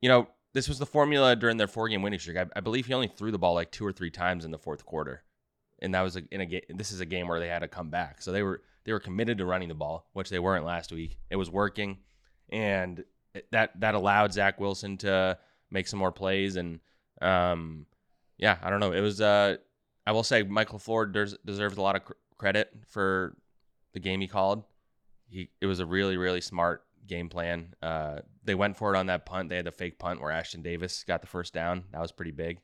you 0.00 0.08
know, 0.08 0.28
this 0.54 0.66
was 0.66 0.78
the 0.78 0.86
formula 0.86 1.36
during 1.36 1.58
their 1.58 1.68
four 1.68 1.90
game 1.90 2.00
winning 2.00 2.20
streak. 2.20 2.38
I, 2.38 2.46
I, 2.56 2.60
believe 2.60 2.86
he 2.86 2.94
only 2.94 3.08
threw 3.08 3.30
the 3.30 3.38
ball 3.38 3.52
like 3.52 3.70
two 3.70 3.84
or 3.84 3.92
three 3.92 4.10
times 4.10 4.46
in 4.46 4.50
the 4.50 4.58
fourth 4.58 4.86
quarter, 4.86 5.24
and 5.78 5.94
that 5.94 6.00
was 6.00 6.16
a, 6.16 6.22
in 6.30 6.40
a 6.40 6.46
game. 6.46 6.62
This 6.70 6.90
is 6.90 7.00
a 7.00 7.06
game 7.06 7.28
where 7.28 7.38
they 7.38 7.48
had 7.48 7.58
to 7.58 7.68
come 7.68 7.90
back, 7.90 8.22
so 8.22 8.32
they 8.32 8.42
were 8.42 8.62
they 8.86 8.92
were 8.92 9.00
committed 9.00 9.38
to 9.38 9.44
running 9.44 9.68
the 9.68 9.74
ball, 9.74 10.08
which 10.12 10.30
they 10.30 10.38
weren't 10.38 10.64
last 10.64 10.92
week. 10.92 11.18
It 11.28 11.36
was 11.36 11.50
working, 11.50 11.98
and 12.48 13.04
that 13.50 13.78
that 13.80 13.94
allowed 13.94 14.32
Zach 14.32 14.60
Wilson 14.60 14.96
to 14.98 15.36
make 15.70 15.88
some 15.88 15.98
more 15.98 16.12
plays, 16.12 16.54
and 16.54 16.78
um, 17.20 17.86
yeah, 18.38 18.56
I 18.62 18.70
don't 18.70 18.80
know. 18.80 18.92
It 18.92 19.00
was 19.00 19.20
uh, 19.20 19.56
I 20.06 20.12
will 20.12 20.22
say 20.22 20.44
Michael 20.44 20.78
Ford 20.78 21.12
des- 21.12 21.36
deserves 21.44 21.76
a 21.76 21.82
lot 21.82 21.96
of 21.96 22.04
cr- 22.04 22.12
credit 22.38 22.70
for 22.88 23.36
the 23.92 23.98
game 24.00 24.20
he 24.20 24.28
called. 24.28 24.62
He 25.28 25.50
it 25.60 25.66
was 25.66 25.80
a 25.80 25.86
really 25.86 26.16
really 26.16 26.40
smart 26.40 26.84
game 27.08 27.28
plan. 27.28 27.74
Uh, 27.82 28.20
they 28.44 28.54
went 28.54 28.76
for 28.76 28.94
it 28.94 28.98
on 28.98 29.06
that 29.06 29.26
punt. 29.26 29.48
They 29.48 29.56
had 29.56 29.66
the 29.66 29.72
fake 29.72 29.98
punt 29.98 30.20
where 30.20 30.32
Ashtyn 30.32 30.62
Davis 30.62 31.02
got 31.02 31.22
the 31.22 31.26
first 31.26 31.52
down. 31.52 31.84
That 31.92 32.00
was 32.00 32.12
pretty 32.12 32.30
big. 32.30 32.60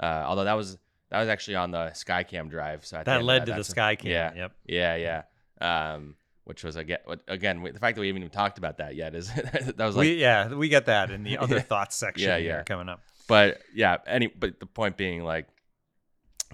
Uh, 0.00 0.24
although 0.26 0.44
that 0.44 0.54
was 0.54 0.78
that 1.10 1.20
was 1.20 1.28
actually 1.28 1.56
on 1.56 1.70
the 1.70 1.90
Skycam 1.94 2.48
drive. 2.48 2.86
So 2.86 3.02
that 3.04 3.22
led 3.22 3.42
that, 3.42 3.56
to 3.56 3.62
the 3.62 3.74
Skycam. 3.74 4.04
Yeah, 4.04 4.32
yep. 4.34 4.52
Yeah, 4.64 4.96
yeah. 4.96 5.22
Um, 5.60 6.16
which 6.44 6.62
was 6.62 6.76
again, 6.76 6.98
again 7.26 7.62
the 7.62 7.78
fact 7.80 7.96
that 7.96 8.00
we 8.00 8.06
haven't 8.06 8.22
even 8.22 8.30
talked 8.30 8.58
about 8.58 8.78
that 8.78 8.94
yet 8.94 9.16
is 9.16 9.32
that 9.34 9.78
was 9.78 9.96
like 9.96 10.04
we, 10.04 10.14
yeah 10.14 10.54
we 10.54 10.68
get 10.68 10.86
that 10.86 11.10
in 11.10 11.24
the 11.24 11.38
other 11.40 11.60
thoughts 11.60 11.96
section 11.96 12.28
yeah, 12.28 12.36
yeah. 12.36 12.62
coming 12.62 12.88
up. 12.88 13.00
But 13.26 13.60
yeah, 13.74 13.96
any 14.06 14.28
but 14.28 14.60
the 14.60 14.66
point 14.66 14.96
being 14.96 15.24
like 15.24 15.48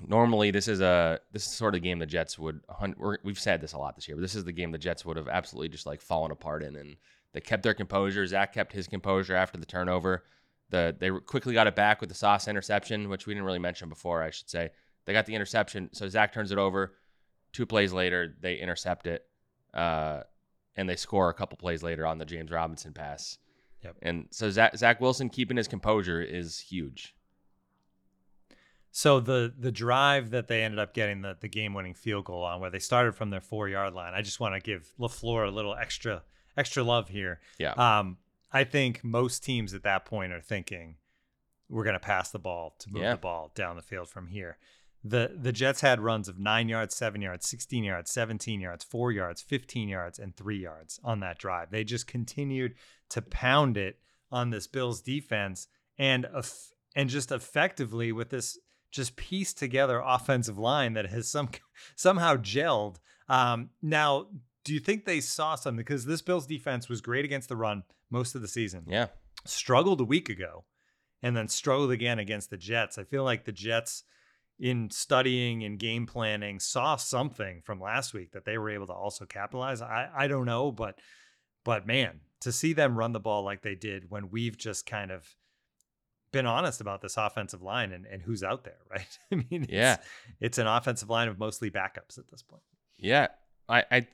normally 0.06 0.50
this 0.50 0.68
is 0.68 0.80
a 0.80 1.20
this 1.32 1.44
is 1.44 1.52
sort 1.52 1.74
of 1.74 1.82
game 1.82 1.98
the 1.98 2.06
Jets 2.06 2.38
would 2.38 2.60
hunt, 2.70 2.96
we've 3.22 3.38
said 3.38 3.60
this 3.60 3.74
a 3.74 3.78
lot 3.78 3.94
this 3.94 4.08
year, 4.08 4.16
but 4.16 4.22
this 4.22 4.34
is 4.34 4.44
the 4.44 4.52
game 4.52 4.72
the 4.72 4.78
Jets 4.78 5.04
would 5.04 5.18
have 5.18 5.28
absolutely 5.28 5.68
just 5.68 5.84
like 5.84 6.00
fallen 6.00 6.30
apart 6.30 6.62
in 6.62 6.76
and 6.76 6.96
they 7.32 7.40
kept 7.40 7.62
their 7.62 7.74
composure. 7.74 8.26
Zach 8.26 8.52
kept 8.52 8.72
his 8.72 8.86
composure 8.86 9.34
after 9.34 9.58
the 9.58 9.66
turnover. 9.66 10.24
The 10.70 10.94
they 10.98 11.10
quickly 11.10 11.54
got 11.54 11.66
it 11.66 11.76
back 11.76 12.00
with 12.00 12.08
the 12.08 12.14
sauce 12.14 12.48
interception, 12.48 13.08
which 13.08 13.26
we 13.26 13.34
didn't 13.34 13.46
really 13.46 13.58
mention 13.58 13.88
before. 13.88 14.22
I 14.22 14.30
should 14.30 14.48
say 14.48 14.70
they 15.04 15.12
got 15.12 15.26
the 15.26 15.34
interception. 15.34 15.90
So 15.92 16.08
Zach 16.08 16.32
turns 16.32 16.52
it 16.52 16.58
over. 16.58 16.94
Two 17.52 17.66
plays 17.66 17.92
later, 17.92 18.34
they 18.40 18.56
intercept 18.56 19.06
it, 19.06 19.26
uh, 19.74 20.22
and 20.76 20.88
they 20.88 20.96
score 20.96 21.28
a 21.28 21.34
couple 21.34 21.56
plays 21.58 21.82
later 21.82 22.06
on 22.06 22.18
the 22.18 22.24
James 22.24 22.50
Robinson 22.50 22.92
pass. 22.92 23.38
Yep. 23.82 23.96
And 24.02 24.26
so 24.30 24.50
Zach, 24.50 24.76
Zach 24.76 25.00
Wilson 25.00 25.28
keeping 25.28 25.56
his 25.56 25.68
composure 25.68 26.22
is 26.22 26.58
huge. 26.58 27.14
So 28.94 29.20
the 29.20 29.52
the 29.58 29.72
drive 29.72 30.30
that 30.30 30.48
they 30.48 30.62
ended 30.62 30.78
up 30.78 30.92
getting 30.92 31.22
the 31.22 31.36
the 31.40 31.48
game 31.48 31.72
winning 31.72 31.94
field 31.94 32.26
goal 32.26 32.44
on, 32.44 32.60
where 32.60 32.70
they 32.70 32.78
started 32.78 33.14
from 33.14 33.30
their 33.30 33.40
four 33.40 33.68
yard 33.68 33.94
line, 33.94 34.12
I 34.14 34.20
just 34.20 34.38
want 34.38 34.54
to 34.54 34.60
give 34.60 34.92
LaFleur 35.00 35.48
a 35.48 35.50
little 35.50 35.74
extra 35.74 36.22
extra 36.56 36.82
love 36.82 37.08
here. 37.08 37.40
Yeah. 37.58 37.72
Um, 37.72 38.18
I 38.52 38.64
think 38.64 39.02
most 39.02 39.42
teams 39.42 39.72
at 39.72 39.82
that 39.84 40.04
point 40.04 40.32
are 40.32 40.42
thinking 40.42 40.96
we're 41.70 41.84
going 41.84 41.94
to 41.94 42.00
pass 42.00 42.30
the 42.30 42.38
ball 42.38 42.74
to 42.80 42.92
move 42.92 43.02
yeah. 43.02 43.12
the 43.12 43.18
ball 43.18 43.50
down 43.54 43.76
the 43.76 43.82
field 43.82 44.08
from 44.08 44.28
here. 44.28 44.58
The 45.04 45.36
the 45.36 45.52
Jets 45.52 45.80
had 45.80 46.00
runs 46.00 46.28
of 46.28 46.38
9 46.38 46.68
yards, 46.68 46.94
7 46.94 47.20
yards, 47.20 47.48
16 47.48 47.84
yards, 47.84 48.10
17 48.10 48.60
yards, 48.60 48.84
4 48.84 49.12
yards, 49.12 49.42
15 49.42 49.88
yards 49.88 50.18
and 50.18 50.36
3 50.36 50.58
yards 50.58 51.00
on 51.02 51.20
that 51.20 51.38
drive. 51.38 51.70
They 51.70 51.84
just 51.84 52.06
continued 52.06 52.74
to 53.10 53.22
pound 53.22 53.76
it 53.76 53.98
on 54.30 54.50
this 54.50 54.66
Bills 54.66 55.02
defense 55.02 55.68
and 55.98 56.26
and 56.94 57.08
just 57.08 57.32
effectively 57.32 58.12
with 58.12 58.30
this 58.30 58.58
just 58.90 59.16
pieced 59.16 59.58
together 59.58 60.02
offensive 60.04 60.58
line 60.58 60.92
that 60.92 61.06
has 61.06 61.28
some 61.28 61.48
somehow 61.96 62.36
gelled. 62.36 62.96
Um, 63.28 63.70
now 63.80 64.28
do 64.64 64.72
you 64.72 64.80
think 64.80 65.04
they 65.04 65.20
saw 65.20 65.54
something? 65.54 65.76
Because 65.76 66.04
this 66.04 66.22
Bills 66.22 66.46
defense 66.46 66.88
was 66.88 67.00
great 67.00 67.24
against 67.24 67.48
the 67.48 67.56
run 67.56 67.82
most 68.10 68.34
of 68.34 68.42
the 68.42 68.48
season. 68.48 68.84
Yeah. 68.86 69.08
Struggled 69.44 70.00
a 70.00 70.04
week 70.04 70.28
ago 70.28 70.64
and 71.22 71.36
then 71.36 71.48
struggled 71.48 71.90
again 71.90 72.18
against 72.18 72.50
the 72.50 72.56
Jets. 72.56 72.98
I 72.98 73.04
feel 73.04 73.24
like 73.24 73.44
the 73.44 73.52
Jets, 73.52 74.04
in 74.62 74.88
studying 74.90 75.64
and 75.64 75.76
game 75.76 76.06
planning, 76.06 76.60
saw 76.60 76.94
something 76.94 77.60
from 77.64 77.80
last 77.80 78.14
week 78.14 78.30
that 78.30 78.44
they 78.44 78.56
were 78.56 78.70
able 78.70 78.86
to 78.86 78.92
also 78.92 79.26
capitalize. 79.26 79.82
I, 79.82 80.08
I 80.14 80.28
don't 80.28 80.46
know, 80.46 80.70
but 80.70 81.00
but 81.64 81.84
man, 81.84 82.20
to 82.42 82.52
see 82.52 82.72
them 82.72 82.96
run 82.96 83.10
the 83.10 83.18
ball 83.18 83.42
like 83.42 83.62
they 83.62 83.74
did 83.74 84.08
when 84.08 84.30
we've 84.30 84.56
just 84.56 84.86
kind 84.86 85.10
of 85.10 85.28
been 86.30 86.46
honest 86.46 86.80
about 86.80 87.02
this 87.02 87.16
offensive 87.16 87.60
line 87.60 87.90
and, 87.90 88.06
and 88.06 88.22
who's 88.22 88.44
out 88.44 88.62
there, 88.62 88.78
right? 88.90 89.18
I 89.32 89.34
mean, 89.34 89.64
it's, 89.64 89.72
yeah, 89.72 89.96
it's 90.40 90.58
an 90.58 90.68
offensive 90.68 91.10
line 91.10 91.26
of 91.26 91.40
mostly 91.40 91.68
backups 91.68 92.16
at 92.16 92.30
this 92.30 92.42
point. 92.42 92.62
Yeah, 92.96 93.26
I, 93.68 93.84
I 93.90 94.06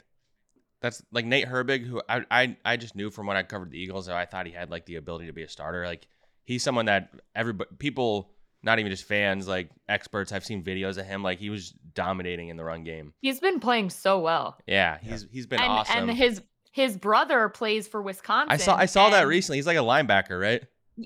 that's 0.80 1.02
like 1.12 1.26
Nate 1.26 1.46
Herbig, 1.46 1.84
who 1.84 2.00
I, 2.08 2.24
I 2.30 2.56
I 2.64 2.76
just 2.78 2.96
knew 2.96 3.10
from 3.10 3.26
when 3.26 3.36
I 3.36 3.42
covered 3.42 3.70
the 3.70 3.78
Eagles, 3.78 4.08
I 4.08 4.24
thought 4.24 4.46
he 4.46 4.52
had 4.52 4.70
like 4.70 4.86
the 4.86 4.96
ability 4.96 5.26
to 5.26 5.34
be 5.34 5.42
a 5.42 5.48
starter. 5.48 5.84
Like 5.84 6.08
he's 6.44 6.62
someone 6.62 6.86
that 6.86 7.10
everybody 7.34 7.68
people 7.78 8.30
not 8.62 8.78
even 8.78 8.90
just 8.90 9.04
fans, 9.04 9.46
like 9.46 9.70
experts. 9.88 10.32
I've 10.32 10.44
seen 10.44 10.62
videos 10.62 10.98
of 10.98 11.06
him. 11.06 11.22
Like 11.22 11.38
he 11.38 11.50
was 11.50 11.70
dominating 11.94 12.48
in 12.48 12.56
the 12.56 12.64
run 12.64 12.84
game. 12.84 13.12
He's 13.20 13.40
been 13.40 13.60
playing 13.60 13.90
so 13.90 14.18
well. 14.18 14.58
Yeah, 14.66 14.98
he's 15.00 15.26
he's 15.30 15.46
been 15.46 15.60
and, 15.60 15.70
awesome. 15.70 16.08
And 16.08 16.18
his 16.18 16.42
his 16.72 16.96
brother 16.96 17.48
plays 17.48 17.88
for 17.88 18.02
Wisconsin. 18.02 18.52
I 18.52 18.56
saw 18.56 18.76
I 18.76 18.86
saw 18.86 19.10
that 19.10 19.26
recently. 19.26 19.58
He's 19.58 19.66
like 19.66 19.76
a 19.76 19.80
linebacker, 19.80 20.40
right? 20.40 20.62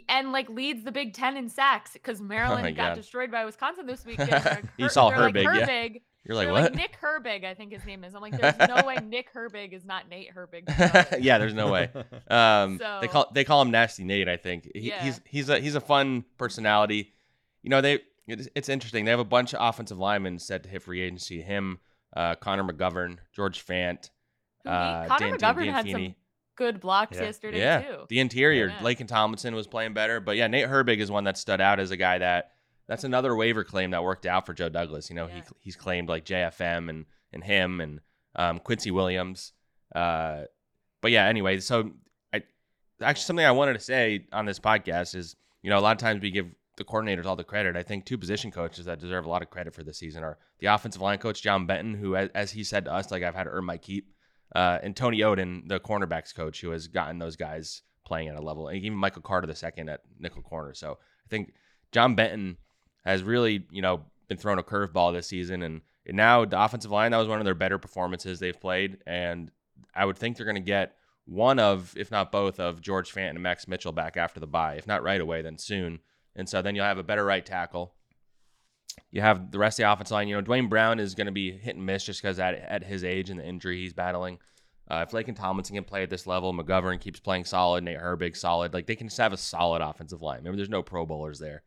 And 0.08 0.32
like 0.32 0.48
leads 0.48 0.84
the 0.84 0.92
Big 0.92 1.14
Ten 1.14 1.36
in 1.36 1.48
sacks 1.48 1.92
because 1.92 2.20
oh 2.20 2.24
Maryland 2.24 2.66
oh 2.66 2.70
got 2.70 2.90
God. 2.90 2.94
destroyed 2.96 3.30
by 3.30 3.44
Wisconsin 3.44 3.86
this 3.86 4.04
week. 4.04 4.18
you 4.76 4.88
saw 4.88 5.10
Herbig, 5.10 5.44
like, 5.44 5.68
Herbig, 5.68 5.94
yeah. 5.94 6.00
You're 6.24 6.36
like, 6.36 6.50
what? 6.50 6.62
Like 6.62 6.74
Nick 6.74 6.98
Herbig, 7.02 7.44
I 7.44 7.54
think 7.54 7.72
his 7.72 7.84
name 7.84 8.04
is. 8.04 8.14
I'm 8.14 8.22
like, 8.22 8.38
there's 8.40 8.68
no 8.68 8.86
way 8.86 8.96
Nick 9.04 9.34
Herbig 9.34 9.72
is 9.72 9.84
not 9.84 10.08
Nate 10.08 10.32
Herbig. 10.34 11.20
yeah, 11.20 11.38
there's 11.38 11.54
no 11.54 11.70
way. 11.70 11.90
Um, 12.30 12.78
so, 12.78 12.98
they 13.00 13.08
call 13.08 13.30
they 13.32 13.44
call 13.44 13.60
him 13.62 13.70
Nasty 13.72 14.04
Nate. 14.04 14.28
I 14.28 14.36
think 14.36 14.70
he, 14.72 14.88
yeah. 14.88 15.02
he's 15.02 15.20
he's 15.26 15.48
a 15.48 15.58
he's 15.58 15.74
a 15.74 15.80
fun 15.80 16.24
personality. 16.38 17.12
You 17.62 17.70
know, 17.70 17.80
they 17.80 18.00
it's, 18.26 18.48
it's, 18.54 18.68
interesting. 18.68 19.04
They 19.04 19.10
have 19.10 19.20
a 19.20 19.24
bunch 19.24 19.54
of 19.54 19.60
offensive 19.60 19.98
linemen 19.98 20.38
set 20.38 20.62
to 20.64 20.68
hit 20.68 20.82
free 20.82 21.00
agency. 21.00 21.42
Him, 21.42 21.78
uh, 22.16 22.34
Connor 22.36 22.64
McGovern, 22.64 23.18
George 23.34 23.64
Fant, 23.64 24.10
uh, 24.66 25.06
Connor 25.06 25.36
Dan, 25.36 25.38
McGovern 25.38 25.64
Dan 25.64 25.74
had 25.74 25.90
some 25.90 26.14
good 26.56 26.80
blocks 26.80 27.16
yeah. 27.16 27.24
yesterday 27.24 27.58
yeah. 27.58 27.82
too. 27.82 27.98
The 28.08 28.20
interior, 28.20 28.68
yeah. 28.68 28.78
Laken 28.78 29.08
Tomlinson 29.08 29.54
was 29.54 29.66
playing 29.66 29.94
better, 29.94 30.20
but 30.20 30.36
yeah, 30.36 30.46
Nate 30.46 30.68
Herbig 30.68 30.98
is 30.98 31.10
one 31.10 31.24
that 31.24 31.38
stood 31.38 31.60
out 31.60 31.80
as 31.80 31.90
a 31.90 31.96
guy 31.96 32.18
that 32.18 32.52
that's 32.88 33.04
another 33.04 33.34
waiver 33.34 33.64
claim 33.64 33.92
that 33.92 34.02
worked 34.02 34.26
out 34.26 34.46
for 34.46 34.52
Joe 34.52 34.68
Douglas. 34.68 35.08
You 35.08 35.16
know, 35.16 35.26
yeah. 35.26 35.36
he 35.36 35.42
he's 35.60 35.76
claimed 35.76 36.08
like 36.08 36.24
JFM 36.24 36.90
and 36.90 37.06
and 37.32 37.42
him 37.42 37.80
and 37.80 38.00
um, 38.36 38.58
Quincy 38.58 38.90
Williams. 38.90 39.52
Uh, 39.94 40.42
but 41.00 41.10
yeah, 41.10 41.26
anyway, 41.26 41.58
so 41.60 41.90
I 42.32 42.42
actually 43.00 43.24
something 43.24 43.46
I 43.46 43.52
wanted 43.52 43.74
to 43.74 43.80
say 43.80 44.26
on 44.32 44.46
this 44.46 44.58
podcast 44.58 45.14
is 45.14 45.36
you 45.62 45.70
know 45.70 45.78
a 45.78 45.80
lot 45.80 45.92
of 45.92 45.98
times 45.98 46.22
we 46.22 46.30
give 46.30 46.46
the 46.82 46.92
coordinators 46.92 47.26
all 47.26 47.36
the 47.36 47.44
credit. 47.44 47.76
I 47.76 47.82
think 47.82 48.04
two 48.04 48.18
position 48.18 48.50
coaches 48.50 48.86
that 48.86 49.00
deserve 49.00 49.24
a 49.24 49.28
lot 49.28 49.42
of 49.42 49.50
credit 49.50 49.74
for 49.74 49.82
this 49.82 49.98
season 49.98 50.24
are 50.24 50.38
the 50.58 50.66
offensive 50.66 51.02
line 51.02 51.18
coach 51.18 51.42
John 51.42 51.66
Benton, 51.66 51.94
who 51.94 52.16
as 52.16 52.50
he 52.50 52.64
said 52.64 52.84
to 52.86 52.92
us, 52.92 53.10
like 53.10 53.22
I've 53.22 53.34
had 53.34 53.44
to 53.44 53.50
earn 53.50 53.64
my 53.64 53.76
keep, 53.76 54.12
uh, 54.54 54.78
and 54.82 54.96
Tony 54.96 55.20
Oden, 55.20 55.68
the 55.68 55.80
cornerbacks 55.80 56.34
coach, 56.34 56.60
who 56.60 56.70
has 56.70 56.88
gotten 56.88 57.18
those 57.18 57.36
guys 57.36 57.82
playing 58.04 58.28
at 58.28 58.36
a 58.36 58.42
level, 58.42 58.68
and 58.68 58.78
even 58.78 58.98
Michael 58.98 59.22
Carter 59.22 59.46
the 59.46 59.54
second 59.54 59.88
at 59.88 60.00
nickel 60.18 60.42
corner. 60.42 60.74
So 60.74 60.92
I 60.92 61.28
think 61.28 61.52
John 61.92 62.14
Benton 62.14 62.56
has 63.04 63.22
really, 63.22 63.66
you 63.70 63.82
know, 63.82 64.02
been 64.28 64.38
thrown 64.38 64.58
a 64.58 64.62
curveball 64.62 65.12
this 65.12 65.28
season. 65.28 65.62
And, 65.62 65.82
now 66.04 66.44
the 66.44 66.60
offensive 66.60 66.90
line, 66.90 67.12
that 67.12 67.18
was 67.18 67.28
one 67.28 67.38
of 67.38 67.44
their 67.44 67.54
better 67.54 67.78
performances 67.78 68.40
they've 68.40 68.60
played. 68.60 68.98
And 69.06 69.52
I 69.94 70.04
would 70.04 70.18
think 70.18 70.36
they're 70.36 70.44
going 70.46 70.56
to 70.56 70.60
get 70.60 70.96
one 71.26 71.60
of, 71.60 71.94
if 71.96 72.10
not 72.10 72.32
both, 72.32 72.58
of 72.58 72.80
George 72.80 73.14
Fant 73.14 73.30
and 73.30 73.42
Max 73.42 73.68
Mitchell 73.68 73.92
back 73.92 74.16
after 74.16 74.40
the 74.40 74.46
bye. 74.48 74.74
If 74.74 74.88
not 74.88 75.04
right 75.04 75.20
away, 75.20 75.42
then 75.42 75.58
soon. 75.58 76.00
And 76.34 76.48
so 76.48 76.62
then 76.62 76.74
you'll 76.74 76.84
have 76.84 76.98
a 76.98 77.02
better 77.02 77.24
right 77.24 77.44
tackle. 77.44 77.94
You 79.10 79.20
have 79.20 79.50
the 79.50 79.58
rest 79.58 79.78
of 79.78 79.84
the 79.84 79.92
offensive 79.92 80.12
line. 80.12 80.28
You 80.28 80.36
know, 80.36 80.40
Duane 80.40 80.68
Brown 80.68 81.00
is 81.00 81.14
going 81.14 81.26
to 81.26 81.32
be 81.32 81.50
hit 81.50 81.76
and 81.76 81.84
miss 81.84 82.04
just 82.04 82.22
because 82.22 82.38
at, 82.38 82.54
at 82.54 82.84
his 82.84 83.04
age 83.04 83.30
and 83.30 83.38
the 83.38 83.46
injury 83.46 83.80
he's 83.80 83.92
battling. 83.92 84.38
Uh, 84.90 85.06
if 85.08 85.14
and 85.14 85.36
Tomlinson 85.36 85.76
can 85.76 85.84
play 85.84 86.02
at 86.02 86.10
this 86.10 86.26
level, 86.26 86.52
McGovern 86.52 87.00
keeps 87.00 87.20
playing 87.20 87.44
solid, 87.44 87.84
Nate 87.84 87.98
Herbig 87.98 88.36
solid. 88.36 88.74
Like 88.74 88.86
they 88.86 88.96
can 88.96 89.08
just 89.08 89.18
have 89.18 89.32
a 89.32 89.38
solid 89.38 89.80
offensive 89.80 90.20
line. 90.22 90.42
Maybe 90.42 90.56
there's 90.56 90.68
no 90.68 90.82
Pro 90.82 91.06
Bowlers 91.06 91.38
there 91.38 91.62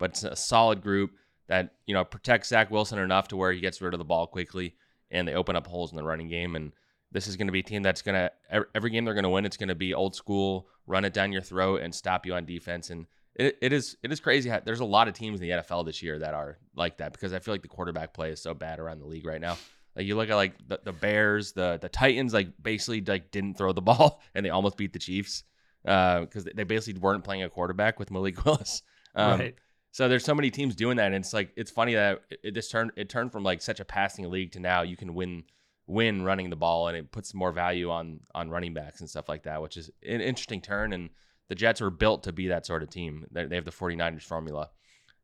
but 0.00 0.10
it's 0.10 0.24
a 0.24 0.34
solid 0.34 0.82
group 0.82 1.12
that 1.46 1.74
you 1.86 1.94
know 1.94 2.04
protects 2.04 2.48
Zach 2.48 2.72
Wilson 2.72 2.98
enough 2.98 3.28
to 3.28 3.36
where 3.36 3.52
he 3.52 3.60
gets 3.60 3.80
rid 3.80 3.94
of 3.94 3.98
the 3.98 4.04
ball 4.04 4.26
quickly, 4.26 4.74
and 5.12 5.28
they 5.28 5.34
open 5.34 5.54
up 5.54 5.68
holes 5.68 5.92
in 5.92 5.96
the 5.96 6.02
running 6.02 6.28
game. 6.28 6.56
And 6.56 6.72
this 7.12 7.28
is 7.28 7.36
going 7.36 7.46
to 7.46 7.52
be 7.52 7.60
a 7.60 7.64
team 7.64 7.82
that's 7.82 8.02
going 8.02 8.14
to 8.14 8.66
every 8.74 8.90
game 8.90 9.04
they're 9.04 9.14
going 9.14 9.22
to 9.22 9.30
win. 9.30 9.44
It's 9.44 9.56
going 9.56 9.68
to 9.68 9.74
be 9.76 9.94
old 9.94 10.16
school, 10.16 10.66
run 10.86 11.04
it 11.04 11.12
down 11.12 11.32
your 11.32 11.42
throat 11.42 11.82
and 11.82 11.94
stop 11.94 12.26
you 12.26 12.34
on 12.34 12.44
defense. 12.46 12.90
And 12.90 13.06
it, 13.34 13.58
it 13.60 13.72
is 13.72 13.96
it 14.02 14.12
is 14.12 14.20
crazy. 14.20 14.50
How, 14.50 14.60
there's 14.60 14.80
a 14.80 14.84
lot 14.84 15.08
of 15.08 15.14
teams 15.14 15.40
in 15.40 15.48
the 15.48 15.54
NFL 15.54 15.86
this 15.86 16.02
year 16.02 16.18
that 16.18 16.34
are 16.34 16.58
like 16.74 16.98
that 16.98 17.12
because 17.12 17.32
I 17.32 17.38
feel 17.38 17.54
like 17.54 17.62
the 17.62 17.68
quarterback 17.68 18.12
play 18.12 18.30
is 18.30 18.42
so 18.42 18.54
bad 18.54 18.78
around 18.78 19.00
the 19.00 19.06
league 19.06 19.26
right 19.26 19.40
now. 19.40 19.56
Like 19.96 20.06
you 20.06 20.16
look 20.16 20.30
at 20.30 20.36
like 20.36 20.54
the, 20.68 20.80
the 20.84 20.92
Bears, 20.92 21.52
the 21.52 21.78
the 21.80 21.88
Titans, 21.88 22.32
like 22.32 22.48
basically 22.62 23.00
like 23.00 23.30
didn't 23.30 23.56
throw 23.56 23.72
the 23.72 23.82
ball 23.90 24.20
and 24.34 24.44
they 24.44 24.50
almost 24.50 24.76
beat 24.76 24.92
the 24.92 24.98
Chiefs 24.98 25.44
because 25.82 26.46
uh, 26.46 26.50
they 26.54 26.64
basically 26.64 27.00
weren't 27.00 27.24
playing 27.24 27.42
a 27.42 27.48
quarterback 27.48 27.98
with 27.98 28.10
Malik 28.10 28.44
Willis. 28.44 28.82
Um, 29.14 29.40
right. 29.40 29.54
So 29.92 30.08
there's 30.08 30.24
so 30.24 30.34
many 30.34 30.50
teams 30.50 30.76
doing 30.76 30.98
that, 30.98 31.06
and 31.06 31.16
it's 31.16 31.32
like 31.32 31.50
it's 31.56 31.70
funny 31.70 31.94
that 31.94 32.22
it, 32.30 32.40
it 32.44 32.54
just 32.54 32.70
turned 32.70 32.92
it 32.96 33.08
turned 33.08 33.32
from 33.32 33.42
like 33.42 33.60
such 33.60 33.80
a 33.80 33.84
passing 33.84 34.28
league 34.30 34.52
to 34.52 34.60
now 34.60 34.82
you 34.82 34.96
can 34.96 35.14
win 35.14 35.44
win 35.86 36.22
running 36.22 36.48
the 36.50 36.56
ball, 36.56 36.86
and 36.88 36.96
it 36.96 37.10
puts 37.10 37.34
more 37.34 37.50
value 37.50 37.90
on 37.90 38.20
on 38.34 38.50
running 38.50 38.72
backs 38.72 39.00
and 39.00 39.10
stuff 39.10 39.28
like 39.28 39.44
that, 39.44 39.60
which 39.60 39.76
is 39.76 39.90
an 40.06 40.20
interesting 40.20 40.60
turn. 40.60 40.92
And 40.92 41.10
the 41.50 41.56
Jets 41.56 41.82
are 41.82 41.90
built 41.90 42.22
to 42.22 42.32
be 42.32 42.46
that 42.46 42.64
sort 42.64 42.84
of 42.84 42.90
team. 42.90 43.26
They 43.32 43.56
have 43.56 43.64
the 43.64 43.72
49ers 43.72 44.22
formula, 44.22 44.70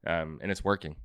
um, 0.04 0.40
and 0.42 0.50
it's 0.50 0.62
working. 0.62 0.96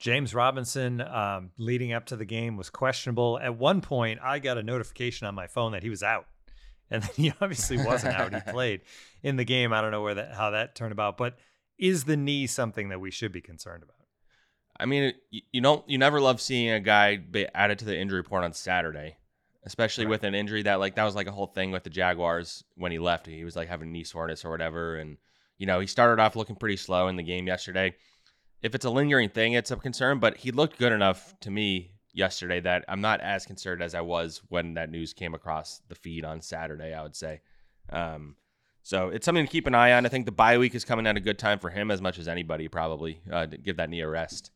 James 0.00 0.34
Robinson, 0.34 1.00
um, 1.00 1.52
leading 1.58 1.92
up 1.92 2.06
to 2.06 2.16
the 2.16 2.24
game, 2.24 2.56
was 2.56 2.70
questionable. 2.70 3.38
At 3.38 3.56
one 3.56 3.80
point, 3.80 4.18
I 4.20 4.40
got 4.40 4.58
a 4.58 4.64
notification 4.64 5.28
on 5.28 5.36
my 5.36 5.46
phone 5.46 5.72
that 5.72 5.84
he 5.84 5.90
was 5.90 6.02
out, 6.02 6.26
and 6.90 7.04
then 7.04 7.10
he 7.14 7.32
obviously 7.40 7.76
wasn't 7.76 8.16
out. 8.16 8.34
He 8.34 8.40
played 8.52 8.80
in 9.22 9.36
the 9.36 9.44
game. 9.44 9.72
I 9.72 9.80
don't 9.80 9.92
know 9.92 10.02
where 10.02 10.16
that 10.16 10.34
how 10.34 10.50
that 10.50 10.74
turned 10.74 10.92
about, 10.92 11.16
but 11.16 11.38
is 11.78 12.02
the 12.02 12.16
knee 12.16 12.48
something 12.48 12.88
that 12.88 13.00
we 13.00 13.12
should 13.12 13.30
be 13.30 13.40
concerned 13.40 13.84
about? 13.84 13.94
I 14.76 14.86
mean, 14.86 15.12
you 15.30 15.60
don't 15.60 15.88
you 15.88 15.98
never 15.98 16.20
love 16.20 16.40
seeing 16.40 16.70
a 16.70 16.80
guy 16.80 17.16
be 17.16 17.46
added 17.54 17.78
to 17.78 17.84
the 17.84 17.96
injury 17.96 18.18
report 18.18 18.42
on 18.42 18.54
Saturday, 18.54 19.18
especially 19.64 20.04
right. 20.04 20.10
with 20.10 20.24
an 20.24 20.34
injury 20.34 20.62
that 20.62 20.80
like 20.80 20.96
that 20.96 21.04
was 21.04 21.14
like 21.14 21.26
a 21.26 21.32
whole 21.32 21.46
thing 21.46 21.70
with 21.70 21.84
the 21.84 21.90
Jaguars 21.90 22.64
when 22.76 22.92
he 22.92 22.98
left. 22.98 23.26
He 23.26 23.44
was 23.44 23.56
like 23.56 23.68
having 23.68 23.92
knee 23.92 24.04
soreness 24.04 24.44
or 24.44 24.50
whatever, 24.50 24.96
and 24.96 25.16
you 25.58 25.66
know 25.66 25.80
he 25.80 25.86
started 25.86 26.20
off 26.20 26.36
looking 26.36 26.56
pretty 26.56 26.76
slow 26.76 27.08
in 27.08 27.16
the 27.16 27.22
game 27.22 27.46
yesterday. 27.46 27.94
If 28.62 28.74
it's 28.74 28.84
a 28.84 28.90
lingering 28.90 29.28
thing, 29.28 29.54
it's 29.54 29.70
a 29.70 29.76
concern, 29.76 30.18
but 30.18 30.36
he 30.36 30.52
looked 30.52 30.78
good 30.78 30.92
enough 30.92 31.34
to 31.40 31.50
me 31.50 31.92
yesterday 32.12 32.60
that 32.60 32.84
I'm 32.88 33.00
not 33.00 33.20
as 33.20 33.46
concerned 33.46 33.82
as 33.82 33.94
I 33.94 34.02
was 34.02 34.42
when 34.48 34.74
that 34.74 34.90
news 34.90 35.12
came 35.12 35.34
across 35.34 35.80
the 35.88 35.94
feed 35.94 36.24
on 36.24 36.40
Saturday. 36.40 36.92
I 36.94 37.02
would 37.02 37.16
say. 37.16 37.40
Um, 37.90 38.36
so 38.84 39.10
it's 39.10 39.24
something 39.24 39.46
to 39.46 39.50
keep 39.50 39.68
an 39.68 39.74
eye 39.74 39.92
on. 39.92 40.06
I 40.06 40.08
think 40.08 40.26
the 40.26 40.32
bye 40.32 40.58
week 40.58 40.74
is 40.74 40.84
coming 40.84 41.06
at 41.06 41.16
a 41.16 41.20
good 41.20 41.38
time 41.38 41.60
for 41.60 41.70
him 41.70 41.90
as 41.90 42.00
much 42.00 42.18
as 42.18 42.26
anybody 42.26 42.66
probably 42.66 43.20
uh, 43.30 43.46
to 43.46 43.56
give 43.56 43.76
that 43.76 43.88
knee 43.90 44.00
a 44.00 44.08
rest. 44.08 44.50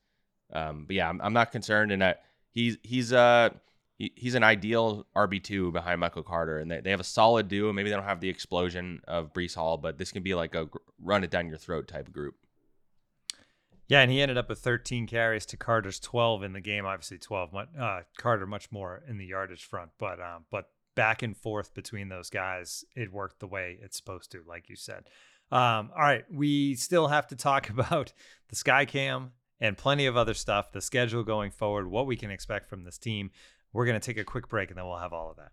Um, 0.52 0.84
but 0.86 0.96
yeah, 0.96 1.08
I'm, 1.08 1.20
I'm, 1.20 1.32
not 1.32 1.52
concerned 1.52 1.92
in 1.92 2.00
that 2.00 2.22
he's 2.50 2.76
he's 2.82 3.12
uh 3.12 3.50
he, 3.96 4.12
he's 4.14 4.34
an 4.34 4.42
ideal 4.42 5.06
RB 5.16 5.42
two 5.42 5.72
behind 5.72 6.00
Michael 6.00 6.22
Carter, 6.22 6.58
and 6.58 6.70
they, 6.70 6.80
they 6.80 6.90
have 6.90 7.00
a 7.00 7.04
solid 7.04 7.48
duo. 7.48 7.72
Maybe 7.72 7.90
they 7.90 7.96
don't 7.96 8.04
have 8.04 8.20
the 8.20 8.28
explosion 8.28 9.00
of 9.08 9.32
Breece 9.32 9.54
Hall, 9.54 9.76
but 9.76 9.98
this 9.98 10.12
can 10.12 10.22
be 10.22 10.34
like 10.34 10.54
a 10.54 10.68
run 11.02 11.24
it 11.24 11.30
down 11.30 11.48
your 11.48 11.58
throat 11.58 11.88
type 11.88 12.12
group. 12.12 12.34
Yeah, 13.88 14.00
and 14.00 14.10
he 14.10 14.20
ended 14.20 14.36
up 14.36 14.48
with 14.48 14.58
13 14.58 15.06
carries 15.06 15.46
to 15.46 15.56
Carter's 15.56 16.00
12 16.00 16.42
in 16.42 16.52
the 16.52 16.60
game. 16.60 16.84
Obviously, 16.84 17.18
12. 17.18 17.54
Uh, 17.54 18.00
Carter 18.16 18.46
much 18.46 18.70
more 18.72 19.02
in 19.08 19.16
the 19.16 19.26
yardage 19.26 19.64
front, 19.64 19.90
but 19.98 20.20
um, 20.20 20.44
but 20.50 20.70
back 20.94 21.22
and 21.22 21.36
forth 21.36 21.72
between 21.72 22.08
those 22.08 22.28
guys, 22.28 22.84
it 22.96 23.12
worked 23.12 23.38
the 23.38 23.46
way 23.46 23.78
it's 23.80 23.96
supposed 23.96 24.32
to, 24.32 24.42
like 24.46 24.68
you 24.68 24.76
said. 24.76 25.04
Um, 25.52 25.92
all 25.94 26.02
right, 26.02 26.24
we 26.32 26.74
still 26.74 27.06
have 27.06 27.28
to 27.28 27.36
talk 27.36 27.70
about 27.70 28.12
the 28.48 28.56
Skycam 28.56 29.30
and 29.60 29.78
plenty 29.78 30.06
of 30.06 30.16
other 30.16 30.34
stuff, 30.34 30.72
the 30.72 30.80
schedule 30.80 31.22
going 31.22 31.50
forward, 31.50 31.86
what 31.86 32.06
we 32.06 32.16
can 32.16 32.30
expect 32.30 32.68
from 32.68 32.84
this 32.84 32.98
team. 32.98 33.30
We're 33.72 33.86
going 33.86 34.00
to 34.00 34.04
take 34.04 34.18
a 34.18 34.24
quick 34.24 34.48
break 34.48 34.70
and 34.70 34.78
then 34.78 34.86
we'll 34.86 34.98
have 34.98 35.12
all 35.12 35.30
of 35.30 35.36
that. 35.36 35.52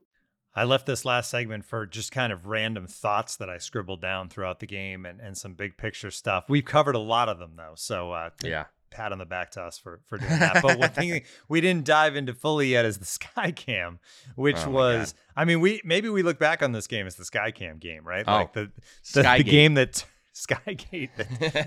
I 0.53 0.65
left 0.65 0.85
this 0.85 1.05
last 1.05 1.29
segment 1.29 1.65
for 1.65 1.85
just 1.85 2.11
kind 2.11 2.33
of 2.33 2.45
random 2.45 2.87
thoughts 2.87 3.37
that 3.37 3.49
I 3.49 3.57
scribbled 3.57 4.01
down 4.01 4.29
throughout 4.29 4.59
the 4.59 4.67
game 4.67 5.05
and, 5.05 5.21
and 5.21 5.37
some 5.37 5.53
big 5.53 5.77
picture 5.77 6.11
stuff. 6.11 6.45
We've 6.49 6.65
covered 6.65 6.95
a 6.95 6.99
lot 6.99 7.29
of 7.29 7.39
them 7.39 7.53
though, 7.55 7.73
so 7.75 8.11
uh, 8.11 8.29
yeah, 8.43 8.65
pat 8.89 9.11
on 9.13 9.17
the 9.17 9.25
back 9.25 9.51
to 9.51 9.61
us 9.61 9.77
for 9.77 10.01
for 10.05 10.17
doing 10.17 10.39
that. 10.39 10.61
But 10.61 10.77
one 10.77 10.89
thing 10.89 11.21
we 11.47 11.61
didn't 11.61 11.85
dive 11.85 12.15
into 12.15 12.33
fully 12.33 12.69
yet 12.69 12.85
is 12.85 12.97
the 12.97 13.05
Skycam, 13.05 13.99
which 14.35 14.65
oh 14.65 14.69
was, 14.71 15.15
I 15.35 15.45
mean, 15.45 15.61
we 15.61 15.81
maybe 15.85 16.09
we 16.09 16.21
look 16.23 16.37
back 16.37 16.61
on 16.61 16.73
this 16.73 16.87
game 16.87 17.07
as 17.07 17.15
the 17.15 17.23
Skycam 17.23 17.79
game, 17.79 18.05
right? 18.05 18.25
Oh, 18.27 18.33
like 18.33 18.53
the 18.53 18.71
the, 19.13 19.21
the 19.37 19.43
game 19.43 19.75
that 19.75 20.05
Skygate, 20.35 21.09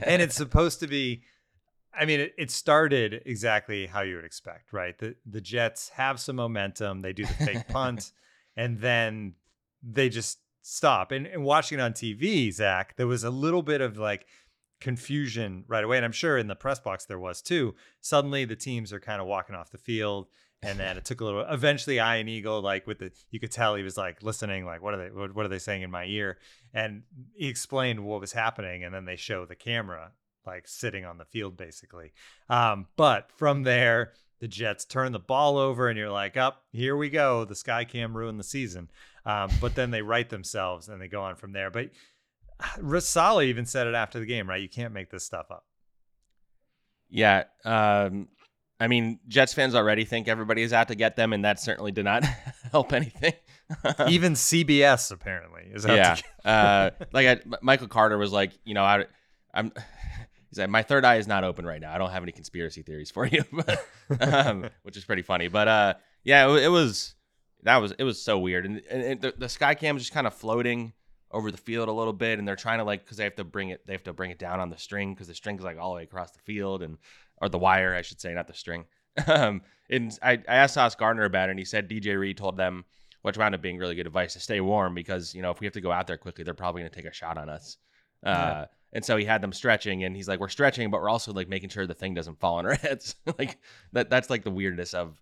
and 0.07 0.21
it's 0.23 0.37
supposed 0.37 0.81
to 0.81 0.87
be 0.87 1.23
I 1.97 2.07
mean, 2.07 2.21
it, 2.21 2.35
it 2.37 2.51
started 2.51 3.23
exactly 3.25 3.87
how 3.87 4.03
you 4.03 4.17
would 4.17 4.25
expect, 4.25 4.73
right? 4.73 4.97
The 4.99 5.17
the 5.27 5.41
Jets 5.41 5.91
have 5.91 6.21
some 6.21 6.37
momentum. 6.37 7.01
They 7.01 7.13
do 7.13 7.25
the 7.25 7.33
fake 7.33 7.69
punt, 7.69 8.13
and 8.57 8.81
then 8.81 9.35
they 9.83 10.09
just 10.09 10.39
stop. 10.63 11.13
And, 11.13 11.27
and 11.27 11.45
watching 11.45 11.79
it 11.79 11.83
on 11.83 11.93
TV, 11.93 12.53
Zach, 12.53 12.97
there 12.97 13.07
was 13.07 13.25
a 13.25 13.31
little 13.31 13.63
bit 13.63 13.81
of 13.81 13.99
like 13.99 14.27
confusion 14.81 15.65
right 15.69 15.85
away. 15.85 15.97
And 15.97 16.05
I'm 16.05 16.13
sure 16.13 16.39
in 16.39 16.47
the 16.47 16.55
press 16.55 16.81
box 16.81 17.05
there 17.05 17.19
was 17.19 17.43
too. 17.43 17.75
Suddenly 18.01 18.45
the 18.45 18.57
teams 18.57 18.93
are 18.93 19.01
kind 19.01 19.21
of 19.21 19.27
walking 19.27 19.55
off 19.55 19.71
the 19.71 19.79
field. 19.79 20.27
And 20.63 20.79
then 20.79 20.97
it 20.97 21.05
took 21.05 21.21
a 21.21 21.25
little. 21.25 21.43
Eventually, 21.43 21.97
Ian 21.97 22.27
Eagle, 22.27 22.63
like 22.63 22.87
with 22.87 22.99
the, 22.99 23.13
you 23.31 23.39
could 23.39 23.51
tell 23.51 23.75
he 23.75 23.83
was 23.83 23.99
like 23.99 24.23
listening, 24.23 24.65
like 24.65 24.83
what 24.83 24.95
are 24.95 24.97
they, 24.97 25.11
what, 25.11 25.45
are 25.45 25.49
they 25.49 25.59
saying 25.59 25.83
in 25.83 25.91
my 25.91 26.07
ear? 26.07 26.39
And 26.73 27.03
he 27.35 27.49
explained 27.49 28.03
what 28.03 28.19
was 28.19 28.33
happening, 28.33 28.83
and 28.83 28.95
then 28.95 29.05
they 29.05 29.17
show 29.17 29.45
the 29.45 29.55
camera 29.55 30.13
like 30.47 30.67
sitting 30.67 31.05
on 31.05 31.19
the 31.19 31.25
field 31.27 31.57
basically. 31.57 32.13
Um, 32.49 32.87
but 32.97 33.31
from 33.37 33.63
there, 33.65 34.13
the 34.45 34.49
Jets 34.49 34.85
turn 34.85 35.13
the 35.13 35.19
ball 35.19 35.57
over, 35.57 35.89
and 35.89 35.97
you're 35.97 36.11
like, 36.11 36.37
up, 36.37 36.57
oh, 36.59 36.69
here 36.71 36.99
we 36.99 37.09
go. 37.09 37.47
The 37.47 37.55
sky 37.55 37.87
cam 37.87 38.15
ruined 38.15 38.39
the 38.39 38.45
season. 38.45 38.91
Um, 39.25 39.49
but 39.59 39.75
then 39.75 39.91
they 39.91 40.03
right 40.03 40.29
themselves 40.29 40.91
and 40.91 41.01
they 41.01 41.09
go 41.09 41.23
on 41.23 41.37
from 41.37 41.53
there. 41.53 41.71
But 41.71 41.93
Saleh 43.03 43.45
even 43.45 43.65
said 43.65 43.87
it 43.87 43.95
after 43.95 44.21
the 44.21 44.27
game, 44.27 44.47
right? 44.47 44.61
You 44.61 44.69
can't 44.69 44.93
make 44.93 45.11
this 45.11 45.25
stuff 45.25 45.47
up. 45.51 45.65
Yeah. 47.09 47.45
Um, 47.65 48.29
I 48.79 48.87
mean, 48.87 49.19
Jets 49.29 49.55
fans 49.55 49.75
already 49.75 50.05
think 50.05 50.29
everybody 50.29 50.61
is 50.61 50.75
out 50.75 50.89
to 50.89 50.95
get 50.95 51.17
them, 51.17 51.33
and 51.33 51.43
that 51.47 51.59
certainly 51.59 51.93
did 51.93 52.05
not 52.05 52.23
help 52.71 52.93
anything. 52.93 53.33
even 54.11 54.35
CBS 54.35 55.11
apparently 55.11 55.71
is 55.73 55.87
out 55.87 56.23
yeah. 56.45 56.51
uh, 56.51 56.91
like 57.15 57.27
I, 57.27 57.57
Michael 57.63 57.89
Carter 57.89 58.19
was 58.19 58.31
like, 58.31 58.53
you 58.67 58.75
know, 58.75 58.85
I, 58.85 59.07
I'm 59.55 59.73
He's 60.55 60.61
like, 60.61 60.71
my 60.71 60.85
third 60.85 61.05
eye 61.05 61.17
is 61.17 61.27
not 61.27 61.43
open 61.43 61.67
right 61.67 61.81
now. 61.81 61.93
I 61.93 61.99
don't 61.99 62.13
have 62.13 62.23
any 62.23 62.31
conspiracy 62.31 62.83
theories 62.83 63.11
for 63.11 63.27
you, 63.27 63.43
um, 64.21 64.71
which 64.85 64.97
is 64.97 65.05
pretty 65.05 65.23
funny. 65.23 65.49
But 65.49 65.67
uh, 65.67 65.95
yeah, 66.23 66.49
it, 66.49 66.63
it, 66.65 66.69
was 66.69 67.17
that 67.65 67.79
was 67.79 67.91
it 67.99 68.05
was 68.05 68.23
so 68.23 68.39
weird, 68.39 68.65
and, 68.65 68.81
and 68.89 69.21
the, 69.21 69.35
the 69.37 69.49
sky 69.49 69.75
cam 69.75 69.97
is 69.97 70.03
just 70.03 70.13
kind 70.13 70.29
of 70.29 70.35
floating 70.35 70.93
over 71.33 71.51
the 71.51 71.59
field 71.59 71.89
a 71.89 71.93
little 71.93 72.13
bit, 72.13 72.39
and 72.39 72.47
they're 72.47 72.55
trying 72.55 72.79
to 72.79 72.85
like 72.85 73.05
because 73.05 73.17
they 73.17 73.25
have 73.25 73.35
to 73.35 73.43
bring 73.43 73.71
it 73.71 73.85
they 73.85 73.95
have 73.95 74.05
to 74.05 74.13
bring 74.13 74.31
it 74.31 74.39
down 74.39 74.61
on 74.61 74.71
the 74.71 74.79
string 74.79 75.13
because 75.13 75.27
the 75.27 75.35
string's 75.35 75.65
like 75.65 75.77
all 75.77 75.91
the 75.91 75.97
way 75.97 76.03
across 76.05 76.31
the 76.31 76.39
field 76.39 76.85
and 76.85 76.99
or 77.43 77.49
the 77.49 77.59
wire, 77.59 77.93
I 77.93 78.03
should 78.03 78.21
say, 78.21 78.33
not 78.33 78.47
the 78.47 78.55
string. 78.55 78.85
um, 79.27 79.61
and 79.91 80.17
I, 80.23 80.35
I 80.49 80.55
asked 80.55 80.75
Sauce 80.75 80.95
Gardner 80.95 81.25
about 81.25 81.49
it, 81.49 81.51
and 81.51 81.59
he 81.59 81.65
said 81.65 81.91
DJ 81.91 82.17
Reed 82.17 82.37
told 82.37 82.57
them, 82.57 82.85
which 83.23 83.37
wound 83.37 83.57
up 83.57 83.61
being 83.61 83.79
really 83.79 83.97
good 83.97 84.07
advice, 84.07 84.35
to 84.35 84.41
stay 84.41 84.61
warm 84.61 84.95
because 84.95 85.35
you 85.35 85.43
know 85.43 85.51
if 85.51 85.59
we 85.59 85.67
have 85.67 85.75
to 85.75 85.81
go 85.81 85.91
out 85.91 86.07
there 86.07 86.17
quickly, 86.17 86.45
they're 86.45 86.55
probably 86.55 86.83
going 86.83 86.93
to 86.93 86.97
take 86.97 87.11
a 87.11 87.13
shot 87.13 87.39
on 87.39 87.49
us. 87.49 87.77
Uh, 88.25 88.31
yeah. 88.31 88.65
And 88.95 89.05
so 89.05 89.17
he 89.17 89.25
had 89.25 89.43
them 89.43 89.53
stretching, 89.53 90.05
and 90.05 90.15
he's 90.15 90.29
like, 90.29 90.39
"We're 90.39 90.49
stretching, 90.49 90.91
but 90.91 91.03
we're 91.03 91.11
also 91.11 91.33
like 91.33 91.49
making 91.49 91.71
sure 91.71 91.87
the 91.87 91.95
thing 91.95 92.15
doesn't 92.15 92.39
fall 92.39 92.57
on 92.57 92.67
our 92.67 92.75
heads." 92.83 93.17
like 93.39 93.59
that. 93.93 94.09
That's 94.09 94.31
like 94.31 94.45
the 94.45 94.53
weirdness 94.53 94.95
of, 94.95 95.21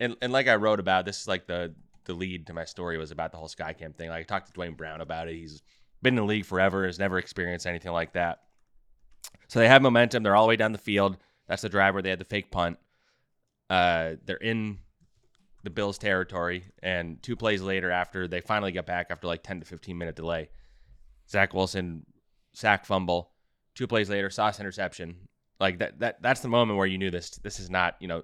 and, 0.00 0.16
and 0.20 0.32
like 0.32 0.48
I 0.48 0.56
wrote 0.56 0.80
about 0.80 1.04
this 1.04 1.20
is 1.20 1.28
like 1.28 1.46
the 1.46 1.74
the 2.04 2.14
lead 2.14 2.48
to 2.48 2.52
my 2.52 2.64
story 2.64 2.98
was 2.98 3.12
about 3.12 3.30
the 3.30 3.38
whole 3.38 3.48
Skycam 3.48 3.94
thing. 3.94 4.08
Like 4.08 4.20
I 4.20 4.22
talked 4.24 4.48
to 4.48 4.52
Duane 4.52 4.74
Brown 4.74 5.00
about 5.00 5.28
it. 5.28 5.34
He's 5.34 5.62
been 6.02 6.14
in 6.14 6.16
the 6.16 6.24
league 6.24 6.44
forever, 6.44 6.86
has 6.86 6.98
never 6.98 7.18
experienced 7.18 7.66
anything 7.66 7.92
like 7.92 8.14
that. 8.14 8.40
So 9.48 9.60
they 9.60 9.68
have 9.68 9.82
momentum. 9.82 10.22
They're 10.22 10.34
all 10.34 10.44
the 10.44 10.48
way 10.48 10.56
down 10.56 10.72
the 10.72 10.78
field. 10.78 11.16
That's 11.46 11.62
the 11.62 11.68
drive 11.68 11.94
where 11.94 12.02
they 12.02 12.10
had 12.10 12.18
the 12.18 12.24
fake 12.24 12.50
punt. 12.50 12.78
Uh, 13.70 14.14
they're 14.24 14.36
in 14.36 14.78
the 15.64 15.70
Bills 15.70 15.98
territory, 15.98 16.64
and 16.82 17.22
two 17.22 17.36
plays 17.36 17.62
later, 17.62 17.90
after 17.90 18.26
they 18.26 18.40
finally 18.40 18.72
get 18.72 18.86
back 18.86 19.08
after 19.10 19.26
like 19.26 19.42
ten 19.42 19.60
to 19.60 19.66
fifteen 19.66 19.98
minute 19.98 20.16
delay, 20.16 20.48
Zach 21.28 21.52
Wilson 21.52 22.06
sack 22.58 22.84
fumble. 22.84 23.30
Two 23.74 23.86
plays 23.86 24.10
later, 24.10 24.30
Sauce 24.30 24.58
interception. 24.58 25.16
Like 25.60 25.78
that 25.78 26.00
that 26.00 26.22
that's 26.22 26.40
the 26.40 26.48
moment 26.48 26.76
where 26.76 26.86
you 26.86 26.98
knew 26.98 27.10
this 27.10 27.30
this 27.30 27.60
is 27.60 27.70
not, 27.70 27.96
you 28.00 28.08
know, 28.08 28.22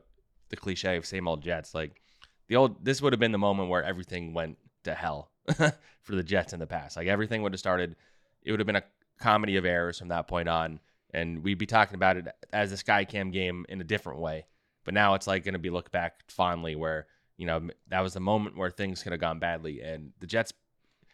the 0.49 0.57
cliche 0.57 0.97
of 0.97 1.07
same 1.07 1.29
old 1.29 1.43
Jets. 1.43 1.75
Like 1.75 2.01
the 2.49 2.57
old 2.57 2.85
this 2.85 3.01
would 3.01 3.13
have 3.13 3.21
been 3.21 3.33
the 3.33 3.39
moment 3.39 3.69
where 3.69 3.85
everything 3.85 4.35
went 4.35 4.59
to 4.85 4.95
hell 4.95 5.31
for 6.03 6.15
the 6.15 6.23
Jets 6.23 6.53
in 6.53 6.61
the 6.61 6.67
past. 6.67 6.97
Like 6.97 7.07
everything 7.07 7.43
would 7.43 7.53
have 7.53 7.61
started 7.61 7.97
it 8.43 8.51
would 8.51 8.61
have 8.61 8.67
been 8.67 8.77
a 8.77 8.85
comedy 9.21 9.57
of 9.57 9.65
errors 9.65 9.99
from 9.99 10.09
that 10.09 10.29
point 10.29 10.49
on, 10.49 10.81
and 11.13 11.43
we'd 11.43 11.59
be 11.59 11.67
talking 11.67 11.95
about 11.95 12.17
it 12.17 12.27
as 12.53 12.73
a 12.73 12.77
Skycam 12.77 13.33
game 13.33 13.65
in 13.69 13.81
a 13.81 13.85
different 13.85 14.21
way. 14.21 14.47
But 14.85 14.95
now 14.95 15.15
it's 15.15 15.27
like 15.27 15.45
going 15.45 15.55
to 15.55 15.59
be 15.59 15.71
looked 15.71 15.93
back 15.93 16.25
fondly, 16.29 16.77
where 16.77 17.07
you 17.37 17.47
know 17.47 17.69
that 17.89 18.01
was 18.01 18.15
the 18.15 18.21
moment 18.21 18.57
where 18.57 18.71
things 18.71 19.03
could 19.03 19.13
have 19.13 19.21
gone 19.21 19.39
badly, 19.39 19.81
and 19.81 20.13
the 20.21 20.27
Jets. 20.27 20.53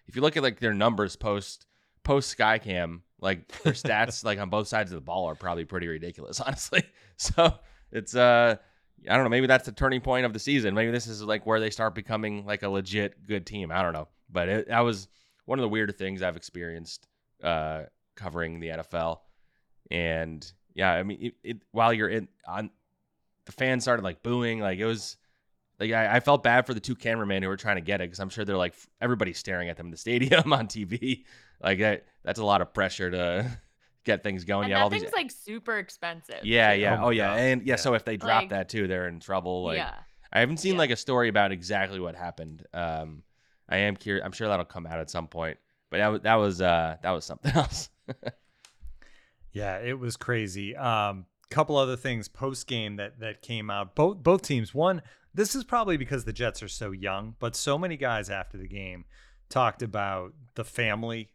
If 0.06 0.16
you 0.16 0.22
look 0.22 0.36
at 0.36 0.42
like 0.42 0.58
their 0.58 0.74
numbers 0.74 1.14
post 1.16 1.66
post 2.02 2.36
Skycam, 2.36 3.02
like 3.20 3.48
their 3.62 3.72
stats 3.74 4.24
like 4.24 4.38
on 4.38 4.50
both 4.50 4.68
sides 4.68 4.90
of 4.90 4.96
the 4.96 5.00
ball 5.00 5.26
are 5.26 5.34
probably 5.34 5.64
pretty 5.64 5.88
ridiculous, 5.88 6.40
honestly. 6.46 6.82
So 7.16 7.54
it's 7.92 8.14
uh 8.14 8.56
I 9.08 9.14
don't 9.14 9.24
know, 9.24 9.30
maybe 9.30 9.46
that's 9.46 9.66
the 9.66 9.72
turning 9.72 10.00
point 10.00 10.26
of 10.26 10.32
the 10.32 10.38
season. 10.38 10.74
Maybe 10.74 10.90
this 10.90 11.06
is 11.06 11.22
like 11.22 11.46
where 11.46 11.60
they 11.60 11.70
start 11.70 11.94
becoming 11.94 12.44
like 12.44 12.62
a 12.62 12.68
legit 12.68 13.26
good 13.26 13.46
team. 13.46 13.72
I 13.72 13.82
don't 13.82 13.94
know. 13.94 14.08
But 14.30 14.48
it, 14.48 14.68
that 14.68 14.80
was 14.80 15.08
one 15.46 15.58
of 15.58 15.62
the 15.62 15.68
weirder 15.68 15.92
things 15.92 16.22
I've 16.22 16.36
experienced 16.36 17.06
uh 17.42 17.84
covering 18.16 18.60
the 18.60 18.68
NFL. 18.68 19.18
And 19.90 20.50
yeah, 20.74 20.92
I 20.92 21.02
mean 21.02 21.18
it, 21.20 21.34
it 21.42 21.62
while 21.72 21.92
you're 21.92 22.08
in 22.08 22.28
on 22.46 22.70
the 23.46 23.52
fans 23.52 23.82
started 23.82 24.02
like 24.02 24.22
booing, 24.22 24.60
like 24.60 24.78
it 24.78 24.86
was 24.86 25.16
like 25.80 25.92
I, 25.92 26.16
I, 26.16 26.20
felt 26.20 26.42
bad 26.42 26.66
for 26.66 26.74
the 26.74 26.80
two 26.80 26.94
cameramen 26.94 27.42
who 27.42 27.48
were 27.48 27.56
trying 27.56 27.76
to 27.76 27.82
get 27.82 28.00
it 28.00 28.04
because 28.04 28.20
I'm 28.20 28.28
sure 28.28 28.44
they're 28.44 28.56
like 28.56 28.74
everybody's 29.00 29.38
staring 29.38 29.70
at 29.70 29.76
them 29.78 29.86
in 29.86 29.90
the 29.90 29.96
stadium 30.08 30.52
on 30.52 30.68
TV. 30.68 31.24
Like 31.62 31.78
that, 31.80 32.04
that's 32.24 32.38
a 32.40 32.44
lot 32.44 32.60
of 32.62 32.72
pressure 32.72 33.10
to 33.10 33.50
get 34.04 34.22
things 34.22 34.44
going. 34.44 34.64
And 34.64 34.70
yeah, 34.70 34.78
that 34.78 34.82
all 34.84 34.90
thing's 34.90 35.02
these. 35.04 35.12
like 35.12 35.30
super 35.30 35.78
expensive. 35.78 36.40
Yeah, 36.44 36.74
too. 36.74 36.80
yeah, 36.80 37.00
Oh 37.02 37.06
oh, 37.06 37.10
yeah, 37.10 37.34
and 37.34 37.62
yeah, 37.62 37.72
Yeah. 37.72 37.76
So 37.76 37.94
if 37.94 38.04
they 38.04 38.16
drop 38.16 38.42
Like- 38.42 38.50
that 38.50 38.68
too, 38.68 38.86
they're 38.88 39.08
in 39.08 39.20
trouble. 39.20 39.64
Like 39.64 39.78
yeah. 39.78 39.94
I 40.32 40.40
haven't 40.40 40.58
seen 40.58 40.74
Yeah. 40.74 40.78
like 40.78 40.90
a 40.90 40.96
story 40.96 41.28
about 41.28 41.52
exactly 41.52 41.98
what 42.00 42.14
happened. 42.14 42.64
Um, 42.72 43.22
I 43.68 43.78
am 43.78 43.96
curious. 43.96 44.24
I'm 44.24 44.32
sure 44.32 44.48
that'll 44.48 44.64
come 44.64 44.86
out 44.86 44.98
at 45.00 45.10
some 45.10 45.26
point. 45.28 45.58
But 45.90 45.98
that 45.98 46.08
was 46.08 46.20
that 46.22 46.34
was 46.36 46.60
uh 46.62 46.96
that 47.02 47.10
was 47.10 47.24
something 47.24 47.52
else. 47.54 47.88
Yeah, 49.52 49.78
it 49.78 49.98
was 49.98 50.16
crazy. 50.16 50.76
Um, 50.76 51.26
couple 51.50 51.76
other 51.76 51.96
things 51.96 52.28
post 52.28 52.68
game 52.68 52.94
that 52.96 53.18
that 53.18 53.42
came 53.42 53.70
out. 53.70 53.96
Both 53.96 54.22
both 54.22 54.42
teams. 54.42 54.72
One, 54.72 55.02
this 55.34 55.54
is 55.56 55.64
probably 55.64 55.96
because 55.96 56.24
the 56.24 56.32
Jets 56.32 56.62
are 56.62 56.68
so 56.68 56.92
young, 56.92 57.34
but 57.40 57.56
so 57.56 57.76
many 57.76 57.96
guys 57.96 58.30
after 58.30 58.56
the 58.56 58.68
game 58.68 59.04
talked 59.48 59.82
about 59.82 60.32
the 60.54 60.64
family 60.64 61.30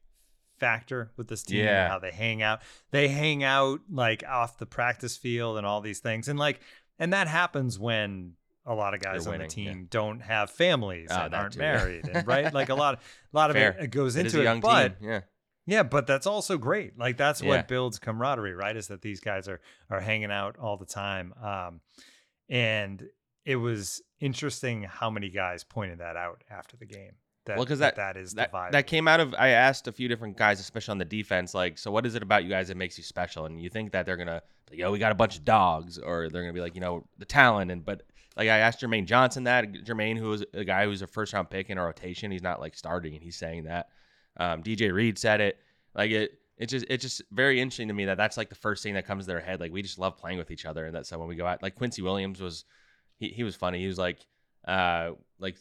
factor 0.60 1.12
with 1.18 1.28
this 1.28 1.43
team 1.43 1.66
Yeah. 1.66 1.88
how 1.89 1.99
they 1.99 2.12
hang 2.12 2.41
out. 2.41 2.62
They 2.91 3.08
hang 3.08 3.43
out 3.43 3.82
like 3.89 4.24
off 4.28 4.58
the 4.58 4.66
practice 4.66 5.18
field 5.18 5.58
and 5.58 5.66
all 5.66 5.82
these 5.82 5.99
things. 5.99 6.28
And 6.28 6.38
like 6.39 6.60
and 6.99 7.12
that 7.14 7.28
happens 7.28 7.78
when 7.78 8.34
a 8.66 8.74
lot 8.74 8.93
of 8.93 8.99
guys 8.99 9.26
They're 9.26 9.34
on 9.34 9.39
the 9.39 9.45
winning, 9.45 9.66
yeah. 9.66 9.72
team 9.74 9.88
don't 9.89 10.20
have 10.22 10.49
families 10.49 11.10
Oh, 11.12 11.16
and 11.22 11.34
that 11.34 11.38
aren't 11.38 11.53
too, 11.53 11.60
yeah. 11.60 11.74
married 11.76 12.08
and 12.08 12.26
right 12.28 12.53
like 12.53 12.70
a 12.70 12.76
lot 12.84 12.95
a 12.95 13.38
lot 13.38 13.49
of 13.49 13.56
Fair. 13.56 13.72
it, 13.72 13.84
it 13.86 13.88
goes 13.91 14.16
It 14.16 14.26
into 14.28 14.41
it 14.41 14.62
but 14.62 14.99
team. 14.99 15.10
Yeah. 15.10 15.22
yeah, 15.68 15.84
but 15.84 16.08
that's 16.08 16.26
also 16.26 16.58
great. 16.58 16.97
Like 16.97 17.18
that's 17.18 17.41
Yeah. 17.41 17.49
what 17.49 17.68
builds 17.68 17.99
camaraderie, 17.99 18.53
right? 18.56 18.76
Is 18.76 18.88
that 18.88 19.01
these 19.01 19.20
guys 19.20 19.47
are 19.47 19.60
are 19.89 19.99
hanging 19.99 20.32
out 20.32 20.58
all 20.58 20.78
the 20.78 20.86
time. 20.86 21.34
Um, 21.41 21.82
and 22.49 23.08
it 23.43 23.58
was 23.58 24.01
interesting 24.20 24.84
how 24.84 25.10
many 25.10 25.30
guys 25.30 25.64
pointed 25.64 25.99
that 25.99 26.16
out 26.16 26.43
after 26.49 26.78
the 26.78 26.86
game. 26.86 27.14
That, 27.46 27.58
well, 27.58 27.66
because 27.66 27.80
that, 27.80 27.96
that 27.98 28.18
is 28.18 28.34
that, 28.34 28.52
the 28.52 28.58
vibe. 28.58 28.72
that 28.72 28.88
came 28.88 29.08
out 29.08 29.20
of. 29.20 29.36
I 29.36 29.50
asked 29.50 29.88
a 29.88 29.91
few 29.91 30.08
different 30.08 30.36
guys, 30.36 30.60
especially 30.60 30.93
on 30.93 30.98
the 30.98 31.06
defense, 31.06 31.54
like, 31.54 31.78
so 31.78 31.91
what 31.91 32.06
is 32.06 32.16
it 32.16 32.24
about 32.24 32.43
you 32.43 32.50
guys 32.50 32.70
that 32.70 32.78
makes 32.78 32.98
you 32.98 33.04
special? 33.04 33.46
And 33.46 33.62
you 33.62 33.70
think 33.70 33.91
that 33.91 34.06
they're 34.06 34.18
gonna, 34.18 34.41
like, 34.70 34.80
yo, 34.80 34.91
we 34.91 34.98
got 34.98 35.12
a 35.12 35.16
bunch 35.16 35.38
of 35.38 35.46
dogs, 35.46 36.00
or 36.00 36.30
they're 36.30 36.41
gonna 36.41 36.54
be 36.54 36.62
like, 36.62 36.74
you 36.74 36.82
know, 36.82 37.06
the 37.20 37.26
talent. 37.26 37.70
And 37.70 37.86
but 37.86 38.02
like 38.36 38.50
I 38.50 38.58
asked 38.58 38.82
Jermaine 38.82 39.06
Johnson 39.06 39.43
that 39.43 39.72
Jermaine, 39.72 40.18
who 40.18 40.30
was 40.30 40.43
a 40.54 40.64
guy 40.64 40.86
who's 40.86 41.02
a 41.02 41.08
first 41.08 41.34
round 41.34 41.50
pick 41.50 41.70
in 41.70 41.78
a 41.78 41.84
rotation, 41.84 42.32
he's 42.32 42.41
not 42.41 42.60
like 42.60 42.76
starting, 42.76 43.14
and 43.14 43.24
he's 43.24 43.38
saying 43.38 43.66
that. 43.66 43.89
Um, 44.38 44.64
DJ 44.64 44.91
Reed 44.91 45.18
said 45.18 45.39
it. 45.39 45.58
Like 45.93 46.12
it, 46.12 46.39
it 46.58 46.68
just 46.68 46.86
it's 46.89 47.04
just 47.04 47.22
very 47.32 47.62
interesting 47.62 47.88
to 47.89 47.93
me 47.93 48.06
that 48.06 48.18
that's 48.18 48.38
like 48.38 48.50
the 48.50 48.56
first 48.56 48.82
thing 48.82 48.96
that 48.96 49.06
comes 49.06 49.26
to 49.26 49.28
their 49.28 49.39
head. 49.39 49.60
Like 49.60 49.72
we 49.72 49.82
just 49.82 50.00
love 50.00 50.18
playing 50.18 50.38
with 50.38 50.52
each 50.52 50.66
other, 50.66 50.86
and 50.86 50.96
that's 50.96 51.10
so 51.10 51.20
when 51.20 51.28
we 51.28 51.36
go 51.36 51.46
out. 51.46 51.62
Like 51.62 51.76
Quincy 51.76 52.02
Williams 52.02 52.41
was, 52.41 52.66
he 53.18 53.30
he 53.30 53.43
was 53.43 53.56
funny. 53.56 53.80
He 53.80 53.88
was 53.88 53.98
like, 53.98 54.26
uh, 54.68 55.12
like 55.39 55.58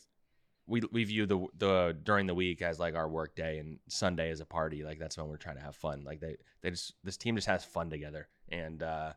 we 0.67 0.83
we 0.93 1.05
view 1.05 1.27
the 1.27 1.47
the 1.59 1.97
during 2.03 2.27
the 2.27 2.35
week 2.35 2.63
as 2.63 2.79
like 2.79 2.95
our 2.95 3.09
work 3.09 3.37
day 3.37 3.59
and 3.59 3.79
Sunday 3.89 4.31
as 4.31 4.41
a 4.41 4.47
party. 4.47 4.83
Like 4.83 4.99
that's 4.99 5.19
when 5.19 5.29
we're 5.29 5.37
trying 5.37 5.57
to 5.57 5.63
have 5.63 5.77
fun. 5.77 6.05
Like 6.05 6.21
they 6.21 6.37
they 6.63 6.71
just 6.71 6.95
this 7.05 7.17
team 7.17 7.37
just 7.37 7.47
has 7.49 7.65
fun 7.65 7.91
together. 7.91 8.29
And 8.49 8.83
uh 8.83 9.13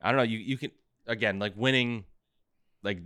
I 0.00 0.10
don't 0.10 0.16
know, 0.16 0.22
you 0.22 0.38
you 0.38 0.56
can 0.56 0.70
again 1.06 1.38
like 1.38 1.54
winning 1.56 2.04
like 2.82 3.00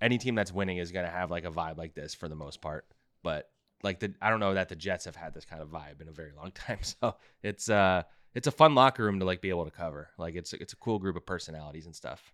any 0.00 0.18
team 0.18 0.34
that's 0.34 0.52
winning 0.52 0.78
is 0.78 0.92
going 0.92 1.04
to 1.04 1.10
have 1.10 1.30
like 1.30 1.44
a 1.44 1.50
vibe 1.50 1.76
like 1.76 1.94
this 1.94 2.14
for 2.14 2.28
the 2.28 2.34
most 2.34 2.60
part. 2.60 2.86
But 3.22 3.50
like 3.82 4.00
the 4.00 4.14
I 4.20 4.30
don't 4.30 4.40
know 4.40 4.54
that 4.54 4.68
the 4.68 4.76
Jets 4.76 5.04
have 5.04 5.16
had 5.16 5.34
this 5.34 5.44
kind 5.44 5.62
of 5.62 5.68
vibe 5.68 6.00
in 6.00 6.08
a 6.08 6.12
very 6.12 6.32
long 6.36 6.50
time. 6.54 6.78
So 6.82 7.16
it's 7.42 7.70
uh 7.70 8.02
it's 8.34 8.46
a 8.46 8.52
fun 8.52 8.74
locker 8.74 9.04
room 9.04 9.20
to 9.20 9.24
like 9.24 9.40
be 9.40 9.50
able 9.50 9.64
to 9.64 9.70
cover. 9.70 10.10
Like 10.18 10.34
it's 10.34 10.52
it's 10.52 10.72
a 10.72 10.76
cool 10.76 10.98
group 10.98 11.16
of 11.16 11.26
personalities 11.26 11.86
and 11.86 11.94
stuff. 11.94 12.32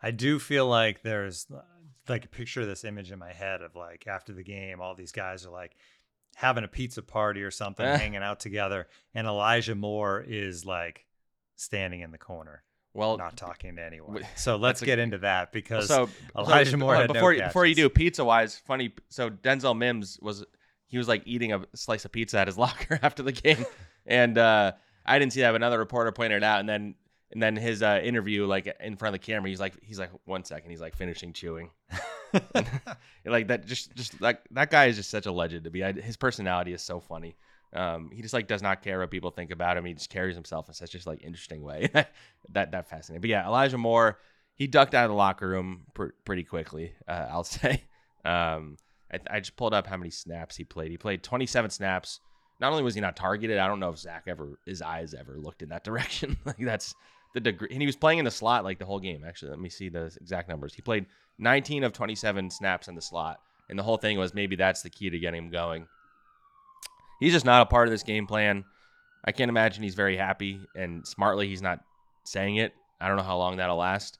I 0.00 0.10
do 0.10 0.38
feel 0.38 0.66
like 0.66 1.02
there's 1.02 1.46
like 2.08 2.24
a 2.24 2.28
picture 2.28 2.60
of 2.62 2.66
this 2.68 2.84
image 2.84 3.10
in 3.12 3.18
my 3.18 3.32
head 3.32 3.62
of 3.62 3.74
like 3.76 4.06
after 4.06 4.32
the 4.32 4.42
game, 4.44 4.80
all 4.80 4.94
these 4.94 5.12
guys 5.12 5.44
are 5.46 5.50
like 5.50 5.76
having 6.36 6.64
a 6.64 6.68
pizza 6.68 7.02
party 7.02 7.42
or 7.42 7.50
something, 7.50 7.86
Eh. 7.86 7.96
hanging 7.96 8.22
out 8.22 8.40
together, 8.40 8.86
and 9.14 9.26
Elijah 9.26 9.74
Moore 9.74 10.24
is 10.26 10.64
like 10.66 11.06
standing 11.56 12.00
in 12.00 12.10
the 12.10 12.18
corner, 12.18 12.62
Well, 12.92 13.16
not 13.16 13.36
talking 13.36 13.76
to 13.76 13.82
anyone. 13.82 14.22
So 14.36 14.56
let's 14.58 14.80
that's 14.80 14.82
a- 14.82 14.86
get 14.86 14.98
into 14.98 15.18
that 15.18 15.52
because 15.52 15.88
so 15.88 16.08
Elijah 16.36 16.72
so, 16.72 16.76
Moore 16.76 16.94
uh, 16.96 17.00
had 17.02 17.08
no 17.08 17.14
before 17.14 17.32
you- 17.32 17.42
before 17.42 17.66
you 17.66 17.74
do 17.74 17.88
pizza 17.88 18.24
wise, 18.24 18.58
funny. 18.66 18.92
So 19.08 19.30
Denzel 19.30 19.76
Mims 19.76 20.18
was 20.20 20.44
he 20.88 20.98
was 20.98 21.08
like 21.08 21.22
eating 21.24 21.52
a 21.52 21.62
slice 21.74 22.04
of 22.04 22.12
pizza 22.12 22.38
at 22.38 22.46
his 22.46 22.58
locker 22.64 22.98
after 23.02 23.22
the 23.22 23.32
game, 23.32 23.64
and 24.06 24.36
uh, 24.38 24.72
I 25.04 25.18
didn't 25.18 25.32
see 25.32 25.40
that. 25.40 25.52
But 25.52 25.56
another 25.56 25.78
reporter 25.78 26.12
pointed 26.12 26.36
it 26.38 26.44
out, 26.44 26.60
and 26.60 26.68
then 26.68 26.94
and 27.36 27.42
then 27.42 27.54
his 27.54 27.82
uh, 27.82 28.00
interview 28.02 28.46
like 28.46 28.74
in 28.80 28.96
front 28.96 29.14
of 29.14 29.20
the 29.20 29.26
camera, 29.26 29.50
he's 29.50 29.60
like 29.60 29.74
he's 29.82 29.98
like 29.98 30.08
one 30.24 30.42
second, 30.42 30.70
he's 30.70 30.80
like 30.80 30.96
finishing 30.96 31.34
chewing. 31.34 31.68
like 33.26 33.48
that 33.48 33.66
just 33.66 33.94
just 33.94 34.18
like 34.22 34.40
that 34.52 34.70
guy 34.70 34.86
is 34.86 34.96
just 34.96 35.10
such 35.10 35.26
a 35.26 35.32
legend 35.32 35.64
to 35.64 35.70
be. 35.70 35.84
I, 35.84 35.92
his 35.92 36.16
personality 36.16 36.72
is 36.72 36.80
so 36.80 36.98
funny. 36.98 37.36
Um, 37.74 38.10
he 38.10 38.22
just 38.22 38.32
like 38.32 38.46
does 38.46 38.62
not 38.62 38.80
care 38.80 39.00
what 39.00 39.10
people 39.10 39.30
think 39.30 39.50
about 39.50 39.76
him. 39.76 39.84
He 39.84 39.92
just 39.92 40.08
carries 40.08 40.34
himself 40.34 40.68
in 40.68 40.72
such 40.72 40.92
just 40.92 41.06
like 41.06 41.22
interesting 41.22 41.62
way. 41.62 41.90
that 42.52 42.72
that 42.72 42.88
fascinating. 42.88 43.20
But 43.20 43.28
yeah, 43.28 43.46
Elijah 43.46 43.76
Moore, 43.76 44.18
he 44.54 44.66
ducked 44.66 44.94
out 44.94 45.04
of 45.04 45.10
the 45.10 45.16
locker 45.16 45.46
room 45.46 45.82
pr- 45.92 46.14
pretty 46.24 46.42
quickly. 46.42 46.94
Uh, 47.06 47.26
I'll 47.30 47.44
say. 47.44 47.84
Um, 48.24 48.78
I, 49.12 49.18
I 49.30 49.40
just 49.40 49.56
pulled 49.56 49.74
up 49.74 49.86
how 49.86 49.98
many 49.98 50.08
snaps 50.08 50.56
he 50.56 50.64
played. 50.64 50.90
He 50.90 50.96
played 50.96 51.22
27 51.22 51.68
snaps. 51.68 52.20
Not 52.60 52.72
only 52.72 52.82
was 52.82 52.94
he 52.94 53.02
not 53.02 53.14
targeted, 53.14 53.58
I 53.58 53.68
don't 53.68 53.78
know 53.78 53.90
if 53.90 53.98
Zach 53.98 54.24
ever 54.26 54.58
his 54.64 54.80
eyes 54.80 55.12
ever 55.12 55.36
looked 55.38 55.60
in 55.60 55.68
that 55.68 55.84
direction. 55.84 56.38
like 56.46 56.56
that's 56.58 56.94
the 57.36 57.40
degree. 57.40 57.68
And 57.70 57.82
he 57.82 57.86
was 57.86 57.96
playing 57.96 58.18
in 58.18 58.24
the 58.24 58.30
slot 58.30 58.64
like 58.64 58.78
the 58.78 58.86
whole 58.86 58.98
game. 58.98 59.22
Actually, 59.22 59.50
let 59.50 59.60
me 59.60 59.68
see 59.68 59.90
the 59.90 60.06
exact 60.20 60.48
numbers. 60.48 60.72
He 60.72 60.80
played 60.80 61.04
19 61.38 61.84
of 61.84 61.92
27 61.92 62.50
snaps 62.50 62.88
in 62.88 62.94
the 62.94 63.02
slot, 63.02 63.40
and 63.68 63.78
the 63.78 63.82
whole 63.82 63.98
thing 63.98 64.18
was 64.18 64.32
maybe 64.32 64.56
that's 64.56 64.80
the 64.80 64.88
key 64.88 65.10
to 65.10 65.18
getting 65.18 65.44
him 65.44 65.50
going. 65.50 65.86
He's 67.20 67.34
just 67.34 67.44
not 67.44 67.60
a 67.60 67.66
part 67.66 67.88
of 67.88 67.92
this 67.92 68.02
game 68.02 68.26
plan. 68.26 68.64
I 69.22 69.32
can't 69.32 69.50
imagine 69.50 69.82
he's 69.82 69.94
very 69.94 70.16
happy, 70.16 70.60
and 70.74 71.06
smartly 71.06 71.46
he's 71.46 71.60
not 71.60 71.80
saying 72.24 72.56
it. 72.56 72.72
I 73.00 73.08
don't 73.08 73.18
know 73.18 73.22
how 73.22 73.36
long 73.36 73.58
that'll 73.58 73.76
last. 73.76 74.18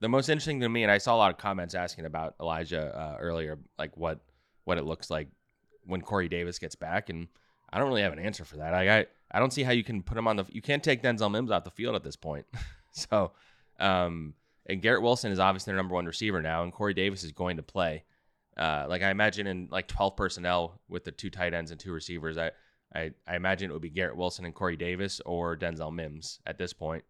The 0.00 0.08
most 0.10 0.28
interesting 0.28 0.60
to 0.60 0.68
me, 0.68 0.82
and 0.82 0.92
I 0.92 0.98
saw 0.98 1.14
a 1.14 1.16
lot 1.16 1.32
of 1.32 1.38
comments 1.38 1.74
asking 1.74 2.04
about 2.04 2.34
Elijah 2.38 2.94
uh, 2.94 3.16
earlier, 3.18 3.58
like 3.78 3.96
what 3.96 4.20
what 4.64 4.76
it 4.76 4.84
looks 4.84 5.10
like 5.10 5.28
when 5.86 6.02
Corey 6.02 6.28
Davis 6.28 6.58
gets 6.58 6.74
back, 6.74 7.08
and 7.08 7.28
I 7.72 7.78
don't 7.78 7.88
really 7.88 8.02
have 8.02 8.12
an 8.12 8.18
answer 8.18 8.44
for 8.44 8.58
that. 8.58 8.74
I 8.74 8.98
I, 8.98 9.06
I 9.32 9.38
don't 9.38 9.52
see 9.52 9.62
how 9.62 9.72
you 9.72 9.82
can 9.82 10.02
put 10.02 10.16
him 10.16 10.28
on 10.28 10.36
the. 10.36 10.44
You 10.50 10.62
can't 10.62 10.82
take 10.82 11.02
Denzel 11.02 11.30
Mims 11.30 11.50
off 11.50 11.64
the 11.64 11.70
field 11.70 11.94
at 11.94 12.04
this 12.04 12.16
point. 12.16 12.46
so, 12.90 13.32
um, 13.80 14.34
and 14.66 14.82
Garrett 14.82 15.02
Wilson 15.02 15.32
is 15.32 15.38
obviously 15.38 15.70
their 15.70 15.76
number 15.76 15.94
one 15.94 16.06
receiver 16.06 16.42
now, 16.42 16.62
and 16.62 16.72
Corey 16.72 16.94
Davis 16.94 17.24
is 17.24 17.32
going 17.32 17.56
to 17.56 17.62
play. 17.62 18.04
Uh, 18.56 18.84
like 18.88 19.02
I 19.02 19.10
imagine 19.10 19.46
in 19.46 19.68
like 19.70 19.88
12 19.88 20.14
personnel 20.14 20.80
with 20.88 21.04
the 21.04 21.10
two 21.10 21.30
tight 21.30 21.54
ends 21.54 21.70
and 21.70 21.80
two 21.80 21.92
receivers, 21.92 22.36
I, 22.36 22.50
I 22.94 23.12
I 23.26 23.36
imagine 23.36 23.70
it 23.70 23.72
would 23.72 23.82
be 23.82 23.88
Garrett 23.88 24.16
Wilson 24.16 24.44
and 24.44 24.54
Corey 24.54 24.76
Davis 24.76 25.20
or 25.24 25.56
Denzel 25.56 25.92
Mims 25.92 26.40
at 26.46 26.58
this 26.58 26.74
point, 26.74 27.04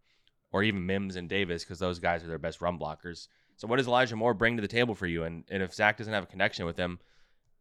or 0.52 0.62
even 0.62 0.86
Mims 0.86 1.16
and 1.16 1.28
Davis 1.28 1.64
because 1.64 1.80
those 1.80 1.98
guys 1.98 2.22
are 2.22 2.28
their 2.28 2.38
best 2.38 2.60
run 2.60 2.78
blockers. 2.78 3.26
So 3.56 3.66
what 3.66 3.76
does 3.76 3.88
Elijah 3.88 4.16
Moore 4.16 4.34
bring 4.34 4.56
to 4.56 4.62
the 4.62 4.68
table 4.68 4.94
for 4.94 5.06
you? 5.06 5.24
And 5.24 5.44
and 5.50 5.62
if 5.62 5.74
Zach 5.74 5.96
doesn't 5.96 6.12
have 6.12 6.24
a 6.24 6.28
connection 6.28 6.64
with 6.64 6.76
him, 6.76 7.00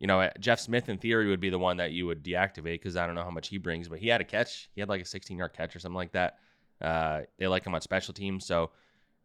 you 0.01 0.07
know 0.07 0.27
Jeff 0.39 0.59
Smith 0.59 0.89
in 0.89 0.97
theory 0.97 1.29
would 1.29 1.39
be 1.39 1.51
the 1.51 1.59
one 1.59 1.77
that 1.77 1.91
you 1.91 2.07
would 2.07 2.23
deactivate 2.23 2.63
because 2.63 2.97
I 2.97 3.05
don't 3.05 3.13
know 3.13 3.23
how 3.23 3.29
much 3.29 3.49
he 3.49 3.59
brings, 3.59 3.87
but 3.87 3.99
he 3.99 4.07
had 4.07 4.19
a 4.19 4.23
catch. 4.23 4.67
He 4.73 4.81
had 4.81 4.89
like 4.89 5.01
a 5.01 5.05
16 5.05 5.37
yard 5.37 5.53
catch 5.53 5.75
or 5.75 5.79
something 5.79 5.95
like 5.95 6.13
that. 6.13 6.39
Uh, 6.81 7.21
they 7.37 7.47
like 7.47 7.63
him 7.63 7.75
on 7.75 7.81
special 7.81 8.11
teams, 8.11 8.43
so 8.43 8.71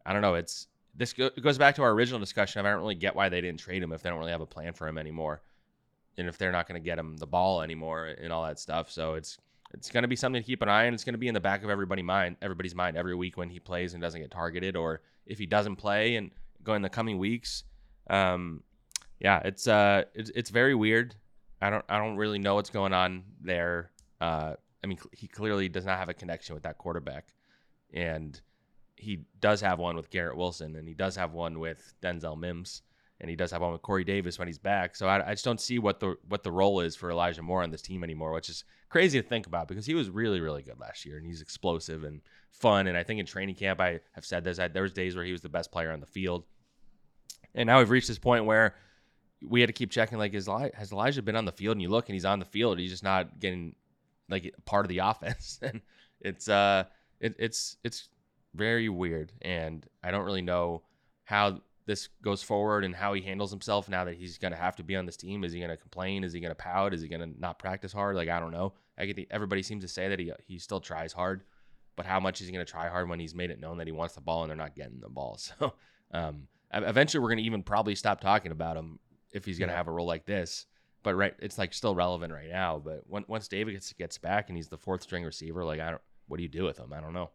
I 0.05 0.13
don't 0.13 0.21
know. 0.21 0.35
It's 0.35 0.67
this 0.95 1.13
go- 1.13 1.31
goes 1.41 1.57
back 1.57 1.73
to 1.75 1.81
our 1.81 1.89
original 1.89 2.19
discussion 2.19 2.63
I 2.63 2.69
don't 2.69 2.79
really 2.79 2.93
get 2.93 3.15
why 3.15 3.27
they 3.27 3.41
didn't 3.41 3.59
trade 3.59 3.81
him 3.81 3.91
if 3.91 4.03
they 4.03 4.09
don't 4.11 4.19
really 4.19 4.31
have 4.31 4.41
a 4.41 4.45
plan 4.45 4.73
for 4.73 4.87
him 4.87 4.99
anymore, 4.99 5.41
and 6.15 6.27
if 6.27 6.37
they're 6.37 6.51
not 6.51 6.67
going 6.67 6.79
to 6.79 6.85
get 6.85 6.99
him 6.99 7.17
the 7.17 7.25
ball 7.25 7.63
anymore 7.63 8.05
and 8.05 8.31
all 8.31 8.45
that 8.45 8.59
stuff. 8.59 8.91
So 8.91 9.15
it's 9.15 9.39
it's 9.73 9.89
going 9.89 10.03
to 10.03 10.07
be 10.07 10.15
something 10.15 10.39
to 10.39 10.45
keep 10.45 10.61
an 10.61 10.69
eye 10.69 10.85
on. 10.85 10.93
It's 10.93 11.03
going 11.03 11.15
to 11.15 11.19
be 11.19 11.27
in 11.27 11.33
the 11.33 11.39
back 11.39 11.63
of 11.63 11.71
everybody 11.71 12.03
mind, 12.03 12.35
everybody's 12.39 12.75
mind 12.75 12.97
every 12.97 13.15
week 13.15 13.35
when 13.35 13.49
he 13.49 13.59
plays 13.59 13.95
and 13.95 14.01
doesn't 14.01 14.21
get 14.21 14.29
targeted, 14.29 14.75
or 14.75 15.01
if 15.25 15.39
he 15.39 15.47
doesn't 15.47 15.77
play 15.77 16.17
and 16.17 16.29
go 16.63 16.75
in 16.75 16.83
the 16.83 16.89
coming 16.89 17.17
weeks. 17.17 17.63
Um, 18.11 18.61
yeah, 19.19 19.41
it's 19.43 19.67
uh, 19.67 20.03
it's, 20.13 20.29
it's 20.35 20.49
very 20.49 20.75
weird. 20.75 21.15
I 21.61 21.69
don't 21.69 21.85
I 21.89 21.97
don't 21.97 22.17
really 22.17 22.39
know 22.39 22.55
what's 22.55 22.69
going 22.69 22.93
on 22.93 23.23
there. 23.41 23.91
Uh, 24.21 24.53
I 24.83 24.87
mean, 24.87 24.99
he 25.11 25.27
clearly 25.27 25.69
does 25.69 25.85
not 25.85 25.97
have 25.97 26.09
a 26.09 26.13
connection 26.13 26.53
with 26.53 26.63
that 26.63 26.77
quarterback, 26.77 27.33
and 27.93 28.39
he 28.95 29.25
does 29.39 29.61
have 29.61 29.79
one 29.79 29.95
with 29.95 30.09
Garrett 30.09 30.37
Wilson, 30.37 30.75
and 30.75 30.87
he 30.87 30.93
does 30.93 31.15
have 31.15 31.33
one 31.33 31.59
with 31.59 31.93
Denzel 32.01 32.37
Mims, 32.37 32.83
and 33.19 33.29
he 33.29 33.35
does 33.35 33.51
have 33.51 33.61
one 33.61 33.71
with 33.71 33.81
Corey 33.81 34.03
Davis 34.03 34.37
when 34.37 34.47
he's 34.47 34.59
back. 34.59 34.95
So 34.95 35.07
I, 35.07 35.29
I 35.29 35.31
just 35.31 35.45
don't 35.45 35.61
see 35.61 35.79
what 35.79 35.99
the 35.99 36.15
what 36.27 36.43
the 36.43 36.51
role 36.51 36.79
is 36.81 36.95
for 36.95 37.09
Elijah 37.09 37.41
Moore 37.41 37.63
on 37.63 37.71
this 37.71 37.81
team 37.81 38.03
anymore, 38.03 38.33
which 38.33 38.49
is 38.49 38.63
crazy 38.89 39.21
to 39.21 39.27
think 39.27 39.47
about 39.47 39.67
because 39.67 39.85
he 39.85 39.95
was 39.95 40.09
really 40.09 40.39
really 40.39 40.61
good 40.61 40.79
last 40.79 41.05
year, 41.05 41.17
and 41.17 41.25
he's 41.25 41.41
explosive 41.41 42.03
and 42.03 42.21
fun. 42.51 42.85
And 42.87 42.97
I 42.97 43.03
think 43.03 43.19
in 43.19 43.25
training 43.25 43.55
camp, 43.55 43.79
I 43.79 43.99
have 44.13 44.25
said 44.25 44.43
this. 44.43 44.59
I, 44.59 44.67
there 44.67 44.83
was 44.83 44.93
days 44.93 45.15
where 45.15 45.25
he 45.25 45.31
was 45.31 45.41
the 45.41 45.49
best 45.49 45.71
player 45.71 45.91
on 45.91 46.01
the 46.01 46.05
field, 46.05 46.45
and 47.55 47.65
now 47.65 47.79
we've 47.79 47.89
reached 47.89 48.07
this 48.07 48.19
point 48.19 48.45
where 48.45 48.75
we 49.41 49.61
had 49.61 49.67
to 49.67 49.73
keep 49.73 49.91
checking 49.91 50.17
like 50.17 50.33
is 50.33 50.47
has 50.47 50.91
Elijah 50.91 51.21
been 51.21 51.35
on 51.35 51.45
the 51.45 51.51
field? 51.51 51.73
And 51.73 51.81
you 51.81 51.89
look 51.89 52.09
and 52.09 52.13
he's 52.13 52.25
on 52.25 52.39
the 52.39 52.45
field. 52.45 52.79
He's 52.79 52.91
just 52.91 53.03
not 53.03 53.39
getting 53.39 53.75
like 54.29 54.53
part 54.65 54.85
of 54.85 54.89
the 54.89 54.97
offense. 55.03 55.59
And 55.61 55.81
it's 56.21 56.49
uh 56.49 56.85
it, 57.19 57.35
it's 57.39 57.77
it's 57.83 58.09
very 58.53 58.89
weird. 58.89 59.31
And 59.41 59.85
I 60.03 60.11
don't 60.11 60.25
really 60.25 60.41
know 60.41 60.83
how 61.23 61.61
this 61.85 62.09
goes 62.21 62.43
forward 62.43 62.83
and 62.83 62.93
how 62.93 63.13
he 63.13 63.21
handles 63.21 63.51
himself 63.51 63.87
now 63.87 64.03
that 64.05 64.15
he's 64.15 64.37
going 64.37 64.51
to 64.51 64.57
have 64.57 64.75
to 64.75 64.83
be 64.83 64.95
on 64.97 65.05
this 65.05 65.15
team. 65.15 65.45
Is 65.45 65.53
he 65.53 65.59
going 65.59 65.69
to 65.69 65.77
complain? 65.77 66.25
Is 66.25 66.33
he 66.33 66.41
going 66.41 66.51
to 66.51 66.55
pout? 66.55 66.93
Is 66.93 67.01
he 67.01 67.07
going 67.07 67.21
to 67.21 67.39
not 67.39 67.59
practice 67.59 67.93
hard? 67.93 68.15
Like 68.15 68.29
I 68.29 68.39
don't 68.39 68.51
know. 68.51 68.73
I 68.97 69.05
get 69.05 69.15
the, 69.15 69.27
everybody 69.29 69.61
seems 69.61 69.83
to 69.83 69.87
say 69.87 70.09
that 70.09 70.19
he 70.19 70.31
he 70.45 70.57
still 70.57 70.81
tries 70.81 71.13
hard 71.13 71.43
but 71.97 72.05
how 72.05 72.19
much 72.21 72.39
is 72.39 72.47
he 72.47 72.53
going 72.53 72.65
to 72.65 72.71
try 72.71 72.87
hard 72.87 73.09
when 73.09 73.19
he's 73.19 73.35
made 73.35 73.49
it 73.49 73.59
known 73.59 73.79
that 73.79 73.87
he 73.87 73.91
wants 73.91 74.13
the 74.15 74.21
ball 74.21 74.43
and 74.43 74.49
they're 74.49 74.55
not 74.55 74.75
getting 74.75 75.01
the 75.01 75.09
ball? 75.09 75.37
So 75.59 75.73
um 76.13 76.47
eventually 76.73 77.21
we're 77.21 77.29
going 77.29 77.39
to 77.39 77.43
even 77.43 77.63
probably 77.63 77.95
stop 77.95 78.21
talking 78.21 78.51
about 78.51 78.77
him 78.77 78.99
if 79.31 79.45
he's 79.45 79.59
going 79.59 79.69
to 79.69 79.73
yeah. 79.73 79.77
have 79.77 79.87
a 79.87 79.91
role 79.91 80.07
like 80.07 80.25
this. 80.25 80.65
But 81.03 81.15
right, 81.15 81.33
it's 81.39 81.57
like 81.57 81.73
still 81.73 81.95
relevant 81.95 82.33
right 82.33 82.49
now. 82.49 82.81
But 82.83 83.03
when, 83.07 83.23
once 83.27 83.47
Davis 83.47 83.73
gets 83.73 83.93
gets 83.93 84.17
back 84.17 84.49
and 84.49 84.57
he's 84.57 84.67
the 84.67 84.77
fourth 84.77 85.03
string 85.03 85.23
receiver, 85.23 85.63
like 85.63 85.79
I 85.79 85.91
don't, 85.91 86.01
what 86.27 86.37
do 86.37 86.43
you 86.43 86.49
do 86.49 86.63
with 86.63 86.77
him? 86.77 86.91
I 86.93 86.99
don't 86.99 87.13
know. 87.13 87.29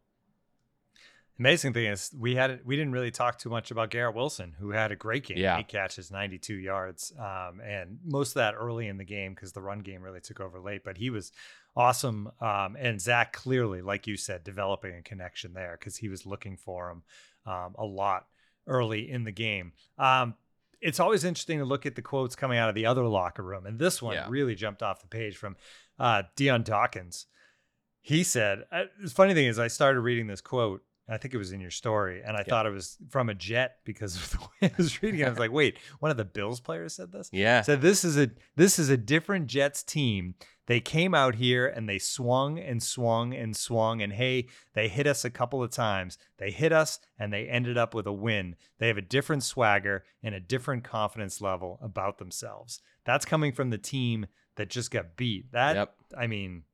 Amazing 1.38 1.72
thing 1.72 1.86
is 1.86 2.10
we 2.18 2.34
had 2.36 2.60
we 2.64 2.76
didn't 2.76 2.92
really 2.92 3.10
talk 3.10 3.38
too 3.38 3.48
much 3.48 3.70
about 3.70 3.90
Garrett 3.90 4.14
Wilson, 4.14 4.54
who 4.58 4.70
had 4.70 4.92
a 4.92 4.96
great 4.96 5.24
game. 5.26 5.38
Yeah. 5.38 5.58
Eight 5.58 5.68
catches, 5.68 6.10
92 6.10 6.54
yards, 6.54 7.12
um, 7.18 7.60
and 7.64 7.98
most 8.04 8.30
of 8.30 8.34
that 8.34 8.54
early 8.54 8.86
in 8.86 8.98
the 8.98 9.04
game 9.04 9.34
because 9.34 9.52
the 9.52 9.62
run 9.62 9.80
game 9.80 10.02
really 10.02 10.20
took 10.20 10.40
over 10.40 10.60
late. 10.60 10.84
But 10.84 10.98
he 10.98 11.08
was 11.08 11.32
awesome, 11.74 12.30
um, 12.40 12.76
and 12.78 13.00
Zach 13.00 13.32
clearly, 13.32 13.80
like 13.80 14.06
you 14.06 14.18
said, 14.18 14.44
developing 14.44 14.94
a 14.94 15.02
connection 15.02 15.54
there 15.54 15.76
because 15.80 15.96
he 15.96 16.10
was 16.10 16.26
looking 16.26 16.58
for 16.58 16.90
him 16.90 17.02
um, 17.46 17.74
a 17.78 17.84
lot 17.84 18.26
early 18.66 19.10
in 19.10 19.24
the 19.24 19.32
game. 19.32 19.72
Um, 19.98 20.34
it's 20.82 21.00
always 21.00 21.24
interesting 21.24 21.58
to 21.58 21.64
look 21.64 21.86
at 21.86 21.94
the 21.94 22.02
quotes 22.02 22.36
coming 22.36 22.58
out 22.58 22.68
of 22.68 22.74
the 22.74 22.86
other 22.86 23.06
locker 23.06 23.42
room. 23.42 23.66
And 23.66 23.78
this 23.78 24.02
one 24.02 24.14
yeah. 24.14 24.26
really 24.28 24.54
jumped 24.54 24.82
off 24.82 25.00
the 25.00 25.06
page 25.06 25.36
from 25.36 25.56
uh, 25.98 26.24
Dion 26.36 26.62
Dawkins. 26.62 27.26
He 28.00 28.24
said, 28.24 28.64
uh, 28.72 28.84
the 29.00 29.10
funny 29.10 29.32
thing 29.32 29.46
is, 29.46 29.58
I 29.58 29.68
started 29.68 30.00
reading 30.00 30.26
this 30.26 30.40
quote 30.40 30.82
I 31.08 31.18
think 31.18 31.34
it 31.34 31.38
was 31.38 31.52
in 31.52 31.60
your 31.60 31.70
story, 31.70 32.22
and 32.24 32.36
I 32.36 32.40
yeah. 32.40 32.44
thought 32.44 32.66
it 32.66 32.70
was 32.70 32.96
from 33.10 33.28
a 33.28 33.34
jet 33.34 33.78
because 33.84 34.16
of 34.16 34.30
the 34.30 34.38
way 34.62 34.72
I 34.72 34.76
was 34.76 35.02
reading 35.02 35.20
it. 35.20 35.26
I 35.26 35.30
was 35.30 35.38
like, 35.38 35.52
"Wait, 35.52 35.78
one 35.98 36.10
of 36.10 36.16
the 36.16 36.24
Bills 36.24 36.60
players 36.60 36.94
said 36.94 37.12
this." 37.12 37.28
Yeah, 37.32 37.62
said 37.62 37.82
this 37.82 38.04
is 38.04 38.16
a 38.16 38.30
this 38.56 38.78
is 38.78 38.88
a 38.88 38.96
different 38.96 39.48
Jets 39.48 39.82
team. 39.82 40.34
They 40.66 40.80
came 40.80 41.14
out 41.14 41.36
here 41.36 41.66
and 41.66 41.88
they 41.88 41.98
swung 41.98 42.58
and 42.58 42.82
swung 42.82 43.34
and 43.34 43.56
swung, 43.56 44.00
and 44.00 44.12
hey, 44.12 44.46
they 44.74 44.88
hit 44.88 45.06
us 45.06 45.24
a 45.24 45.30
couple 45.30 45.62
of 45.62 45.70
times. 45.70 46.18
They 46.38 46.50
hit 46.50 46.72
us, 46.72 47.00
and 47.18 47.32
they 47.32 47.46
ended 47.46 47.76
up 47.76 47.94
with 47.94 48.06
a 48.06 48.12
win. 48.12 48.56
They 48.78 48.88
have 48.88 48.98
a 48.98 49.02
different 49.02 49.42
swagger 49.42 50.04
and 50.22 50.34
a 50.34 50.40
different 50.40 50.84
confidence 50.84 51.40
level 51.40 51.78
about 51.82 52.18
themselves. 52.18 52.80
That's 53.04 53.24
coming 53.24 53.52
from 53.52 53.70
the 53.70 53.78
team 53.78 54.26
that 54.56 54.70
just 54.70 54.90
got 54.90 55.16
beat. 55.16 55.50
That 55.52 55.76
yep. 55.76 55.94
I 56.16 56.26
mean, 56.26 56.64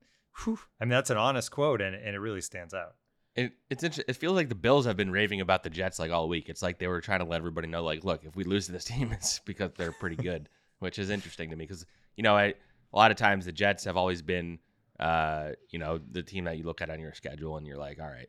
whew, 0.44 0.58
I 0.80 0.84
mean 0.84 0.90
that's 0.90 1.10
an 1.10 1.16
honest 1.16 1.50
quote, 1.50 1.80
and 1.80 1.94
and 1.94 2.14
it 2.14 2.20
really 2.20 2.42
stands 2.42 2.74
out 2.74 2.94
it, 3.38 3.52
it's 3.70 3.84
it 3.84 4.16
feels 4.16 4.34
like 4.34 4.48
the 4.48 4.56
Bills 4.56 4.84
have 4.86 4.96
been 4.96 5.12
raving 5.12 5.40
about 5.40 5.62
the 5.62 5.70
Jets 5.70 6.00
like 6.00 6.10
all 6.10 6.28
week. 6.28 6.48
It's 6.48 6.60
like 6.60 6.78
they 6.78 6.88
were 6.88 7.00
trying 7.00 7.20
to 7.20 7.24
let 7.24 7.36
everybody 7.36 7.68
know, 7.68 7.84
like, 7.84 8.02
look, 8.02 8.24
if 8.24 8.34
we 8.34 8.42
lose 8.42 8.66
to 8.66 8.72
this 8.72 8.84
team, 8.84 9.12
it's 9.12 9.38
because 9.38 9.70
they're 9.76 9.92
pretty 9.92 10.16
good, 10.16 10.48
which 10.80 10.98
is 10.98 11.08
interesting 11.08 11.50
to 11.50 11.56
me 11.56 11.64
because 11.64 11.86
you 12.16 12.24
know, 12.24 12.36
I, 12.36 12.54
a 12.92 12.96
lot 12.96 13.10
of 13.10 13.16
times 13.16 13.44
the 13.44 13.52
Jets 13.52 13.84
have 13.84 13.96
always 13.96 14.22
been, 14.22 14.58
uh, 14.98 15.50
you 15.70 15.78
know, 15.78 15.98
the 16.10 16.22
team 16.22 16.44
that 16.44 16.58
you 16.58 16.64
look 16.64 16.80
at 16.80 16.90
on 16.90 17.00
your 17.00 17.14
schedule 17.14 17.56
and 17.56 17.66
you're 17.66 17.76
like, 17.76 18.00
all 18.00 18.08
right, 18.08 18.28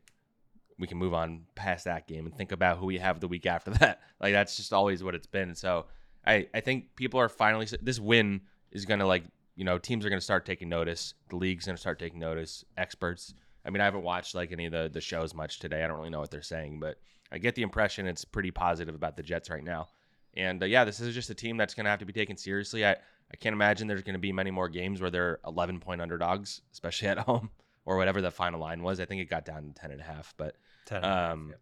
we 0.78 0.86
can 0.86 0.98
move 0.98 1.14
on 1.14 1.42
past 1.54 1.84
that 1.84 2.06
game 2.06 2.26
and 2.26 2.36
think 2.36 2.52
about 2.52 2.78
who 2.78 2.86
we 2.86 2.98
have 2.98 3.20
the 3.20 3.28
week 3.28 3.46
after 3.46 3.70
that. 3.80 4.00
Like 4.20 4.32
that's 4.32 4.56
just 4.56 4.72
always 4.72 5.02
what 5.02 5.14
it's 5.14 5.26
been. 5.26 5.54
So 5.54 5.86
I 6.26 6.48
I 6.54 6.60
think 6.60 6.96
people 6.96 7.20
are 7.20 7.28
finally 7.28 7.66
this 7.82 8.00
win 8.00 8.42
is 8.72 8.84
gonna 8.84 9.06
like 9.06 9.24
you 9.56 9.64
know 9.64 9.78
teams 9.78 10.04
are 10.06 10.10
gonna 10.10 10.20
start 10.20 10.46
taking 10.46 10.68
notice. 10.68 11.14
The 11.28 11.36
league's 11.36 11.66
gonna 11.66 11.78
start 11.78 11.98
taking 11.98 12.18
notice. 12.18 12.64
Experts 12.76 13.34
I 13.64 13.70
mean, 13.70 13.80
I 13.80 13.84
haven't 13.84 14.02
watched 14.02 14.34
like 14.34 14.52
any 14.52 14.66
of 14.66 14.72
the 14.72 14.90
the 14.92 15.00
shows 15.00 15.34
much 15.34 15.58
today. 15.58 15.84
I 15.84 15.86
don't 15.86 15.98
really 15.98 16.10
know 16.10 16.20
what 16.20 16.30
they're 16.30 16.42
saying, 16.42 16.80
but 16.80 16.98
I 17.30 17.38
get 17.38 17.54
the 17.54 17.62
impression 17.62 18.06
it's 18.06 18.24
pretty 18.24 18.50
positive 18.50 18.94
about 18.94 19.16
the 19.16 19.22
Jets 19.22 19.50
right 19.50 19.64
now. 19.64 19.88
And 20.34 20.62
uh, 20.62 20.66
yeah, 20.66 20.84
this 20.84 21.00
is 21.00 21.14
just 21.14 21.30
a 21.30 21.34
team 21.34 21.56
that's 21.56 21.74
going 21.74 21.84
to 21.84 21.90
have 21.90 21.98
to 21.98 22.06
be 22.06 22.12
taken 22.12 22.36
seriously. 22.36 22.86
I 22.86 22.96
I 23.32 23.36
can't 23.36 23.52
imagine 23.52 23.86
there's 23.86 24.02
going 24.02 24.14
to 24.14 24.20
be 24.20 24.32
many 24.32 24.50
more 24.50 24.68
games 24.68 25.00
where 25.00 25.10
they're 25.10 25.38
11 25.46 25.80
point 25.80 26.00
underdogs, 26.00 26.62
especially 26.72 27.08
at 27.08 27.18
home 27.30 27.50
or 27.84 27.96
whatever 27.96 28.20
the 28.20 28.30
final 28.30 28.60
line 28.60 28.82
was. 28.82 29.00
I 29.00 29.04
think 29.04 29.20
it 29.20 29.30
got 29.30 29.44
down 29.44 29.72
to 29.72 29.80
10 29.80 29.90
and 29.92 30.00
a 30.00 30.04
half, 30.04 30.34
but 30.36 30.56
10 30.86 31.04
um, 31.04 31.54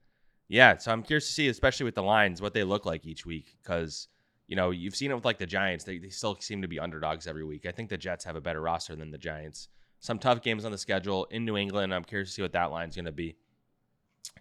yeah. 0.48 0.72
yeah. 0.72 0.78
So 0.78 0.92
I'm 0.92 1.02
curious 1.02 1.26
to 1.26 1.32
see, 1.32 1.48
especially 1.48 1.84
with 1.84 1.94
the 1.94 2.02
lines, 2.02 2.40
what 2.40 2.54
they 2.54 2.64
look 2.64 2.86
like 2.86 3.06
each 3.06 3.26
week 3.26 3.56
because 3.62 4.08
you 4.46 4.56
know 4.56 4.70
you've 4.70 4.96
seen 4.96 5.10
it 5.10 5.14
with 5.14 5.24
like 5.24 5.38
the 5.38 5.46
Giants. 5.46 5.84
They 5.84 5.98
they 5.98 6.08
still 6.08 6.36
seem 6.40 6.62
to 6.62 6.68
be 6.68 6.78
underdogs 6.78 7.26
every 7.26 7.44
week. 7.44 7.66
I 7.66 7.72
think 7.72 7.90
the 7.90 7.98
Jets 7.98 8.24
have 8.24 8.36
a 8.36 8.40
better 8.40 8.60
roster 8.60 8.96
than 8.96 9.10
the 9.10 9.18
Giants 9.18 9.68
some 10.00 10.18
tough 10.18 10.42
games 10.42 10.64
on 10.64 10.72
the 10.72 10.78
schedule 10.78 11.26
in 11.30 11.44
New 11.44 11.56
England. 11.56 11.92
I'm 11.92 12.04
curious 12.04 12.30
to 12.30 12.34
see 12.34 12.42
what 12.42 12.52
that 12.52 12.70
line's 12.70 12.94
going 12.94 13.06
to 13.06 13.12
be. 13.12 13.36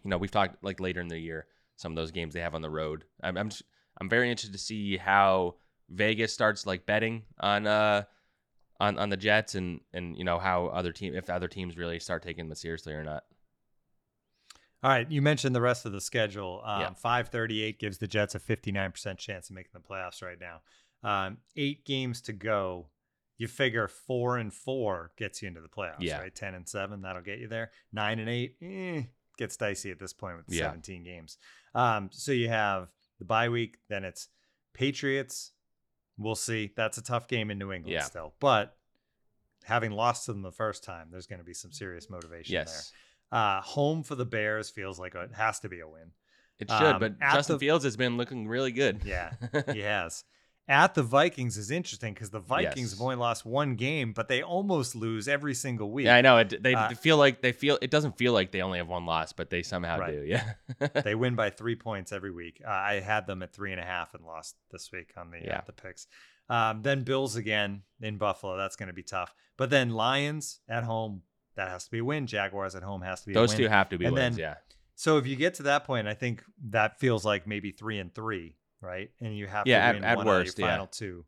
You 0.04 0.10
know, 0.10 0.18
we've 0.18 0.32
talked 0.32 0.64
like 0.64 0.80
later 0.80 1.02
in 1.02 1.08
the 1.08 1.18
year 1.18 1.48
some 1.76 1.92
of 1.92 1.96
those 1.96 2.12
games 2.12 2.34
they 2.34 2.42
have 2.42 2.56
on 2.56 2.62
the 2.62 2.70
road. 2.70 3.06
I'm 3.22 3.38
I'm, 3.38 3.50
just, 3.50 3.64
I'm 4.00 4.10
very 4.10 4.30
interested 4.30 4.54
to 4.54 4.60
see 4.60 4.98
how 4.98 5.56
Vegas 5.90 6.34
starts 6.34 6.66
like 6.66 6.86
betting 6.86 7.24
on 7.40 7.68
uh 7.68 8.04
on 8.80 8.98
on 8.98 9.10
the 9.10 9.18
Jets 9.18 9.56
and 9.56 9.80
and 9.94 10.18
you 10.18 10.24
know 10.24 10.40
how 10.40 10.68
other 10.68 10.92
team 10.92 11.16
if 11.16 11.30
other 11.30 11.48
teams 11.48 11.78
really 11.78 12.00
start 12.00 12.24
taking 12.24 12.48
them 12.48 12.56
seriously 12.56 12.94
or 12.94 13.04
not. 13.04 13.24
All 14.84 14.92
right, 14.92 15.10
you 15.10 15.24
mentioned 15.24 15.56
the 15.56 15.62
rest 15.62 15.86
of 15.88 15.92
the 15.92 16.00
schedule. 16.00 16.62
Um, 16.64 16.82
yeah. 16.82 16.94
538 16.94 17.80
gives 17.80 17.98
the 17.98 18.08
Jets 18.08 18.36
a 18.36 18.40
59% 18.40 19.18
chance 19.18 19.50
of 19.50 19.56
making 19.56 19.72
the 19.74 19.80
playoffs 19.80 20.22
right 20.22 20.38
now. 20.40 20.62
Um, 21.04 21.38
eight 21.56 21.84
games 21.84 22.22
to 22.22 22.34
go 22.34 22.90
you 23.38 23.48
figure 23.48 23.88
four 23.88 24.38
and 24.38 24.54
four 24.54 25.12
gets 25.18 25.42
you 25.42 25.48
into 25.48 25.62
the 25.62 25.68
playoffs, 25.68 25.98
yeah. 26.00 26.20
right? 26.20 26.34
Ten 26.34 26.56
and 26.56 26.68
seven, 26.68 27.02
that'll 27.02 27.22
get 27.22 27.40
you 27.40 27.48
there. 27.48 27.72
Nine 27.94 28.20
and 28.20 28.30
eight, 28.30 28.56
eh, 28.62 29.04
gets 29.38 29.58
dicey 29.58 29.92
at 29.92 30.00
this 30.00 30.14
point 30.14 30.38
with 30.38 30.46
yeah. 30.50 30.64
17 30.64 31.04
games. 31.04 31.38
Um, 31.76 32.10
so 32.12 32.32
you 32.32 32.50
have 32.50 32.90
the 33.20 33.26
bye 33.26 33.50
week, 33.50 33.78
then 33.90 34.04
it's 34.04 34.30
Patriots. 34.74 35.52
We'll 36.18 36.36
see. 36.36 36.72
That's 36.76 36.98
a 36.98 37.04
tough 37.04 37.28
game 37.28 37.52
in 37.52 37.58
New 37.58 37.72
England 37.72 37.94
yeah. 37.94 38.04
still. 38.04 38.34
But 38.40 38.76
having 39.64 39.92
lost 39.92 40.26
to 40.26 40.34
them 40.34 40.42
the 40.42 40.52
first 40.52 40.84
time, 40.84 41.10
there's 41.12 41.28
going 41.28 41.40
to 41.40 41.46
be 41.46 41.54
some 41.54 41.72
serious 41.72 42.10
motivation 42.10 42.54
yes. 42.54 42.92
there. 43.32 43.40
Uh, 43.40 43.62
home 43.62 44.04
for 44.04 44.16
the 44.16 44.26
Bears 44.26 44.70
feels 44.70 45.00
like 45.00 45.14
it 45.16 45.34
has 45.34 45.60
to 45.60 45.70
be 45.70 45.82
a 45.82 45.88
win. 45.88 46.12
It 46.60 46.72
should, 46.72 46.82
um, 46.82 47.00
but 47.00 47.20
Justin 47.20 47.56
the, 47.56 47.60
Fields 47.60 47.84
has 47.84 47.98
been 47.98 48.18
looking 48.18 48.48
really 48.48 48.72
good. 48.72 49.02
Yeah, 49.06 49.34
he 49.74 49.82
has 49.82 50.24
at 50.68 50.96
the 50.96 51.04
Vikings 51.04 51.58
is 51.58 51.72
interesting 51.72 52.14
because 52.14 52.30
the 52.30 52.40
Vikings 52.40 52.78
yes. 52.78 52.92
have 52.92 53.02
only 53.02 53.16
lost 53.16 53.46
one 53.46 53.76
game, 53.76 54.12
but 54.12 54.28
they 54.28 54.42
almost 54.42 54.96
lose 54.96 55.28
every 55.28 55.54
single 55.54 55.92
week. 55.92 56.06
Yeah, 56.06 56.16
I 56.16 56.22
know. 56.22 56.38
It, 56.40 56.62
they 56.62 56.74
uh, 56.74 56.90
feel 56.90 57.18
like 57.18 57.42
they 57.42 57.54
feel. 57.54 57.78
It 57.82 57.90
doesn't 57.90 58.18
feel 58.18 58.34
like 58.34 58.52
they 58.52 58.62
only 58.62 58.80
have 58.80 58.88
one 58.88 59.06
loss, 59.06 59.32
but 59.32 59.50
they 59.50 59.64
somehow 59.64 60.00
right. 60.00 60.12
do. 60.12 60.24
Yeah, 60.26 60.54
they 61.04 61.16
win 61.16 61.36
by 61.36 61.52
three 61.52 61.76
points 61.76 62.12
every 62.12 62.32
week. 62.32 62.62
Uh, 62.66 62.72
I 62.72 63.00
had 63.00 63.28
them 63.28 63.44
at 63.44 63.54
three 63.54 63.72
and 63.72 63.80
a 63.80 63.86
half 63.86 64.14
and 64.14 64.26
lost 64.26 64.56
this 64.72 64.92
week 64.92 65.14
on 65.16 65.32
the 65.32 65.38
uh, 65.38 65.42
yeah. 65.46 65.58
uh, 65.60 65.62
the 65.66 65.74
picks. 65.74 66.08
Um, 66.50 66.82
then 66.82 67.04
Bills 67.04 67.36
again 67.36 67.84
in 68.02 68.18
Buffalo. 68.18 68.58
That's 68.58 68.76
going 68.76 68.88
to 68.88 68.94
be 68.94 69.04
tough. 69.04 69.34
But 69.56 69.70
then 69.70 69.92
Lions 69.92 70.60
at 70.68 70.84
home. 70.84 71.22
That 71.56 71.70
has 71.70 71.86
to 71.86 71.92
be 71.92 72.00
a 72.00 72.06
win. 72.06 72.28
Jaguars 72.28 72.76
at 72.76 72.84
home 72.84 73.02
has 73.02 73.22
to 73.22 73.28
be. 73.28 73.34
A 73.34 73.40
win. 73.40 73.48
Those 73.48 73.56
two 73.56 73.68
have 73.68 73.90
to 73.90 73.98
be 73.98 74.06
and 74.06 74.14
wins. 74.14 74.36
Then, 74.36 74.44
yeah. 74.44 74.56
So 74.96 75.18
if 75.18 75.26
you 75.26 75.36
get 75.36 75.56
to 75.56 75.64
that 75.64 75.86
point, 75.86 76.08
I 76.08 76.14
think 76.14 76.44
that 76.70 77.00
feels 77.00 77.24
like 77.24 77.48
maybe 77.48 77.72
three 77.72 78.00
and 78.00 78.14
three 78.14 78.57
right? 78.82 79.10
And 79.20 79.38
you 79.38 79.48
have 79.48 79.68
yeah, 79.68 79.92
to 79.92 79.98
win 79.98 80.04
at, 80.04 80.20
at 80.20 80.26
worst, 80.26 80.60
final 80.60 80.86
yeah. 80.86 80.88
two, 80.92 81.26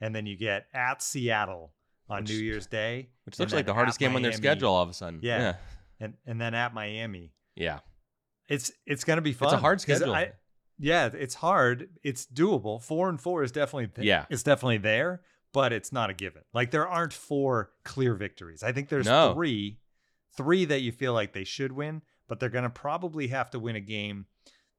and 0.00 0.14
then 0.14 0.26
you 0.26 0.36
get 0.36 0.66
at 0.74 1.02
Seattle 1.02 1.72
on 2.08 2.22
which, 2.22 2.30
New 2.30 2.38
Year's 2.38 2.66
Day, 2.66 3.10
which 3.24 3.38
looks 3.38 3.52
like 3.52 3.66
the 3.66 3.74
hardest 3.74 3.98
game 3.98 4.12
Miami. 4.12 4.16
on 4.16 4.22
their 4.30 4.32
schedule 4.32 4.70
all 4.70 4.82
of 4.82 4.88
a 4.88 4.94
sudden. 4.94 5.20
Yeah. 5.22 5.38
yeah, 5.38 5.54
and 6.00 6.14
and 6.26 6.40
then 6.40 6.54
at 6.54 6.74
Miami. 6.74 7.32
Yeah, 7.54 7.80
it's 8.48 8.72
it's 8.86 9.04
gonna 9.04 9.22
be 9.22 9.32
fun. 9.32 9.48
It's 9.48 9.54
a 9.54 9.58
hard 9.58 9.80
schedule. 9.80 10.14
I, 10.14 10.32
yeah, 10.78 11.10
it's 11.12 11.34
hard. 11.34 11.88
It's 12.02 12.26
doable. 12.26 12.82
Four 12.82 13.08
and 13.08 13.20
four 13.20 13.42
is 13.42 13.52
definitely 13.52 13.88
th- 13.88 14.06
yeah, 14.06 14.26
it's 14.30 14.42
definitely 14.42 14.78
there, 14.78 15.22
but 15.52 15.72
it's 15.72 15.92
not 15.92 16.10
a 16.10 16.14
given. 16.14 16.42
Like 16.52 16.70
there 16.70 16.88
aren't 16.88 17.12
four 17.12 17.70
clear 17.84 18.14
victories. 18.14 18.62
I 18.62 18.72
think 18.72 18.88
there's 18.88 19.06
no. 19.06 19.34
three, 19.34 19.78
three 20.36 20.64
that 20.64 20.80
you 20.80 20.90
feel 20.90 21.12
like 21.12 21.32
they 21.32 21.44
should 21.44 21.72
win, 21.72 22.02
but 22.28 22.40
they're 22.40 22.48
gonna 22.48 22.70
probably 22.70 23.28
have 23.28 23.50
to 23.50 23.58
win 23.58 23.76
a 23.76 23.80
game 23.80 24.26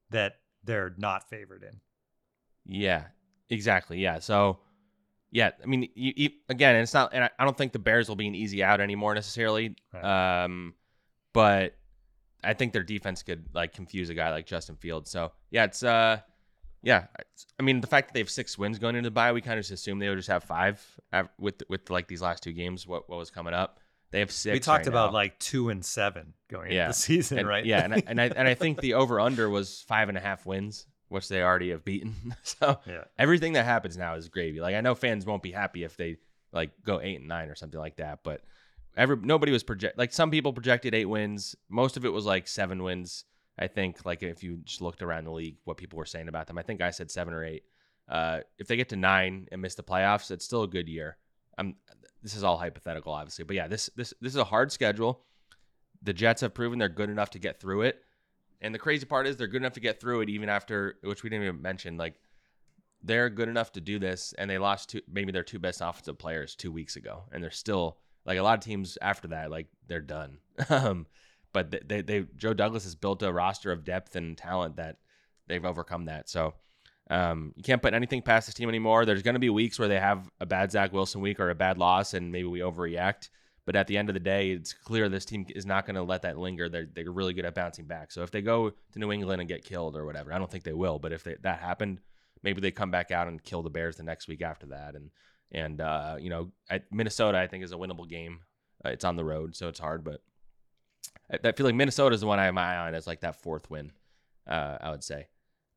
that 0.10 0.40
they're 0.64 0.94
not 0.98 1.30
favored 1.30 1.64
in. 1.64 1.80
Yeah, 2.66 3.06
exactly. 3.50 4.00
Yeah. 4.00 4.20
So 4.20 4.60
yeah, 5.32 5.52
I 5.64 5.66
mean, 5.66 5.90
you, 5.96 6.14
you, 6.16 6.30
again, 6.50 6.76
it's 6.76 6.94
not, 6.94 7.14
and 7.14 7.24
I, 7.24 7.30
I, 7.40 7.46
don't 7.46 7.58
think 7.58 7.72
the 7.72 7.80
Bears 7.80 8.10
will 8.10 8.18
be 8.18 8.28
an 8.28 8.36
easy 8.36 8.64
out 8.64 8.82
anymore 8.82 9.16
necessarily. 9.16 9.76
Right. 9.94 10.44
Um, 10.44 10.76
but 11.34 11.76
I 12.44 12.54
think 12.54 12.74
their 12.74 12.84
defense 12.84 13.24
could 13.24 13.46
like 13.54 13.74
confuse 13.74 14.10
a 14.10 14.14
guy 14.14 14.30
like 14.32 14.46
Justin 14.46 14.76
Fields. 14.76 15.10
So 15.10 15.32
yeah, 15.50 15.66
it's 15.66 15.84
uh, 15.84 16.20
yeah. 16.84 17.06
I 17.60 17.64
mean, 17.64 17.82
the 17.82 17.88
fact 17.88 18.10
that 18.10 18.14
they 18.14 18.20
have 18.20 18.30
six 18.30 18.58
wins 18.58 18.80
going 18.80 18.96
into 18.96 19.08
the 19.08 19.14
bye, 19.14 19.32
we 19.32 19.42
kind 19.42 19.58
of 19.58 19.64
just 19.64 19.72
assumed 19.72 20.02
they 20.02 20.10
would 20.10 20.18
just 20.18 20.30
have 20.30 20.44
five 20.44 20.86
with 21.40 21.64
with 21.70 21.90
like 21.90 22.08
these 22.08 22.22
last 22.22 22.44
two 22.44 22.54
games. 22.54 22.86
What 22.88 23.10
what 23.10 23.18
was 23.18 23.32
coming 23.32 23.54
up? 23.54 23.80
They 24.12 24.20
have 24.20 24.32
six. 24.32 24.54
We 24.54 24.60
talked 24.60 24.80
right 24.80 24.88
about 24.88 25.12
now. 25.12 25.14
like 25.14 25.40
two 25.40 25.70
and 25.70 25.86
seven 25.86 26.34
going 26.50 26.72
yeah. 26.72 26.88
into 26.88 26.90
the 26.90 26.94
season, 27.02 27.40
and, 27.40 27.48
right? 27.48 27.66
Yeah, 27.66 27.84
and 27.84 27.94
I, 27.94 28.04
and 28.08 28.22
I 28.22 28.26
and 28.26 28.48
I 28.48 28.56
think 28.56 28.82
the 28.82 28.96
over 28.96 29.20
under 29.20 29.50
was 29.50 29.82
five 29.88 30.10
and 30.10 30.18
a 30.18 30.22
half 30.22 30.46
wins, 30.46 30.86
which 31.12 31.28
they 31.28 31.44
already 31.44 31.72
have 31.72 31.84
beaten. 31.84 32.16
so 32.44 32.80
yeah. 32.88 33.04
everything 33.20 33.54
that 33.54 33.66
happens 33.66 33.98
now 33.98 34.16
is 34.16 34.30
gravy. 34.30 34.62
Like 34.62 34.76
I 34.76 34.82
know 34.82 34.96
fans 34.96 35.26
won't 35.26 35.44
be 35.44 35.52
happy 35.52 35.84
if 35.84 35.98
they 35.98 36.18
like 36.54 36.72
go 36.86 37.02
eight 37.02 37.20
and 37.20 37.28
nine 37.28 37.50
or 37.50 37.56
something 37.56 37.80
like 37.80 37.98
that, 37.98 38.20
but 38.24 38.42
every 38.96 39.18
nobody 39.18 39.52
was 39.52 39.64
project 39.64 39.98
like 39.98 40.14
some 40.14 40.32
people 40.32 40.54
projected 40.54 40.96
eight 40.96 41.06
wins. 41.06 41.56
Most 41.70 41.98
of 41.98 42.06
it 42.06 42.14
was 42.14 42.26
like 42.26 42.48
seven 42.48 42.82
wins. 42.82 43.26
I 43.60 43.68
think 43.68 44.06
like 44.06 44.24
if 44.24 44.42
you 44.42 44.58
just 44.64 44.82
looked 44.82 45.02
around 45.02 45.26
the 45.26 45.32
league, 45.32 45.58
what 45.66 45.78
people 45.78 45.98
were 45.98 46.06
saying 46.06 46.30
about 46.30 46.48
them. 46.48 46.58
I 46.58 46.62
think 46.62 46.82
I 46.82 46.92
said 46.92 47.12
seven 47.12 47.34
or 47.34 47.44
eight. 47.44 47.64
Uh, 48.08 48.40
if 48.58 48.68
they 48.68 48.78
get 48.78 48.90
to 48.90 48.96
nine 48.96 49.48
and 49.52 49.62
miss 49.62 49.76
the 49.76 49.84
playoffs, 49.84 50.32
it's 50.32 50.46
still 50.46 50.64
a 50.64 50.68
good 50.68 50.88
year. 50.88 51.18
I'm. 51.58 51.76
This 52.24 52.36
is 52.36 52.44
all 52.44 52.58
hypothetical, 52.58 53.14
obviously, 53.14 53.46
but 53.46 53.56
yeah, 53.56 53.68
this 53.68 53.90
this 53.96 54.14
this 54.22 54.34
is 54.34 54.38
a 54.38 54.44
hard 54.44 54.72
schedule. 54.72 55.26
The 56.04 56.14
Jets 56.14 56.42
have 56.42 56.54
proven 56.54 56.80
they're 56.80 56.90
good 56.90 57.10
enough 57.10 57.32
to 57.32 57.40
get 57.40 57.60
through 57.60 57.82
it, 57.82 58.02
and 58.62 58.74
the 58.74 58.80
crazy 58.80 59.06
part 59.06 59.28
is 59.28 59.38
they're 59.38 59.48
good 59.48 59.62
enough 59.62 59.74
to 59.74 59.80
get 59.80 60.00
through 60.00 60.22
it 60.22 60.30
even 60.30 60.50
after, 60.50 60.98
which 61.04 61.24
we 61.24 61.30
didn't 61.30 61.46
even 61.46 61.62
mention. 61.62 61.98
Like 61.98 62.16
they're 63.04 63.30
good 63.30 63.50
enough 63.50 63.72
to 63.74 63.82
do 63.82 64.00
this, 64.00 64.34
and 64.38 64.50
they 64.50 64.58
lost 64.58 64.90
two, 64.90 65.02
maybe 65.12 65.32
their 65.32 65.44
two 65.44 65.60
best 65.60 65.82
offensive 65.82 66.18
players 66.18 66.56
two 66.56 66.72
weeks 66.72 66.96
ago, 66.96 67.24
and 67.32 67.44
they're 67.44 67.52
still 67.52 67.98
like 68.26 68.38
a 68.38 68.44
lot 68.44 68.58
of 68.58 68.64
teams 68.64 68.98
after 69.02 69.30
that, 69.30 69.50
like 69.50 69.68
they're 69.88 70.00
done. 70.00 70.38
um, 70.70 71.08
but 71.54 71.72
they, 71.72 71.80
they, 71.86 72.02
they, 72.02 72.26
Joe 72.36 72.54
Douglas 72.54 72.84
has 72.84 72.96
built 72.96 73.24
a 73.24 73.32
roster 73.32 73.72
of 73.72 73.84
depth 73.84 74.16
and 74.16 74.38
talent 74.38 74.78
that 74.78 74.98
they've 75.48 75.66
overcome 75.66 76.06
that. 76.06 76.30
So 76.30 76.54
um, 77.10 77.54
you 77.58 77.64
can't 77.64 77.82
put 77.82 77.94
anything 77.94 78.22
past 78.22 78.48
this 78.48 78.54
team 78.56 78.70
anymore. 78.70 79.06
There's 79.06 79.24
going 79.24 79.34
to 79.34 79.40
be 79.40 79.50
weeks 79.50 79.78
where 79.78 79.88
they 79.88 80.00
have 80.00 80.30
a 80.40 80.46
bad 80.46 80.72
Zach 80.72 80.94
Wilson 80.94 81.20
week 81.22 81.40
or 81.40 81.50
a 81.50 81.56
bad 81.56 81.78
loss, 81.78 82.14
and 82.14 82.32
maybe 82.32 82.48
we 82.48 82.60
overreact. 82.60 83.30
But 83.66 83.76
at 83.76 83.88
the 83.88 83.98
end 83.98 84.10
of 84.10 84.14
the 84.14 84.20
day, 84.20 84.52
it's 84.52 84.74
clear 84.74 85.08
this 85.08 85.26
team 85.26 85.46
is 85.56 85.66
not 85.66 85.86
going 85.86 85.96
to 85.96 86.04
let 86.04 86.24
that 86.24 86.38
linger. 86.38 86.68
They're, 86.68 86.88
they're 86.92 87.12
really 87.12 87.34
good 87.34 87.46
at 87.46 87.54
bouncing 87.54 87.86
back. 87.86 88.12
So 88.12 88.24
if 88.24 88.32
they 88.32 88.42
go 88.42 88.72
to 88.72 89.00
New 89.00 89.12
England 89.12 89.40
and 89.40 89.48
get 89.48 89.64
killed 89.64 89.96
or 89.96 90.06
whatever, 90.06 90.34
I 90.34 90.40
don't 90.40 90.50
think 90.50 90.64
they 90.64 90.74
will. 90.74 90.98
But 90.98 91.14
if 91.14 91.24
they, 91.24 91.36
that 91.42 91.60
happened, 91.60 92.00
maybe 92.44 92.60
they 92.60 92.72
come 92.72 92.92
back 92.92 93.12
out 93.12 93.28
and 93.28 93.44
kill 93.44 93.62
the 93.62 93.70
Bears 93.70 93.98
the 93.98 94.04
next 94.04 94.28
week 94.28 94.42
after 94.42 94.68
that. 94.68 94.96
And 94.96 95.12
and 95.52 95.82
uh, 95.82 96.16
you 96.20 96.30
know, 96.30 96.52
Minnesota, 96.92 97.38
I 97.38 97.48
think 97.48 97.64
is 97.64 97.74
a 97.74 97.78
winnable 97.78 98.08
game. 98.08 98.40
Uh, 98.84 98.90
it's 98.90 99.04
on 99.04 99.16
the 99.16 99.26
road, 99.26 99.56
so 99.56 99.68
it's 99.68 99.80
hard, 99.80 100.04
but 100.04 100.22
I, 101.32 101.50
I 101.50 101.52
feel 101.52 101.66
like 101.66 101.76
Minnesota 101.76 102.16
is 102.16 102.22
the 102.22 102.28
one 102.28 102.40
I 102.40 102.46
have 102.46 102.54
my 102.54 102.76
eye 102.76 102.88
on 102.88 102.96
as 102.96 103.06
like 103.06 103.22
that 103.22 103.42
fourth 103.42 103.70
win. 103.70 103.92
Uh, 104.48 104.78
I 104.82 104.90
would 104.90 105.04
say, 105.04 105.28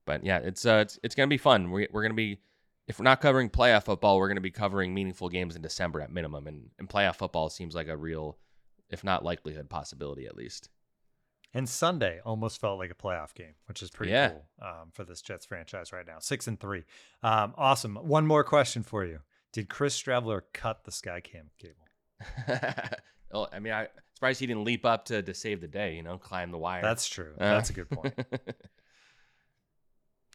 but 0.06 0.24
yeah, 0.24 0.38
it's 0.38 0.64
uh, 0.64 0.78
it's 0.82 0.98
it's 1.02 1.14
gonna 1.14 1.26
be 1.26 1.38
fun. 1.38 1.70
We're 1.70 1.88
we're 1.92 2.02
gonna 2.02 2.14
be 2.14 2.38
if 2.86 2.98
we're 2.98 3.04
not 3.04 3.20
covering 3.20 3.48
playoff 3.48 3.84
football, 3.84 4.18
we're 4.18 4.28
gonna 4.28 4.40
be 4.40 4.50
covering 4.50 4.94
meaningful 4.94 5.28
games 5.28 5.56
in 5.56 5.62
December 5.62 6.00
at 6.00 6.12
minimum, 6.12 6.46
and 6.46 6.70
and 6.78 6.88
playoff 6.88 7.16
football 7.16 7.48
seems 7.48 7.74
like 7.74 7.88
a 7.88 7.96
real, 7.96 8.38
if 8.90 9.04
not 9.04 9.24
likelihood, 9.24 9.70
possibility 9.70 10.26
at 10.26 10.36
least. 10.36 10.68
And 11.56 11.68
Sunday 11.68 12.20
almost 12.24 12.60
felt 12.60 12.80
like 12.80 12.90
a 12.90 12.94
playoff 12.94 13.32
game, 13.32 13.54
which 13.66 13.80
is 13.80 13.88
pretty 13.88 14.10
yeah. 14.10 14.30
cool 14.30 14.44
um, 14.60 14.90
for 14.92 15.04
this 15.04 15.22
Jets 15.22 15.46
franchise 15.46 15.92
right 15.92 16.04
now. 16.04 16.18
Six 16.18 16.48
and 16.48 16.58
three. 16.58 16.82
Um, 17.22 17.54
awesome. 17.56 17.94
One 17.94 18.26
more 18.26 18.42
question 18.42 18.82
for 18.82 19.04
you. 19.04 19.20
Did 19.52 19.68
Chris 19.68 20.00
Streveler 20.00 20.42
cut 20.52 20.82
the 20.82 20.90
Skycam 20.90 21.44
cable? 21.58 21.86
well, 23.32 23.48
I 23.52 23.60
mean, 23.60 23.72
I 23.72 23.86
surprised 24.14 24.40
he 24.40 24.48
didn't 24.48 24.64
leap 24.64 24.84
up 24.84 25.04
to 25.06 25.22
to 25.22 25.32
save 25.32 25.60
the 25.60 25.68
day. 25.68 25.94
You 25.94 26.02
know, 26.02 26.18
climb 26.18 26.50
the 26.50 26.58
wire. 26.58 26.82
That's 26.82 27.06
true. 27.06 27.34
Uh. 27.38 27.54
That's 27.54 27.70
a 27.70 27.72
good 27.72 27.88
point. 27.88 28.14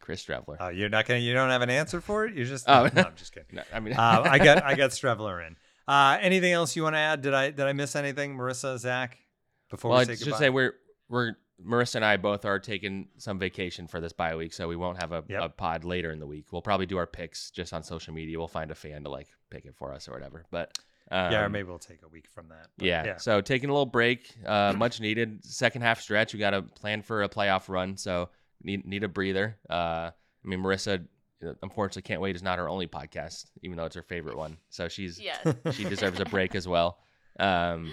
Chris 0.00 0.24
Streveler. 0.24 0.56
Oh, 0.60 0.68
you're 0.68 0.88
not 0.88 1.06
gonna. 1.06 1.20
You 1.20 1.32
don't 1.34 1.50
have 1.50 1.62
an 1.62 1.70
answer 1.70 2.00
for 2.00 2.24
it. 2.26 2.34
You're 2.34 2.46
just. 2.46 2.68
Oh, 2.68 2.88
no, 2.94 3.02
I'm 3.02 3.16
just 3.16 3.32
kidding. 3.32 3.48
No, 3.52 3.62
I 3.72 3.80
mean, 3.80 3.94
uh, 3.94 4.22
I 4.24 4.38
got 4.38 4.62
I 4.64 4.74
got 4.76 4.90
Streveler 4.90 5.46
in. 5.46 5.56
Uh, 5.88 6.18
anything 6.20 6.52
else 6.52 6.76
you 6.76 6.82
want 6.84 6.94
to 6.94 6.98
add? 7.00 7.22
Did 7.22 7.34
I 7.34 7.50
did 7.50 7.66
I 7.66 7.72
miss 7.72 7.96
anything, 7.96 8.36
Marissa, 8.36 8.78
Zach? 8.78 9.18
Before 9.70 9.90
well, 9.90 10.00
we 10.00 10.04
say 10.06 10.12
I 10.12 10.16
should 10.16 10.34
say 10.36 10.50
we're 10.50 10.74
we're 11.08 11.34
Marissa 11.64 11.96
and 11.96 12.04
I 12.04 12.16
both 12.16 12.44
are 12.44 12.58
taking 12.58 13.08
some 13.18 13.38
vacation 13.38 13.86
for 13.86 14.00
this 14.00 14.12
bye 14.12 14.34
week, 14.34 14.52
so 14.52 14.66
we 14.66 14.76
won't 14.76 14.98
have 15.00 15.12
a, 15.12 15.22
Yep. 15.28 15.42
a 15.42 15.48
pod 15.50 15.84
later 15.84 16.10
in 16.10 16.18
the 16.18 16.26
week. 16.26 16.46
We'll 16.52 16.62
probably 16.62 16.86
do 16.86 16.96
our 16.96 17.06
picks 17.06 17.50
just 17.50 17.72
on 17.74 17.82
social 17.82 18.14
media. 18.14 18.38
We'll 18.38 18.48
find 18.48 18.70
a 18.70 18.74
fan 18.74 19.04
to 19.04 19.10
like 19.10 19.28
pick 19.50 19.66
it 19.66 19.74
for 19.76 19.92
us 19.92 20.08
or 20.08 20.12
whatever. 20.12 20.44
But 20.50 20.78
um, 21.10 21.32
yeah, 21.32 21.42
or 21.44 21.48
maybe 21.50 21.68
we'll 21.68 21.78
take 21.78 22.02
a 22.04 22.08
week 22.08 22.28
from 22.32 22.48
that. 22.48 22.68
but 22.78 22.86
yeah, 22.86 23.16
So 23.16 23.40
taking 23.40 23.68
a 23.68 23.72
little 23.72 23.84
break, 23.84 24.32
uh, 24.46 24.72
much 24.76 25.00
needed. 25.00 25.44
Second 25.44 25.82
half 25.82 26.00
stretch, 26.00 26.32
we 26.32 26.38
got 26.38 26.50
to 26.50 26.62
plan 26.62 27.02
for 27.02 27.24
a 27.24 27.28
playoff 27.28 27.68
run, 27.68 27.96
so 27.96 28.30
need 28.62 28.86
need 28.86 29.04
a 29.04 29.08
breather. 29.08 29.56
Uh, 29.68 30.10
I 30.12 30.48
mean, 30.48 30.60
Marissa, 30.60 31.06
unfortunately, 31.62 32.02
can't 32.02 32.20
wait 32.20 32.36
is 32.36 32.42
not 32.42 32.58
her 32.58 32.68
only 32.68 32.86
podcast, 32.86 33.46
even 33.62 33.76
though 33.76 33.84
it's 33.84 33.96
her 33.96 34.02
favorite 34.02 34.36
one. 34.36 34.56
So 34.70 34.88
she's 34.88 35.20
Yes. 35.20 35.46
she 35.72 35.84
deserves 35.84 36.20
a 36.20 36.24
break 36.24 36.54
as 36.54 36.66
well. 36.66 36.98
Um, 37.38 37.92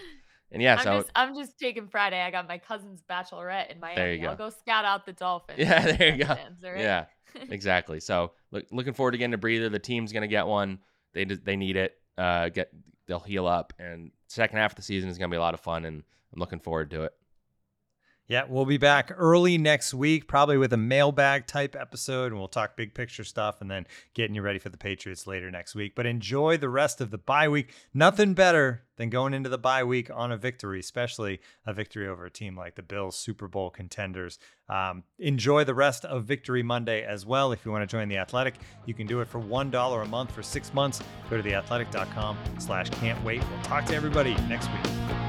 and 0.51 0.61
yeah, 0.61 0.75
I'm 0.75 0.83
so 0.83 0.97
just 0.99 1.11
I'm 1.15 1.35
just 1.35 1.59
taking 1.59 1.87
Friday. 1.87 2.21
I 2.21 2.31
got 2.31 2.47
my 2.47 2.57
cousin's 2.57 3.01
bachelorette 3.09 3.69
in 3.69 3.79
Miami. 3.79 3.95
There 3.95 4.13
you 4.13 4.21
go. 4.21 4.29
I'll 4.29 4.35
go. 4.35 4.49
scout 4.49 4.85
out 4.85 5.05
the 5.05 5.13
Dolphins. 5.13 5.59
Yeah, 5.59 5.91
there 5.97 6.15
you 6.15 6.23
go. 6.23 6.37
right? 6.63 6.77
Yeah, 6.77 7.05
exactly. 7.49 7.99
So 7.99 8.31
look, 8.51 8.65
looking 8.71 8.93
forward 8.93 9.11
to 9.11 9.17
getting 9.17 9.33
a 9.33 9.37
breather. 9.37 9.69
The 9.69 9.79
team's 9.79 10.13
gonna 10.13 10.27
get 10.27 10.47
one. 10.47 10.79
They 11.13 11.25
they 11.25 11.55
need 11.55 11.75
it. 11.75 11.95
Uh, 12.17 12.49
get 12.49 12.71
they'll 13.07 13.19
heal 13.19 13.45
up, 13.45 13.73
and 13.77 14.11
second 14.27 14.57
half 14.57 14.71
of 14.71 14.75
the 14.77 14.81
season 14.81 15.09
is 15.09 15.17
gonna 15.17 15.29
be 15.31 15.37
a 15.37 15.41
lot 15.41 15.53
of 15.53 15.59
fun, 15.59 15.83
and 15.85 16.03
I'm 16.33 16.39
looking 16.39 16.59
forward 16.59 16.91
to 16.91 17.03
it. 17.03 17.13
Yeah, 18.29 18.43
we'll 18.49 18.65
be 18.65 18.77
back 18.77 19.13
early 19.15 19.57
next 19.57 19.93
week, 19.93 20.27
probably 20.27 20.57
with 20.57 20.73
a 20.73 20.77
mailbag 20.77 21.47
type 21.47 21.77
episode, 21.79 22.33
and 22.33 22.37
we'll 22.37 22.49
talk 22.49 22.75
big 22.75 22.93
picture 22.93 23.23
stuff 23.23 23.61
and 23.61 23.71
then 23.71 23.87
getting 24.13 24.35
you 24.35 24.41
ready 24.41 24.59
for 24.59 24.67
the 24.67 24.77
Patriots 24.77 25.27
later 25.27 25.49
next 25.49 25.75
week. 25.75 25.93
But 25.95 26.05
enjoy 26.05 26.57
the 26.57 26.67
rest 26.67 26.99
of 26.99 27.09
the 27.09 27.17
bye 27.17 27.47
week. 27.47 27.73
Nothing 27.93 28.33
better 28.33 28.83
than 28.97 29.09
going 29.09 29.33
into 29.33 29.47
the 29.47 29.57
bye 29.57 29.85
week 29.85 30.09
on 30.13 30.33
a 30.33 30.37
victory, 30.37 30.81
especially 30.81 31.39
a 31.65 31.73
victory 31.73 32.05
over 32.05 32.25
a 32.25 32.29
team 32.29 32.57
like 32.57 32.75
the 32.75 32.81
Bills, 32.81 33.15
Super 33.15 33.47
Bowl 33.47 33.69
contenders. 33.69 34.39
Um, 34.67 35.03
enjoy 35.19 35.63
the 35.63 35.75
rest 35.75 36.03
of 36.03 36.25
Victory 36.25 36.63
Monday 36.63 37.05
as 37.05 37.25
well. 37.25 37.53
If 37.53 37.63
you 37.63 37.71
want 37.71 37.89
to 37.89 37.95
join 37.95 38.09
the 38.09 38.17
Athletic, 38.17 38.55
you 38.85 38.93
can 38.93 39.07
do 39.07 39.21
it 39.21 39.29
for 39.29 39.39
one 39.39 39.71
dollar 39.71 40.01
a 40.01 40.07
month 40.07 40.33
for 40.33 40.43
six 40.43 40.73
months. 40.73 41.01
Go 41.29 41.37
to 41.37 41.43
theathletic.com/slash 41.43 42.89
can't 42.89 43.23
wait. 43.23 43.41
We'll 43.49 43.61
talk 43.61 43.85
to 43.85 43.95
everybody 43.95 44.35
next 44.49 44.67
week. 44.67 45.26